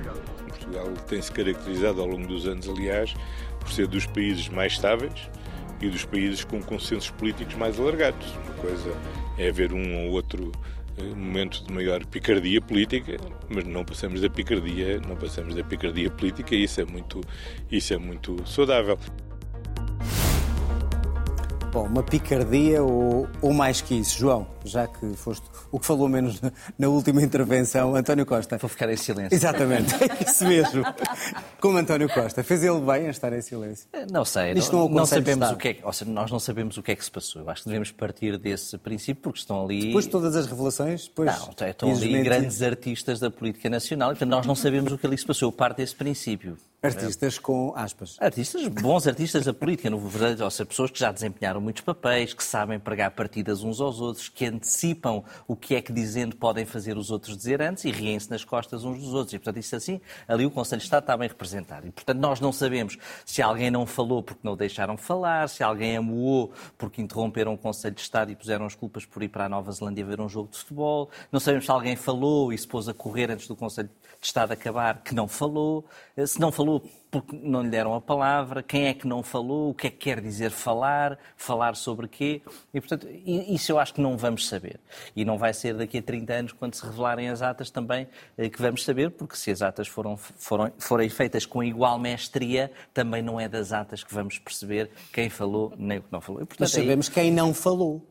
Portugal 0.46 0.86
tem-se 1.08 1.32
caracterizado 1.32 2.00
ao 2.00 2.06
longo 2.06 2.26
dos 2.26 2.46
anos, 2.46 2.68
aliás, 2.68 3.14
por 3.60 3.70
ser 3.70 3.86
dos 3.86 4.06
países 4.06 4.48
mais 4.48 4.72
estáveis 4.72 5.30
e 5.80 5.88
dos 5.88 6.04
países 6.04 6.44
com 6.44 6.60
consensos 6.60 7.10
políticos 7.10 7.54
mais 7.54 7.78
alargados. 7.78 8.26
Uma 8.44 8.54
coisa 8.54 8.96
é 9.38 9.48
haver 9.48 9.72
um 9.72 10.06
ou 10.06 10.12
outro 10.12 10.50
momento 11.16 11.64
de 11.64 11.72
maior 11.72 12.04
picardia 12.04 12.60
política, 12.60 13.16
mas 13.48 13.64
não 13.64 13.84
passamos 13.84 14.20
da 14.20 14.28
picardia, 14.28 15.00
não 15.00 15.16
passamos 15.16 15.54
da 15.54 15.64
picardia 15.64 16.10
política 16.10 16.54
e 16.54 16.64
isso 16.64 16.80
é 16.80 16.84
muito, 16.84 17.20
isso 17.70 17.94
é 17.94 17.98
muito 17.98 18.36
saudável. 18.46 18.98
Bom, 21.72 21.86
uma 21.86 22.02
picardia 22.02 22.82
ou, 22.82 23.28
ou, 23.40 23.52
mais 23.52 23.80
que 23.80 23.94
isso. 23.94 24.18
João, 24.18 24.44
já 24.64 24.88
que 24.88 25.14
foste 25.14 25.46
o 25.70 25.78
que 25.78 25.86
falou 25.86 26.08
menos 26.08 26.40
na, 26.40 26.50
na, 26.76 26.88
última 26.88 27.22
intervenção, 27.22 27.94
António 27.94 28.26
Costa. 28.26 28.58
Vou 28.58 28.68
ficar 28.68 28.90
em 28.90 28.96
silêncio. 28.96 29.32
Exatamente, 29.32 29.94
é 30.02 30.24
isso 30.28 30.44
mesmo. 30.46 30.82
Como 31.60 31.78
António 31.78 32.08
Costa. 32.12 32.42
Fez 32.42 32.64
ele 32.64 32.80
bem 32.80 33.06
a 33.06 33.10
estar 33.10 33.32
em 33.32 33.40
silêncio? 33.40 33.86
Não 34.10 34.24
sei. 34.24 34.52
Isto 34.54 34.74
não, 34.74 34.88
não, 34.88 34.96
não 34.96 35.06
sabemos 35.06 35.48
o 35.52 35.56
que 35.56 35.68
é, 35.68 35.78
ou 35.84 35.92
seja, 35.92 36.10
nós 36.10 36.28
não 36.28 36.40
sabemos 36.40 36.76
o 36.76 36.82
que 36.82 36.90
é 36.90 36.96
que 36.96 37.04
se 37.04 37.10
passou. 37.10 37.42
Eu 37.42 37.48
acho 37.48 37.62
que 37.62 37.68
devemos 37.68 37.92
partir 37.92 38.36
desse 38.36 38.76
princípio 38.76 39.22
porque 39.22 39.38
estão 39.38 39.64
ali. 39.64 39.86
Depois 39.86 40.06
de 40.06 40.10
todas 40.10 40.34
as 40.34 40.46
revelações, 40.46 41.06
depois. 41.06 41.30
Não, 41.38 41.68
estão 41.68 41.92
ali 41.92 42.20
grandes 42.24 42.62
artistas 42.62 43.20
da 43.20 43.30
política 43.30 43.70
nacional 43.70 44.10
e 44.10 44.14
portanto 44.14 44.30
nós 44.30 44.44
não 44.44 44.56
sabemos 44.56 44.90
o 44.90 44.98
que 44.98 45.06
ali 45.06 45.16
se 45.16 45.24
passou. 45.24 45.46
Eu 45.46 45.52
parto 45.52 45.76
desse 45.76 45.94
princípio. 45.94 46.56
Artistas 46.82 47.38
com 47.38 47.74
aspas. 47.76 48.16
Artistas, 48.18 48.66
bons 48.68 49.06
artistas 49.06 49.44
da 49.44 49.52
política, 49.52 49.90
no 49.90 49.98
verdade, 49.98 50.42
ou 50.42 50.50
seja, 50.50 50.64
pessoas 50.64 50.90
que 50.90 50.98
já 50.98 51.12
desempenharam 51.12 51.60
muitos 51.60 51.82
papéis, 51.82 52.32
que 52.32 52.42
sabem 52.42 52.78
pregar 52.78 53.10
partidas 53.10 53.62
uns 53.62 53.82
aos 53.82 54.00
outros, 54.00 54.30
que 54.30 54.46
antecipam 54.46 55.22
o 55.46 55.54
que 55.54 55.74
é 55.74 55.82
que 55.82 55.92
dizendo 55.92 56.36
podem 56.36 56.64
fazer 56.64 56.96
os 56.96 57.10
outros 57.10 57.36
dizer 57.36 57.60
antes 57.60 57.84
e 57.84 57.90
riem-se 57.90 58.30
nas 58.30 58.46
costas 58.46 58.82
uns 58.82 58.98
dos 58.98 59.12
outros. 59.12 59.34
E, 59.34 59.38
portanto, 59.38 59.58
isso 59.58 59.76
assim, 59.76 60.00
ali 60.26 60.46
o 60.46 60.50
Conselho 60.50 60.78
de 60.78 60.84
Estado 60.84 61.02
está 61.02 61.16
bem 61.18 61.28
representado. 61.28 61.86
E, 61.86 61.90
portanto, 61.90 62.18
nós 62.18 62.40
não 62.40 62.50
sabemos 62.50 62.96
se 63.26 63.42
alguém 63.42 63.70
não 63.70 63.84
falou 63.84 64.22
porque 64.22 64.40
não 64.42 64.56
deixaram 64.56 64.96
falar, 64.96 65.50
se 65.50 65.62
alguém 65.62 65.98
amoou 65.98 66.50
porque 66.78 67.02
interromperam 67.02 67.52
o 67.52 67.58
Conselho 67.58 67.94
de 67.94 68.00
Estado 68.00 68.32
e 68.32 68.36
puseram 68.36 68.64
as 68.64 68.74
culpas 68.74 69.04
por 69.04 69.22
ir 69.22 69.28
para 69.28 69.44
a 69.44 69.48
Nova 69.50 69.70
Zelândia 69.70 70.02
ver 70.06 70.18
um 70.18 70.30
jogo 70.30 70.50
de 70.50 70.56
futebol. 70.56 71.10
Não 71.30 71.40
sabemos 71.40 71.66
se 71.66 71.70
alguém 71.70 71.94
falou 71.94 72.54
e 72.54 72.56
se 72.56 72.66
pôs 72.66 72.88
a 72.88 72.94
correr 72.94 73.30
antes 73.30 73.46
do 73.46 73.54
Conselho 73.54 73.90
de 74.18 74.26
Estado 74.26 74.52
acabar 74.52 75.02
que 75.02 75.14
não 75.14 75.28
falou. 75.28 75.84
Se 76.26 76.40
não 76.40 76.50
falou 76.50 76.69
porque 77.10 77.36
não 77.36 77.62
lhe 77.62 77.70
deram 77.70 77.94
a 77.94 78.00
palavra, 78.00 78.62
quem 78.62 78.86
é 78.86 78.94
que 78.94 79.06
não 79.06 79.22
falou, 79.22 79.70
o 79.70 79.74
que 79.74 79.88
é 79.88 79.90
que 79.90 79.96
quer 79.96 80.20
dizer 80.20 80.50
falar, 80.50 81.18
falar 81.36 81.74
sobre 81.74 82.06
quê. 82.06 82.40
E, 82.72 82.80
portanto, 82.80 83.08
isso 83.24 83.72
eu 83.72 83.78
acho 83.78 83.94
que 83.94 84.00
não 84.00 84.16
vamos 84.16 84.46
saber. 84.46 84.78
E 85.16 85.24
não 85.24 85.36
vai 85.36 85.52
ser 85.52 85.74
daqui 85.74 85.98
a 85.98 86.02
30 86.02 86.32
anos, 86.32 86.52
quando 86.52 86.74
se 86.74 86.84
revelarem 86.84 87.28
as 87.28 87.42
atas 87.42 87.70
também, 87.70 88.06
que 88.36 88.62
vamos 88.62 88.84
saber, 88.84 89.10
porque 89.10 89.36
se 89.36 89.50
as 89.50 89.62
atas 89.62 89.88
foram, 89.88 90.16
foram, 90.16 90.70
forem 90.78 91.08
feitas 91.08 91.44
com 91.44 91.64
igual 91.64 91.98
mestria, 91.98 92.70
também 92.94 93.22
não 93.22 93.40
é 93.40 93.48
das 93.48 93.72
atas 93.72 94.04
que 94.04 94.14
vamos 94.14 94.38
perceber 94.38 94.90
quem 95.12 95.28
falou 95.28 95.72
nem 95.76 95.98
o 95.98 96.02
que 96.02 96.12
não 96.12 96.20
falou. 96.20 96.42
E, 96.42 96.44
portanto, 96.44 96.60
Mas 96.60 96.70
sabemos 96.70 97.08
aí... 97.08 97.14
quem 97.14 97.32
não 97.32 97.52
falou. 97.52 98.06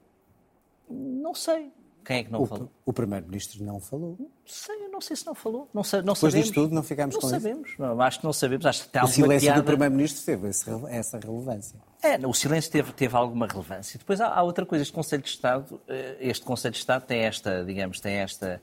Não 0.89 1.33
sei. 1.33 1.71
Quem 2.03 2.17
é 2.17 2.23
que 2.23 2.31
não 2.31 2.41
o, 2.41 2.45
falou? 2.47 2.71
O 2.85 2.91
Primeiro-Ministro 2.91 3.63
não 3.63 3.79
falou. 3.79 4.17
Sei, 4.45 4.88
não 4.99 5.01
sei 5.01 5.15
se 5.15 5.25
não 5.25 5.33
falou. 5.33 5.69
Não, 5.73 5.83
sei, 5.83 6.01
não 6.01 6.13
Depois 6.13 6.33
sabemos. 6.33 6.47
disto 6.47 6.61
tudo, 6.61 6.75
não 6.75 6.83
ficámos 6.83 7.15
não 7.15 7.21
com 7.21 7.29
sabemos. 7.29 7.69
isso? 7.69 7.81
Não, 7.81 8.01
acho 8.01 8.19
que 8.19 8.25
não 8.25 8.33
sabemos. 8.33 8.65
Acho 8.65 8.83
que 8.83 8.89
tem 8.89 9.01
o 9.01 9.07
silêncio 9.07 9.45
piada... 9.47 9.61
do 9.61 9.65
Primeiro-Ministro 9.65 10.25
teve 10.25 10.49
essa 10.89 11.17
relevância. 11.17 11.79
É, 12.03 12.27
o 12.27 12.33
silêncio 12.33 12.69
teve, 12.69 12.91
teve 12.91 13.15
alguma 13.15 13.47
relevância. 13.47 13.97
Depois 13.97 14.19
há, 14.19 14.27
há, 14.27 14.43
outra 14.43 14.65
coisa. 14.65 14.81
Este 14.81 14.93
Conselho 14.93 15.23
de 15.23 15.29
Estado, 15.29 15.81
este 16.19 16.43
Conselho 16.43 16.73
de 16.73 16.79
Estado 16.79 17.05
tem 17.05 17.21
esta, 17.21 17.63
digamos, 17.63 18.01
tem 18.01 18.15
esta, 18.15 18.61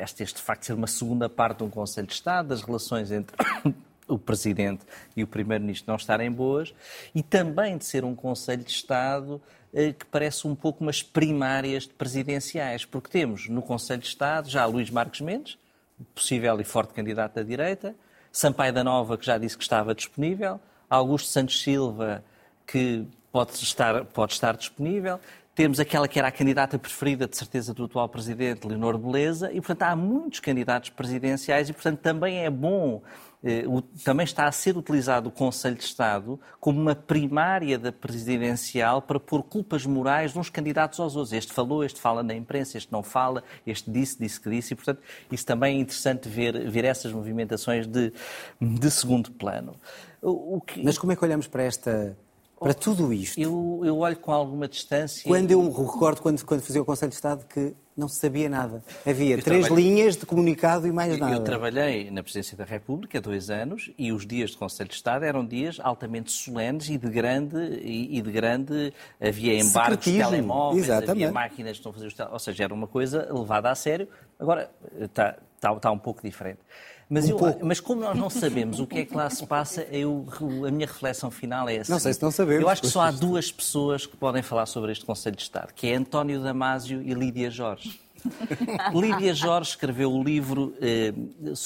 este, 0.00 0.22
este 0.22 0.40
facto 0.40 0.60
de 0.60 0.66
ser 0.68 0.72
uma 0.72 0.86
segunda 0.86 1.28
parte 1.28 1.58
de 1.58 1.64
um 1.64 1.70
Conselho 1.70 2.06
de 2.06 2.14
Estado, 2.14 2.48
das 2.48 2.62
relações 2.62 3.10
entre 3.12 3.36
o 4.08 4.18
Presidente 4.18 4.86
e 5.14 5.22
o 5.22 5.26
Primeiro-Ministro 5.26 5.90
não 5.90 5.96
estarem 5.96 6.32
boas, 6.32 6.74
e 7.14 7.22
também 7.22 7.76
de 7.76 7.84
ser 7.84 8.04
um 8.06 8.14
Conselho 8.14 8.64
de 8.64 8.70
Estado 8.70 9.40
que 9.72 10.04
parece 10.10 10.46
um 10.46 10.54
pouco 10.54 10.84
umas 10.84 11.02
primárias 11.02 11.86
presidenciais, 11.86 12.84
porque 12.84 13.08
temos 13.08 13.48
no 13.48 13.62
Conselho 13.62 14.02
de 14.02 14.08
Estado 14.08 14.50
já 14.50 14.66
Luís 14.66 14.90
Marques 14.90 15.20
Mendes, 15.22 15.58
possível 16.14 16.60
e 16.60 16.64
forte 16.64 16.92
candidato 16.92 17.34
da 17.34 17.42
direita, 17.42 17.94
Sampaio 18.30 18.72
da 18.72 18.84
Nova, 18.84 19.16
que 19.16 19.24
já 19.24 19.38
disse 19.38 19.56
que 19.56 19.62
estava 19.62 19.94
disponível, 19.94 20.60
Augusto 20.88 21.28
Santos 21.28 21.62
Silva, 21.62 22.22
que 22.66 23.06
pode 23.30 23.52
estar, 23.54 24.04
pode 24.06 24.34
estar 24.34 24.56
disponível, 24.56 25.18
temos 25.54 25.78
aquela 25.78 26.08
que 26.08 26.18
era 26.18 26.28
a 26.28 26.32
candidata 26.32 26.78
preferida, 26.78 27.26
de 27.28 27.36
certeza, 27.36 27.74
do 27.74 27.84
atual 27.84 28.08
presidente, 28.08 28.66
Leonor 28.66 28.96
Beleza, 28.98 29.52
e, 29.52 29.56
portanto, 29.56 29.82
há 29.82 29.96
muitos 29.96 30.40
candidatos 30.40 30.90
presidenciais 30.90 31.68
e, 31.68 31.72
portanto, 31.72 32.00
também 32.00 32.38
é 32.38 32.50
bom 32.50 33.02
também 34.04 34.22
está 34.22 34.46
a 34.46 34.52
ser 34.52 34.76
utilizado 34.76 35.28
o 35.28 35.32
Conselho 35.32 35.74
de 35.74 35.82
Estado 35.82 36.38
como 36.60 36.80
uma 36.80 36.94
primária 36.94 37.76
da 37.76 37.90
presidencial 37.90 39.02
para 39.02 39.18
pôr 39.18 39.42
culpas 39.42 39.84
morais 39.84 40.32
de 40.32 40.38
uns 40.38 40.48
candidatos 40.48 41.00
aos 41.00 41.16
outros. 41.16 41.32
Este 41.32 41.52
falou, 41.52 41.82
este 41.82 42.00
fala 42.00 42.22
na 42.22 42.34
imprensa, 42.34 42.78
este 42.78 42.92
não 42.92 43.02
fala, 43.02 43.42
este 43.66 43.90
disse, 43.90 44.16
disse 44.18 44.40
que 44.40 44.48
disse. 44.48 44.74
E, 44.74 44.76
portanto, 44.76 45.02
isso 45.30 45.44
também 45.44 45.76
é 45.76 45.80
interessante 45.80 46.28
ver, 46.28 46.70
ver 46.70 46.84
essas 46.84 47.12
movimentações 47.12 47.86
de, 47.86 48.12
de 48.60 48.90
segundo 48.90 49.32
plano. 49.32 49.74
Que... 50.64 50.84
Mas 50.84 50.96
como 50.96 51.10
é 51.10 51.16
que 51.16 51.24
olhamos 51.24 51.48
para 51.48 51.64
esta 51.64 52.16
para 52.62 52.74
tudo 52.74 53.12
isto. 53.12 53.38
Eu, 53.40 53.82
eu 53.84 53.98
olho 53.98 54.16
com 54.16 54.32
alguma 54.32 54.68
distância. 54.68 55.22
Quando 55.26 55.50
eu 55.50 55.70
recordo, 55.70 56.20
quando, 56.20 56.44
quando 56.44 56.60
fazia 56.60 56.80
o 56.80 56.84
Conselho 56.84 57.10
de 57.10 57.16
Estado, 57.16 57.44
que 57.46 57.74
não 57.96 58.08
se 58.08 58.16
sabia 58.16 58.48
nada. 58.48 58.82
Havia 59.06 59.36
eu 59.36 59.42
três 59.42 59.66
trabalhei... 59.66 59.90
linhas 59.90 60.16
de 60.16 60.24
comunicado 60.24 60.86
e 60.86 60.92
mais 60.92 61.18
nada. 61.18 61.34
Eu 61.34 61.44
trabalhei 61.44 62.10
na 62.10 62.22
Presidência 62.22 62.56
da 62.56 62.64
República 62.64 63.18
há 63.18 63.20
dois 63.20 63.50
anos 63.50 63.90
e 63.98 64.12
os 64.12 64.26
dias 64.26 64.50
de 64.50 64.56
Conselho 64.56 64.88
de 64.88 64.94
Estado 64.94 65.24
eram 65.24 65.44
dias 65.44 65.78
altamente 65.80 66.32
solenes 66.32 66.88
e 66.88 66.96
de 66.96 67.08
grande. 67.10 67.56
E, 67.82 68.22
de 68.22 68.30
grande 68.30 68.94
havia 69.20 69.58
embarques 69.58 70.12
de 70.12 70.18
telemóveis, 70.18 70.84
Exatamente. 70.84 71.10
havia 71.10 71.32
máquinas 71.32 71.72
que 71.72 71.78
estão 71.78 71.90
a 71.90 71.94
fazer 71.94 72.06
os 72.06 72.18
Ou 72.18 72.38
seja, 72.38 72.64
era 72.64 72.72
uma 72.72 72.86
coisa 72.86 73.28
levada 73.30 73.70
a 73.70 73.74
sério. 73.74 74.08
Agora 74.38 74.70
está, 75.00 75.36
está, 75.56 75.72
está 75.72 75.90
um 75.90 75.98
pouco 75.98 76.22
diferente. 76.22 76.60
Mas, 77.08 77.26
um 77.26 77.38
eu, 77.38 77.58
mas, 77.62 77.80
como 77.80 78.00
nós 78.00 78.16
não 78.16 78.30
sabemos 78.30 78.80
o 78.80 78.86
que 78.86 79.00
é 79.00 79.04
que 79.04 79.14
lá 79.14 79.28
se 79.28 79.46
passa, 79.46 79.82
eu, 79.90 80.26
a 80.66 80.70
minha 80.70 80.86
reflexão 80.86 81.30
final 81.30 81.68
é 81.68 81.76
essa. 81.76 81.92
Não 81.92 81.98
sei 81.98 82.14
se 82.14 82.22
não 82.22 82.30
sabemos. 82.30 82.62
Eu 82.62 82.68
acho 82.68 82.82
que 82.82 82.88
só 82.88 83.02
há 83.02 83.10
duas 83.10 83.52
pessoas 83.52 84.06
que 84.06 84.16
podem 84.16 84.42
falar 84.42 84.66
sobre 84.66 84.92
este 84.92 85.04
Conselho 85.04 85.36
de 85.36 85.42
Estado, 85.42 85.72
que 85.74 85.88
é 85.88 85.94
António 85.94 86.42
Damásio 86.42 87.02
e 87.02 87.12
Lídia 87.12 87.50
Jorge. 87.50 88.00
Lídia 88.94 89.34
Jorge 89.34 89.70
escreveu 89.70 90.12
o 90.12 90.22
livro, 90.22 90.74
eh, 90.80 91.12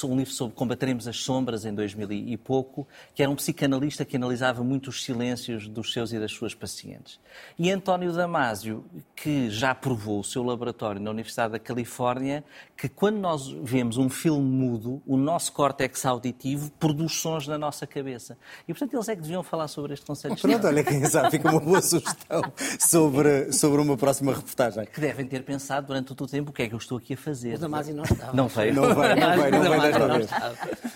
um 0.04 0.16
livro 0.16 0.32
sobre 0.32 0.54
Combateremos 0.54 1.06
as 1.08 1.18
Sombras, 1.18 1.64
em 1.64 1.74
2000 1.74 2.12
e 2.12 2.36
pouco, 2.36 2.86
que 3.14 3.22
era 3.22 3.30
um 3.30 3.36
psicanalista 3.36 4.04
que 4.04 4.16
analisava 4.16 4.62
muito 4.62 4.88
os 4.88 5.02
silêncios 5.04 5.68
dos 5.68 5.92
seus 5.92 6.12
e 6.12 6.18
das 6.18 6.32
suas 6.32 6.54
pacientes. 6.54 7.18
E 7.58 7.70
António 7.70 8.12
Damasio, 8.12 8.84
que 9.14 9.50
já 9.50 9.74
provou 9.74 10.20
o 10.20 10.24
seu 10.24 10.42
laboratório 10.42 11.00
na 11.00 11.10
Universidade 11.10 11.52
da 11.52 11.58
Califórnia, 11.58 12.44
que 12.76 12.88
quando 12.88 13.18
nós 13.18 13.48
vemos 13.62 13.96
um 13.96 14.08
filme 14.08 14.42
mudo, 14.42 15.02
o 15.06 15.16
nosso 15.16 15.52
córtex 15.52 16.04
auditivo 16.04 16.70
produz 16.72 17.14
sons 17.14 17.46
na 17.46 17.58
nossa 17.58 17.86
cabeça. 17.86 18.36
E, 18.66 18.72
portanto, 18.72 18.94
eles 18.94 19.08
é 19.08 19.16
que 19.16 19.22
deviam 19.22 19.42
falar 19.42 19.68
sobre 19.68 19.94
este 19.94 20.04
conceito 20.04 20.36
de 20.36 20.42
Pronto, 20.42 20.66
olha, 20.66 20.84
quem 20.84 21.04
sabe, 21.06 21.30
fica 21.30 21.50
uma 21.50 21.60
boa 21.60 21.80
sugestão 21.80 22.42
sobre, 22.78 23.52
sobre 23.52 23.80
uma 23.80 23.96
próxima 23.96 24.34
reportagem. 24.34 24.86
Que 24.86 25.00
devem 25.00 25.26
ter 25.26 25.42
pensado 25.42 25.88
durante 25.88 26.08
todo 26.08 26.22
o 26.22 26.26
tempo 26.26 26.45
o 26.48 26.52
que 26.52 26.62
é 26.62 26.68
que 26.68 26.74
eu 26.74 26.78
estou 26.78 26.98
aqui 26.98 27.14
a 27.14 27.16
fazer. 27.16 27.54
O 27.54 27.58
Damásio 27.58 27.94
não 27.94 28.04
estava. 28.04 28.36
Não 28.36 28.48
veio. 28.48 28.74
Não 28.74 28.94
vai, 28.94 29.14
não 29.14 29.36
vai, 29.36 29.50
não 29.50 29.68
vai 29.68 29.80
desta 29.80 30.08
Não 30.08 30.16
vez. 30.16 30.30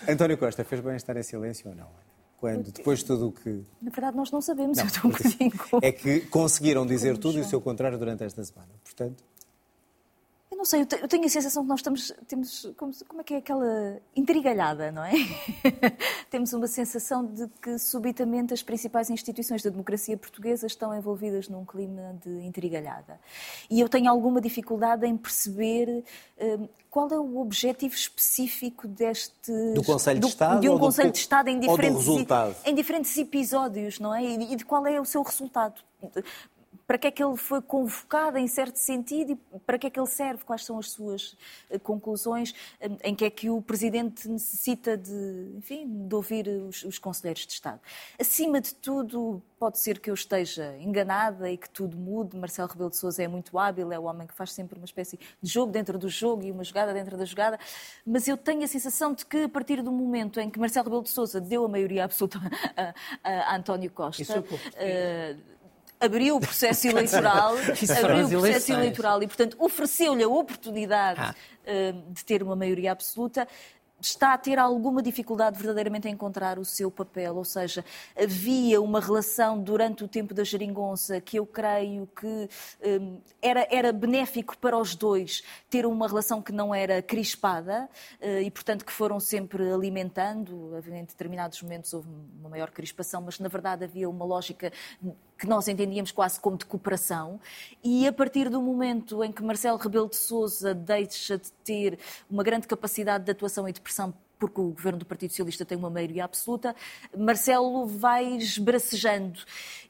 António 0.07 0.37
Costa, 0.37 0.63
fez 0.63 0.81
bem 0.81 0.95
estar 0.95 1.15
em 1.17 1.23
silêncio 1.23 1.69
ou 1.69 1.75
não? 1.75 1.87
Quando, 2.37 2.71
depois 2.71 2.99
de 2.99 3.05
tudo 3.05 3.27
o 3.27 3.31
que... 3.31 3.63
Na 3.79 3.91
verdade, 3.91 4.17
nós 4.17 4.31
não 4.31 4.41
sabemos, 4.41 4.79
eu 4.79 4.85
estou 4.85 5.09
um 5.09 5.13
bocadinho. 5.13 5.51
É 5.83 5.91
que 5.91 6.21
conseguiram 6.21 6.87
dizer 6.87 7.17
tudo 7.19 7.37
e 7.37 7.41
o 7.41 7.45
seu 7.45 7.61
contrário 7.61 7.99
durante 7.99 8.23
esta 8.23 8.43
semana. 8.43 8.69
Portanto, 8.83 9.23
não 10.61 10.65
sei, 10.65 10.81
eu 10.81 10.85
te- 10.85 10.99
eu 11.01 11.07
tenho 11.07 11.25
a 11.25 11.29
sensação 11.29 11.63
que 11.63 11.69
nós 11.69 11.79
estamos, 11.79 12.13
temos, 12.27 12.71
como, 12.77 12.91
como 13.07 13.21
é 13.21 13.23
que 13.23 13.33
é 13.33 13.37
aquela 13.37 13.97
intrigalhada, 14.15 14.91
não 14.91 15.03
é? 15.03 15.11
temos 16.29 16.53
uma 16.53 16.67
sensação 16.67 17.25
de 17.25 17.47
que 17.59 17.79
subitamente 17.79 18.53
as 18.53 18.61
principais 18.61 19.09
instituições 19.09 19.63
da 19.63 19.71
democracia 19.71 20.15
portuguesa 20.15 20.67
estão 20.67 20.95
envolvidas 20.95 21.49
num 21.49 21.65
clima 21.65 22.15
de 22.23 22.29
intrigalhada. 22.45 23.19
E 23.71 23.79
eu 23.79 23.89
tenho 23.89 24.07
alguma 24.07 24.39
dificuldade 24.39 25.03
em 25.07 25.17
perceber 25.17 26.03
hum, 26.39 26.67
qual 26.91 27.09
é 27.09 27.17
o 27.19 27.39
objetivo 27.39 27.95
específico 27.95 28.87
deste... 28.87 29.51
Do 29.73 29.83
Conselho 29.83 30.19
de 30.19 30.27
Estado 30.27 30.59
De 30.61 30.69
um 30.69 30.73
do 30.75 30.79
Conselho 30.79 31.09
co- 31.09 31.13
de 31.13 31.19
Estado 31.19 31.47
em 31.49 31.59
do 31.59 31.67
diferentes, 31.67 32.05
resultado? 32.05 32.55
em 32.65 32.75
diferentes 32.75 33.17
episódios, 33.17 33.99
não 33.99 34.13
é? 34.13 34.23
E 34.23 34.53
e 34.53 34.55
de 34.55 34.63
qual 34.63 34.85
é 34.85 35.01
o 35.01 35.05
seu 35.05 35.23
resultado? 35.23 35.81
Para 36.91 36.97
que 36.97 37.07
é 37.07 37.11
que 37.11 37.23
ele 37.23 37.37
foi 37.37 37.61
convocado 37.61 38.37
em 38.37 38.45
certo 38.49 38.75
sentido 38.75 39.31
e 39.31 39.59
para 39.59 39.79
que 39.79 39.87
é 39.87 39.89
que 39.89 39.97
ele 39.97 40.07
serve? 40.09 40.43
Quais 40.43 40.65
são 40.65 40.77
as 40.77 40.91
suas 40.91 41.37
eh, 41.69 41.79
conclusões? 41.79 42.53
Eh, 42.81 42.89
Em 43.05 43.15
que 43.15 43.23
é 43.23 43.29
que 43.29 43.49
o 43.49 43.61
Presidente 43.61 44.27
necessita 44.27 44.97
de, 44.97 45.53
enfim, 45.55 45.87
de 46.05 46.13
ouvir 46.13 46.49
os, 46.49 46.83
os 46.83 46.99
Conselheiros 46.99 47.47
de 47.47 47.53
Estado? 47.53 47.79
Acima 48.19 48.59
de 48.59 48.75
tudo, 48.75 49.41
pode 49.57 49.79
ser 49.79 49.99
que 49.99 50.09
eu 50.09 50.13
esteja 50.13 50.75
enganada 50.81 51.49
e 51.49 51.55
que 51.57 51.69
tudo 51.69 51.95
mude. 51.95 52.35
Marcelo 52.35 52.67
Rebelo 52.67 52.89
de 52.89 52.97
Sousa 52.97 53.23
é 53.23 53.27
muito 53.29 53.57
hábil, 53.57 53.89
é 53.93 53.97
o 53.97 54.03
homem 54.03 54.27
que 54.27 54.33
faz 54.33 54.51
sempre 54.51 54.77
uma 54.77 54.83
espécie 54.83 55.17
de 55.41 55.49
jogo 55.49 55.71
dentro 55.71 55.97
do 55.97 56.09
jogo 56.09 56.43
e 56.43 56.51
uma 56.51 56.65
jogada 56.65 56.93
dentro 56.93 57.15
da 57.15 57.23
jogada. 57.23 57.57
Mas 58.05 58.27
eu 58.27 58.35
tenho 58.35 58.63
a 58.63 58.67
sensação 58.67 59.13
de 59.13 59.25
que 59.25 59.43
a 59.43 59.49
partir 59.49 59.81
do 59.81 59.93
momento 59.93 60.41
em 60.41 60.49
que 60.49 60.59
Marcelo 60.59 60.83
Rebelo 60.87 61.03
de 61.03 61.09
Sousa 61.09 61.39
deu 61.39 61.63
a 61.63 61.69
maioria 61.69 62.03
absoluta 62.03 62.37
a, 62.75 62.93
a- 63.23 63.53
a 63.53 63.55
António 63.55 63.89
Costa, 63.91 64.21
Isso 64.23 64.33
é 64.33 64.41
pouco. 64.41 64.61
Abriu 66.01 66.35
o 66.35 66.39
processo 66.39 66.87
eleitoral, 66.89 67.55
abriu 67.55 68.25
o 68.25 68.29
processo 68.41 68.73
eleitoral 68.73 69.21
e, 69.23 69.27
portanto, 69.27 69.55
ofereceu-lhe 69.59 70.23
a 70.23 70.27
oportunidade 70.29 71.21
Ah. 71.21 71.35
eh, 71.65 71.93
de 72.09 72.25
ter 72.25 72.41
uma 72.43 72.55
maioria 72.55 72.91
absoluta. 72.91 73.47
Está 74.03 74.33
a 74.33 74.37
ter 74.39 74.57
alguma 74.57 74.99
dificuldade 74.99 75.59
verdadeiramente 75.59 76.07
em 76.07 76.13
encontrar 76.13 76.57
o 76.57 76.65
seu 76.65 76.89
papel, 76.89 77.35
ou 77.35 77.45
seja, 77.45 77.85
havia 78.19 78.81
uma 78.81 78.99
relação 78.99 79.61
durante 79.61 80.03
o 80.03 80.07
tempo 80.07 80.33
da 80.33 80.43
geringonça 80.43 81.21
que 81.21 81.37
eu 81.37 81.45
creio 81.45 82.09
que 82.19 82.49
eh, 82.81 82.99
era, 83.39 83.67
era 83.69 83.93
benéfico 83.93 84.57
para 84.57 84.75
os 84.75 84.95
dois 84.95 85.43
ter 85.69 85.85
uma 85.85 86.07
relação 86.07 86.41
que 86.41 86.51
não 86.51 86.73
era 86.73 86.99
crispada 87.03 87.87
eh, 88.19 88.41
e, 88.41 88.49
portanto, 88.49 88.83
que 88.85 88.91
foram 88.91 89.19
sempre 89.19 89.71
alimentando. 89.71 90.75
Em 90.91 91.03
determinados 91.05 91.61
momentos 91.61 91.93
houve 91.93 92.09
uma 92.39 92.49
maior 92.49 92.71
crispação, 92.71 93.21
mas 93.21 93.37
na 93.37 93.49
verdade 93.49 93.83
havia 93.83 94.09
uma 94.09 94.25
lógica 94.25 94.73
que 95.41 95.47
nós 95.47 95.67
entendíamos 95.67 96.11
quase 96.11 96.39
como 96.39 96.55
de 96.55 96.67
cooperação. 96.67 97.39
E 97.83 98.07
a 98.07 98.13
partir 98.13 98.47
do 98.47 98.61
momento 98.61 99.23
em 99.23 99.31
que 99.31 99.41
Marcelo 99.41 99.75
Rebelo 99.75 100.07
de 100.07 100.15
Sousa 100.15 100.71
deixa 100.71 101.35
de 101.35 101.51
ter 101.63 101.97
uma 102.29 102.43
grande 102.43 102.67
capacidade 102.67 103.25
de 103.25 103.31
atuação 103.31 103.67
e 103.67 103.73
de 103.73 103.81
pressão 103.81 104.13
porque 104.41 104.59
o 104.59 104.69
governo 104.71 104.97
do 104.97 105.05
Partido 105.05 105.29
Socialista 105.29 105.63
tem 105.63 105.77
uma 105.77 105.89
maioria 105.89 106.25
absoluta, 106.25 106.75
Marcelo 107.15 107.85
vai 107.85 108.25
esbracejando 108.37 109.39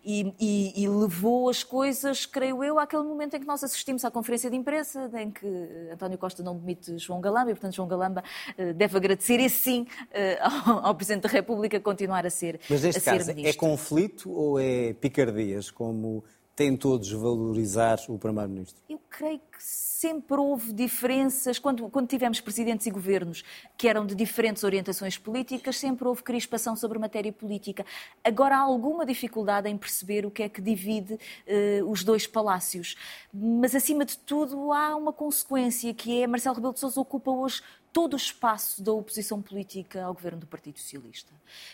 e, 0.04 0.34
e- 0.40 0.84
e 0.84 0.90
levou 0.90 1.50
as 1.50 1.64
coisas, 1.64 2.26
creio 2.26 2.62
eu, 2.64 2.78
àquele 2.78 3.04
momento 3.04 3.36
em 3.36 3.40
que 3.40 3.46
nós 3.48 3.64
assistimos 3.64 4.04
à 4.04 4.12
conferência 4.12 4.50
de 4.50 4.58
imprensa, 4.58 5.10
em 5.14 5.32
que 5.32 5.48
António 5.94 6.18
Costa 6.18 6.44
não 6.44 6.58
demite 6.58 6.98
João 6.98 7.22
Galamba 7.22 7.52
e, 7.52 7.54
portanto, 7.54 7.76
João 7.76 7.88
Galamba 7.88 8.24
eh, 8.58 8.74
deve 8.74 8.98
agradecer, 8.98 9.40
esse 9.40 9.58
sim, 9.58 9.88
eh, 10.12 10.38
ao, 10.68 10.88
ao 10.88 10.96
Presidente 10.96 11.24
da 11.24 11.30
República 11.30 11.80
continuar 11.80 12.26
a 12.26 12.30
ser 12.30 12.60
mas 12.70 12.84
neste 12.84 12.98
a 13.00 13.02
ser 13.02 13.18
caso, 13.20 13.32
é 13.32 13.34
ministro. 13.34 13.60
conflito 13.60 14.32
ou 14.32 14.60
é 14.60 14.92
picardias, 14.94 15.72
como 15.72 16.24
tentou 16.56 16.98
desvalorizar 16.98 18.00
o 18.10 18.18
Primeiro-Ministro? 18.18 18.82
Eu 18.90 19.00
creio 19.10 19.40
que 19.40 19.62
sempre 19.62 20.38
houve 20.38 20.74
diferenças. 20.74 21.60
Quando, 21.60 21.90
quando 21.90 22.08
tivemos 22.08 22.42
presidentes 22.42 22.88
e 22.88 22.92
governos 22.92 23.44
que 23.78 23.88
eram 23.88 24.06
de 24.06 24.16
diferentes 24.16 24.64
orientações 24.64 25.18
políticas, 25.18 25.78
sempre 25.78 26.08
houve 26.08 26.24
crispação 26.24 26.76
sobre 26.76 26.98
matéria 26.98 27.32
política. 27.32 27.86
Agora 28.24 28.56
há 28.58 28.60
alguma 28.60 29.06
dificuldade 29.06 29.70
em 29.70 29.78
perceber 29.78 30.26
o 30.26 30.32
que 30.32 30.44
é 30.44 30.50
que 30.50 30.62
divide 30.62 31.20
eh, 31.46 31.82
os 31.86 32.04
dois 32.04 32.26
palácios. 32.26 32.96
Mas, 33.34 33.76
acima 33.76 34.06
de 34.06 34.18
tudo, 34.18 34.72
há 34.72 34.96
uma 34.96 35.14
consequência 35.14 35.94
que 35.94 36.22
é 36.22 36.28
Marcelo 36.28 36.56
Rebelo 36.56 36.74
de 36.74 36.80
Sousa 36.80 37.00
ocupa 37.00 37.32
hoje 37.32 37.62
todo 37.94 38.14
o 38.14 38.16
espaço 38.16 38.82
da 38.82 38.92
oposição 38.94 39.42
política 39.42 40.04
ao 40.04 40.14
governo 40.14 40.40
do 40.40 40.48
Partido 40.48 40.80
Socialista. 40.80 41.32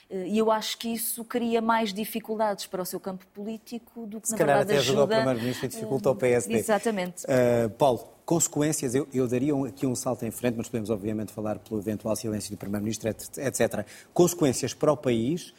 Eh, 0.09 0.27
E 0.29 0.37
eu 0.37 0.51
acho 0.51 0.77
que 0.77 0.87
isso 0.89 1.23
cria 1.23 1.61
mais 1.61 1.93
dificuldades 1.93 2.65
para 2.65 2.81
o 2.81 2.85
seu 2.85 2.99
campo 2.99 3.25
político 3.33 4.05
do 4.07 4.19
que, 4.19 4.27
Se 4.27 4.33
na 4.33 4.37
calhar 4.39 4.57
verdade, 4.57 4.79
até 4.79 4.79
ajuda 4.79 4.99
ao 4.99 5.03
ajuda... 5.05 5.15
Primeiro-Ministro 5.17 5.65
e 5.65 5.69
dificulta 5.69 6.09
ao 6.09 6.15
PSD. 6.15 6.53
Exatamente. 6.55 7.23
Uh, 7.25 7.69
Paulo, 7.77 8.07
consequências, 8.25 8.95
eu, 8.95 9.07
eu 9.13 9.27
daria 9.27 9.55
um- 9.55 9.65
aqui 9.65 9.85
um 9.85 9.95
salto 9.95 10.25
em 10.25 10.31
frente, 10.31 10.55
mas 10.57 10.67
podemos 10.67 10.89
obviamente 10.89 11.31
falar 11.31 11.59
pelo 11.59 11.79
eventual 11.79 12.15
silêncio 12.15 12.49
do 12.51 12.57
Primeiro-Ministro, 12.57 13.09
et- 13.09 13.37
etc. 13.37 13.85
Consequências 14.13 14.73
para 14.73 14.91
o 14.91 14.97
país 14.97 15.53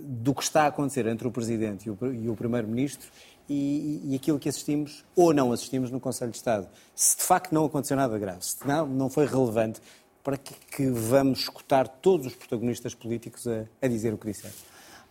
do 0.00 0.32
que 0.32 0.42
está 0.44 0.62
a 0.62 0.66
acontecer 0.68 1.06
entre 1.06 1.26
o 1.26 1.30
Presidente 1.32 1.86
e 1.88 1.90
o, 1.90 1.98
e 2.12 2.28
o 2.28 2.36
Primeiro-Ministro 2.36 3.08
e, 3.52 4.12
e 4.12 4.16
aquilo 4.16 4.38
que 4.38 4.48
assistimos 4.48 5.04
ou 5.14 5.34
não 5.34 5.52
assistimos 5.52 5.90
no 5.90 6.00
Conselho 6.00 6.30
de 6.30 6.38
Estado. 6.38 6.66
Se 6.94 7.16
de 7.16 7.22
facto 7.22 7.52
não 7.52 7.64
aconteceu 7.64 7.96
nada 7.96 8.18
grave, 8.18 8.44
se 8.44 8.66
não, 8.66 8.86
não 8.86 9.10
foi 9.10 9.26
relevante, 9.26 9.80
para 10.24 10.36
que, 10.36 10.54
que 10.54 10.86
vamos 10.88 11.40
escutar 11.40 11.86
todos 11.88 12.26
os 12.26 12.34
protagonistas 12.34 12.94
políticos 12.94 13.46
a, 13.46 13.64
a 13.80 13.88
dizer 13.88 14.14
o 14.14 14.18
que 14.18 14.26
disseram? 14.26 14.54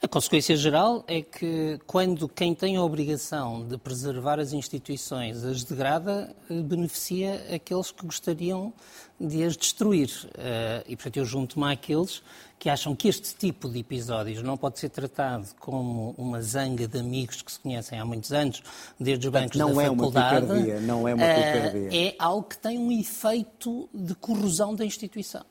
A 0.03 0.07
consequência 0.07 0.55
geral 0.55 1.03
é 1.07 1.21
que 1.21 1.79
quando 1.85 2.27
quem 2.27 2.55
tem 2.55 2.75
a 2.75 2.81
obrigação 2.81 3.67
de 3.67 3.77
preservar 3.77 4.39
as 4.39 4.51
instituições 4.51 5.43
as 5.43 5.63
degrada, 5.63 6.35
eh, 6.49 6.59
beneficia 6.63 7.45
aqueles 7.53 7.91
que 7.91 8.03
gostariam 8.03 8.73
de 9.19 9.43
as 9.43 9.55
destruir. 9.55 10.09
Eh, 10.39 10.83
E, 10.87 10.95
portanto, 10.95 11.17
eu 11.17 11.25
junto-me 11.25 11.71
àqueles 11.71 12.23
que 12.57 12.67
acham 12.67 12.95
que 12.95 13.07
este 13.07 13.35
tipo 13.35 13.69
de 13.69 13.77
episódios 13.79 14.41
não 14.41 14.57
pode 14.57 14.79
ser 14.79 14.89
tratado 14.89 15.47
como 15.59 16.15
uma 16.17 16.41
zanga 16.41 16.87
de 16.87 16.97
amigos 16.99 17.43
que 17.43 17.51
se 17.51 17.59
conhecem 17.59 17.99
há 17.99 18.05
muitos 18.05 18.31
anos, 18.33 18.63
desde 18.99 19.27
os 19.27 19.31
bancos 19.31 19.55
não 19.55 19.75
da 19.75 19.83
é 19.83 19.89
uma 19.89 19.97
faculdade. 19.97 20.45
picardia, 20.47 20.79
não 20.81 21.07
é 21.07 21.13
uma 21.13 21.23
eh, 21.23 21.53
picardia. 21.53 22.07
É 22.07 22.15
algo 22.17 22.47
que 22.49 22.57
tem 22.57 22.79
um 22.79 22.91
efeito 22.91 23.87
de 23.93 24.15
corrosão 24.15 24.73
da 24.73 24.83
instituição. 24.83 25.45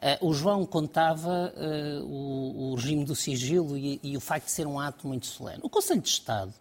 Eh, 0.00 0.18
o 0.20 0.32
João 0.32 0.64
contava 0.64 1.52
eh, 1.56 2.00
o, 2.02 2.74
regime 2.76 3.04
do 3.04 3.14
sigilo 3.14 3.76
e, 3.76 4.00
e 4.02 4.16
o 4.16 4.20
facto 4.20 4.46
de 4.46 4.52
ser 4.52 4.66
um 4.66 4.78
ato 4.78 5.06
muito 5.06 5.26
solene. 5.26 5.60
O 5.62 5.68
Conselho 5.68 6.00
de 6.00 6.08
Estado 6.08 6.54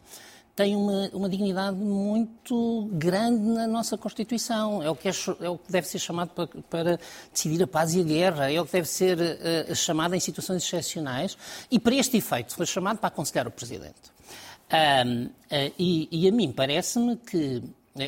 tem 0.58 0.76
uma, 0.76 1.08
uma 1.14 1.30
dignidade 1.30 1.78
muito 1.78 2.90
grande 2.94 3.44
na 3.44 3.68
nossa 3.68 3.96
Constituição. 3.96 4.82
É 4.82 4.90
o 4.90 4.96
que, 4.96 5.08
é, 5.08 5.12
é 5.42 5.50
o 5.50 5.56
que 5.56 5.72
deve 5.72 5.88
ser 5.88 6.00
chamado 6.00 6.30
para, 6.30 6.48
para 6.68 7.00
decidir 7.32 7.62
a 7.62 7.68
paz 7.68 7.94
e 7.94 8.02
a 8.02 8.04
guerra. 8.04 8.52
É 8.52 8.60
o 8.60 8.66
que 8.66 8.72
deve 8.72 8.88
ser 8.88 9.20
eh, 9.22 9.76
chamado 9.76 10.16
em 10.16 10.20
situações 10.20 10.64
excepcionais. 10.64 11.38
E 11.70 11.80
para 11.80 11.94
este 11.94 12.18
efeito 12.18 12.56
foi 12.56 12.66
chamado 12.66 12.98
para 12.98 13.10
aconselhar 13.10 13.48
o 13.48 13.52
Presidente. 13.52 14.12
Ahm, 14.72 15.30
eh, 15.52 15.72
e, 15.78 16.10
e 16.12 16.28
a 16.28 16.32
mim 16.32 16.52
parece-me 16.52 17.18
que 17.18 17.62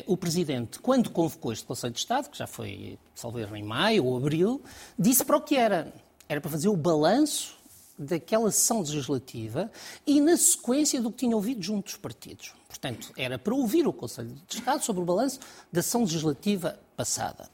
o 0.06 0.16
Presidente, 0.16 0.78
quando 0.78 1.10
convocou 1.10 1.52
este 1.52 1.64
Conselho 1.64 1.92
de 1.92 2.00
Estado, 2.00 2.30
que 2.30 2.38
já 2.38 2.46
foi, 2.46 2.98
erro, 3.38 3.56
em 3.56 3.62
maio 3.62 4.04
ou 4.04 4.16
abril, 4.16 4.62
disse 4.98 5.24
para 5.24 5.36
o 5.36 5.40
que 5.40 5.56
era. 5.56 5.92
Era 6.28 6.40
para 6.40 6.50
fazer 6.50 6.68
o 6.68 6.76
balanço 6.76 7.58
daquela 7.98 8.50
sessão 8.50 8.80
legislativa 8.80 9.70
e 10.06 10.20
na 10.20 10.36
sequência 10.36 11.02
do 11.02 11.10
que 11.10 11.18
tinha 11.18 11.36
ouvido 11.36 11.62
junto 11.62 11.84
dos 11.86 11.96
partidos. 11.96 12.54
Portanto, 12.66 13.12
era 13.16 13.38
para 13.38 13.54
ouvir 13.54 13.86
o 13.86 13.92
Conselho 13.92 14.34
de 14.48 14.56
Estado 14.56 14.82
sobre 14.82 15.02
o 15.02 15.04
balanço 15.04 15.40
da 15.72 15.82
sessão 15.82 16.02
legislativa 16.02 16.78
passada. 16.96 17.50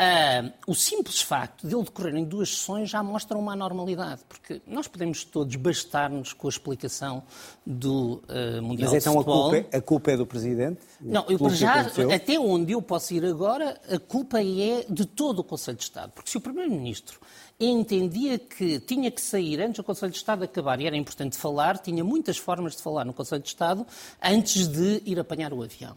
Uh, 0.00 0.50
o 0.66 0.74
simples 0.74 1.20
facto 1.20 1.68
de 1.68 1.74
ele 1.74 1.84
decorrer 1.84 2.16
em 2.16 2.24
duas 2.24 2.48
sessões 2.48 2.88
já 2.88 3.02
mostra 3.02 3.36
uma 3.36 3.52
anormalidade, 3.52 4.22
porque 4.26 4.62
nós 4.66 4.88
podemos 4.88 5.24
todos 5.24 5.54
bastar-nos 5.56 6.32
com 6.32 6.46
a 6.46 6.50
explicação 6.50 7.22
do 7.66 8.22
uh, 8.26 8.62
Mundial 8.62 8.90
Mas 8.90 9.06
então 9.06 9.12
de 9.12 9.18
a 9.18 9.22
Futebol. 9.22 9.50
culpa, 9.50 9.68
é, 9.70 9.76
a 9.76 9.82
culpa 9.82 10.10
é 10.12 10.16
do 10.16 10.26
Presidente? 10.26 10.80
Não, 11.02 11.26
eu 11.28 11.50
já, 11.50 11.80
até 12.14 12.40
onde 12.40 12.72
eu 12.72 12.80
posso 12.80 13.12
ir 13.12 13.26
agora, 13.26 13.78
a 13.90 13.98
culpa 13.98 14.42
é 14.42 14.86
de 14.88 15.04
todo 15.04 15.40
o 15.40 15.44
Conselho 15.44 15.76
de 15.76 15.84
Estado. 15.84 16.12
Porque 16.12 16.30
se 16.30 16.38
o 16.38 16.40
Primeiro-Ministro 16.40 17.20
entendia 17.60 18.38
que 18.38 18.80
tinha 18.80 19.10
que 19.10 19.20
sair 19.20 19.60
antes 19.60 19.76
do 19.76 19.84
Conselho 19.84 20.12
de 20.12 20.16
Estado 20.16 20.44
acabar 20.44 20.80
e 20.80 20.86
era 20.86 20.96
importante 20.96 21.36
falar, 21.36 21.76
tinha 21.76 22.02
muitas 22.02 22.38
formas 22.38 22.74
de 22.74 22.82
falar 22.82 23.04
no 23.04 23.12
Conselho 23.12 23.42
de 23.42 23.48
Estado 23.48 23.86
antes 24.22 24.66
de 24.66 25.02
ir 25.04 25.20
apanhar 25.20 25.52
o 25.52 25.62
avião. 25.62 25.94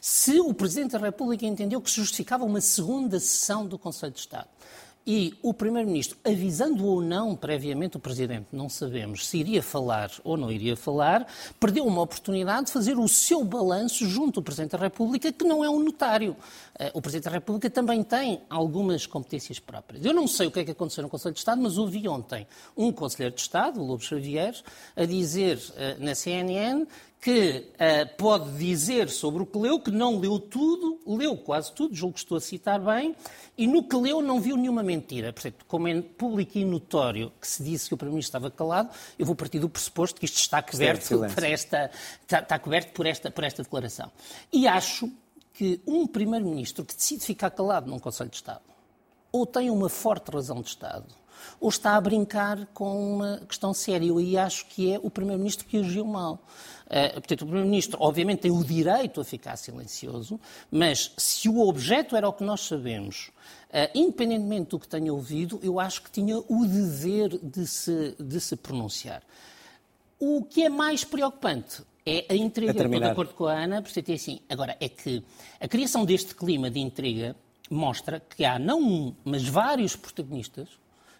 Se 0.00 0.40
o 0.40 0.52
Presidente 0.54 0.92
da 0.92 0.98
República 0.98 1.46
entendeu 1.46 1.80
que 1.80 1.90
se 1.90 1.96
justificava 1.96 2.44
uma 2.44 2.60
segunda 2.60 3.18
sessão 3.18 3.66
do 3.66 3.78
Conselho 3.78 4.12
de 4.12 4.20
Estado 4.20 4.48
e 5.08 5.34
o 5.40 5.54
Primeiro-Ministro, 5.54 6.18
avisando 6.24 6.84
ou 6.84 7.00
não 7.00 7.36
previamente 7.36 7.96
o 7.96 8.00
Presidente, 8.00 8.48
não 8.52 8.68
sabemos 8.68 9.24
se 9.28 9.38
iria 9.38 9.62
falar 9.62 10.10
ou 10.24 10.36
não 10.36 10.50
iria 10.50 10.76
falar, 10.76 11.24
perdeu 11.60 11.86
uma 11.86 12.02
oportunidade 12.02 12.66
de 12.66 12.72
fazer 12.72 12.98
o 12.98 13.06
seu 13.06 13.44
balanço 13.44 14.04
junto 14.08 14.40
ao 14.40 14.42
Presidente 14.42 14.72
da 14.72 14.78
República, 14.78 15.30
que 15.32 15.44
não 15.44 15.64
é 15.64 15.70
um 15.70 15.78
notário. 15.78 16.36
Eh, 16.76 16.90
O 16.92 17.00
Presidente 17.00 17.26
da 17.26 17.30
República 17.30 17.70
também 17.70 18.02
tem 18.02 18.40
algumas 18.50 19.06
competências 19.06 19.60
próprias. 19.60 20.04
Eu 20.04 20.12
não 20.12 20.26
sei 20.26 20.48
o 20.48 20.50
que 20.50 20.58
é 20.58 20.64
que 20.64 20.72
aconteceu 20.72 21.04
no 21.04 21.08
Conselho 21.08 21.34
de 21.34 21.38
Estado, 21.38 21.62
mas 21.62 21.78
ouvi 21.78 22.08
ontem 22.08 22.44
um 22.76 22.90
Conselheiro 22.90 23.34
de 23.36 23.42
Estado, 23.42 23.80
o 23.80 23.86
Lobo 23.86 24.02
Xavier, 24.02 24.56
a 24.96 25.04
dizer 25.04 25.62
eh, 25.76 25.96
na 26.00 26.16
CNN 26.16 26.84
que 27.26 27.72
eh, 27.76 28.04
pode 28.04 28.52
dizer 28.52 29.10
sobre 29.10 29.42
o 29.42 29.46
que 29.46 29.58
leu, 29.58 29.80
que 29.80 29.90
não 29.90 30.20
leu 30.20 30.38
tudo, 30.38 31.00
leu 31.04 31.36
quase 31.36 31.72
tudo, 31.72 31.92
julgo 31.92 32.14
que 32.14 32.20
estou 32.20 32.38
a 32.38 32.40
citar 32.40 32.78
bem, 32.78 33.16
e 33.58 33.66
no 33.66 33.82
que 33.82 33.96
leu 33.96 34.22
não 34.22 34.40
viu 34.40 34.56
nenhuma 34.56 34.80
mentira. 34.80 35.32
Portanto, 35.32 35.64
como 35.66 35.88
é 35.88 36.00
público 36.00 36.56
e 36.56 36.64
notório 36.64 37.32
que 37.40 37.48
se 37.48 37.64
disse 37.64 37.88
que 37.88 37.94
o 37.94 37.96
Primeiro-Ministro 37.96 38.38
estava 38.38 38.48
calado, 38.48 38.90
eu 39.18 39.26
vou 39.26 39.34
partir 39.34 39.58
do 39.58 39.68
pressuposto 39.68 40.20
que 40.20 40.24
isto 40.24 40.36
está 40.36 40.62
coberto, 40.62 41.18
por 41.18 41.42
esta, 41.42 41.90
está, 42.22 42.38
está 42.38 42.58
coberto 42.60 42.92
por 42.92 43.04
esta, 43.04 43.28
por 43.28 43.42
esta 43.42 43.64
declaração. 43.64 44.08
E 44.52 44.68
acho 44.68 45.10
que 45.52 45.80
um 45.84 46.06
Primeiro-Ministro 46.06 46.84
que 46.84 46.94
decide 46.94 47.24
ficar 47.24 47.50
calado 47.50 47.90
num 47.90 47.98
Conselho 47.98 48.30
de 48.30 48.36
Estado, 48.36 48.62
ou 49.32 49.44
tem 49.44 49.68
uma 49.68 49.88
forte 49.88 50.30
razão 50.30 50.62
de 50.62 50.68
Estado, 50.68 51.12
ou 51.60 51.68
está 51.68 51.96
a 51.96 52.00
brincar 52.00 52.66
com 52.74 53.14
uma 53.14 53.38
questão 53.48 53.72
séria. 53.72 54.12
Aí 54.12 54.36
acho 54.36 54.66
que 54.66 54.92
é 54.92 55.00
o 55.02 55.10
Primeiro-Ministro 55.10 55.66
que 55.66 55.78
agiu 55.78 56.04
mal. 56.04 56.40
Eh, 56.88 57.12
portanto, 57.14 57.42
o 57.42 57.46
Primeiro-Ministro, 57.46 57.98
obviamente, 58.00 58.40
tem 58.40 58.50
o 58.50 58.62
direito 58.62 59.20
a 59.20 59.24
ficar 59.24 59.56
silencioso, 59.56 60.38
mas 60.70 61.12
se 61.16 61.48
o 61.48 61.60
objeto 61.60 62.14
era 62.16 62.28
o 62.28 62.32
que 62.32 62.44
nós 62.44 62.60
sabemos, 62.60 63.30
eh, 63.70 63.90
independentemente 63.94 64.70
do 64.70 64.78
que 64.78 64.86
tenha 64.86 65.12
ouvido, 65.12 65.58
eu 65.62 65.80
acho 65.80 66.02
que 66.02 66.10
tinha 66.10 66.38
o 66.38 66.66
dever 66.66 67.38
de 67.42 67.66
se, 67.66 68.14
de 68.18 68.40
se 68.40 68.54
pronunciar. 68.56 69.22
O 70.18 70.44
que 70.44 70.62
é 70.62 70.68
mais 70.68 71.04
preocupante 71.04 71.82
é 72.06 72.24
a 72.30 72.34
intriga. 72.34 72.70
A 72.70 72.74
Estou 72.74 73.00
de 73.00 73.04
acordo 73.04 73.34
com 73.34 73.46
a 73.46 73.52
Ana, 73.52 73.82
portanto, 73.82 74.08
é 74.08 74.14
assim. 74.14 74.40
Agora, 74.48 74.76
é 74.80 74.88
que 74.88 75.22
a 75.60 75.66
criação 75.66 76.04
deste 76.04 76.34
clima 76.34 76.70
de 76.70 76.78
intriga 76.78 77.34
mostra 77.68 78.20
que 78.20 78.44
há 78.44 78.58
não 78.58 78.80
um, 78.80 79.14
mas 79.24 79.42
vários 79.46 79.96
protagonistas 79.96 80.68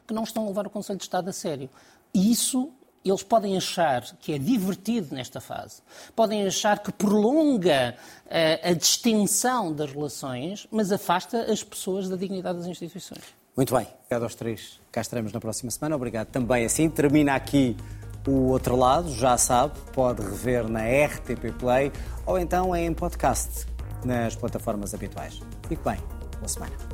que 0.07 0.15
não 0.15 0.25
estão 0.25 0.45
a 0.45 0.49
levar 0.49 0.67
o 0.67 0.71
Conselho 0.71 0.99
de 0.99 1.05
Estado 1.05 1.29
a 1.29 1.33
sério. 1.33 1.69
E 2.15 2.31
isso 2.31 2.73
eles 3.05 3.23
podem 3.23 3.57
achar 3.57 4.03
que 4.19 4.33
é 4.33 4.39
divertido 4.39 5.15
nesta 5.15 5.41
fase, 5.41 5.81
podem 6.15 6.47
achar 6.47 6.81
que 6.81 6.91
prolonga 6.93 7.97
eh, 8.29 8.71
a 8.71 8.73
distensão 8.73 9.73
das 9.73 9.93
relações, 9.93 10.67
mas 10.71 10.91
afasta 10.91 11.53
as 11.53 11.63
pessoas 11.63 12.09
da 12.09 12.17
dignidade 12.17 12.59
das 12.59 12.67
instituições. 12.67 13.23
Muito 13.57 13.75
bem, 13.75 13.87
obrigado 14.01 14.23
aos 14.25 14.35
três. 14.35 14.81
Cá 14.93 15.01
estaremos 15.01 15.33
na 15.33 15.41
próxima 15.41 15.71
semana. 15.71 15.97
Obrigado 15.97 16.29
também 16.29 16.65
assim. 16.65 16.91
Termina 16.91 17.35
aqui 17.35 17.77
o 18.27 18.49
outro 18.49 18.77
lado, 18.77 19.11
já 19.15 19.39
sabe, 19.39 19.79
pode 19.93 20.21
rever 20.21 20.69
na 20.69 20.81
RTP 20.81 21.57
Play 21.59 21.93
ou 22.27 22.39
então 22.39 22.75
em 22.75 22.93
podcast 22.93 23.67
nas 24.05 24.35
plataformas 24.35 24.93
habituais. 24.93 25.41
Fique 25.69 25.83
bem, 25.83 25.99
boa 26.39 26.49
semana. 26.49 26.86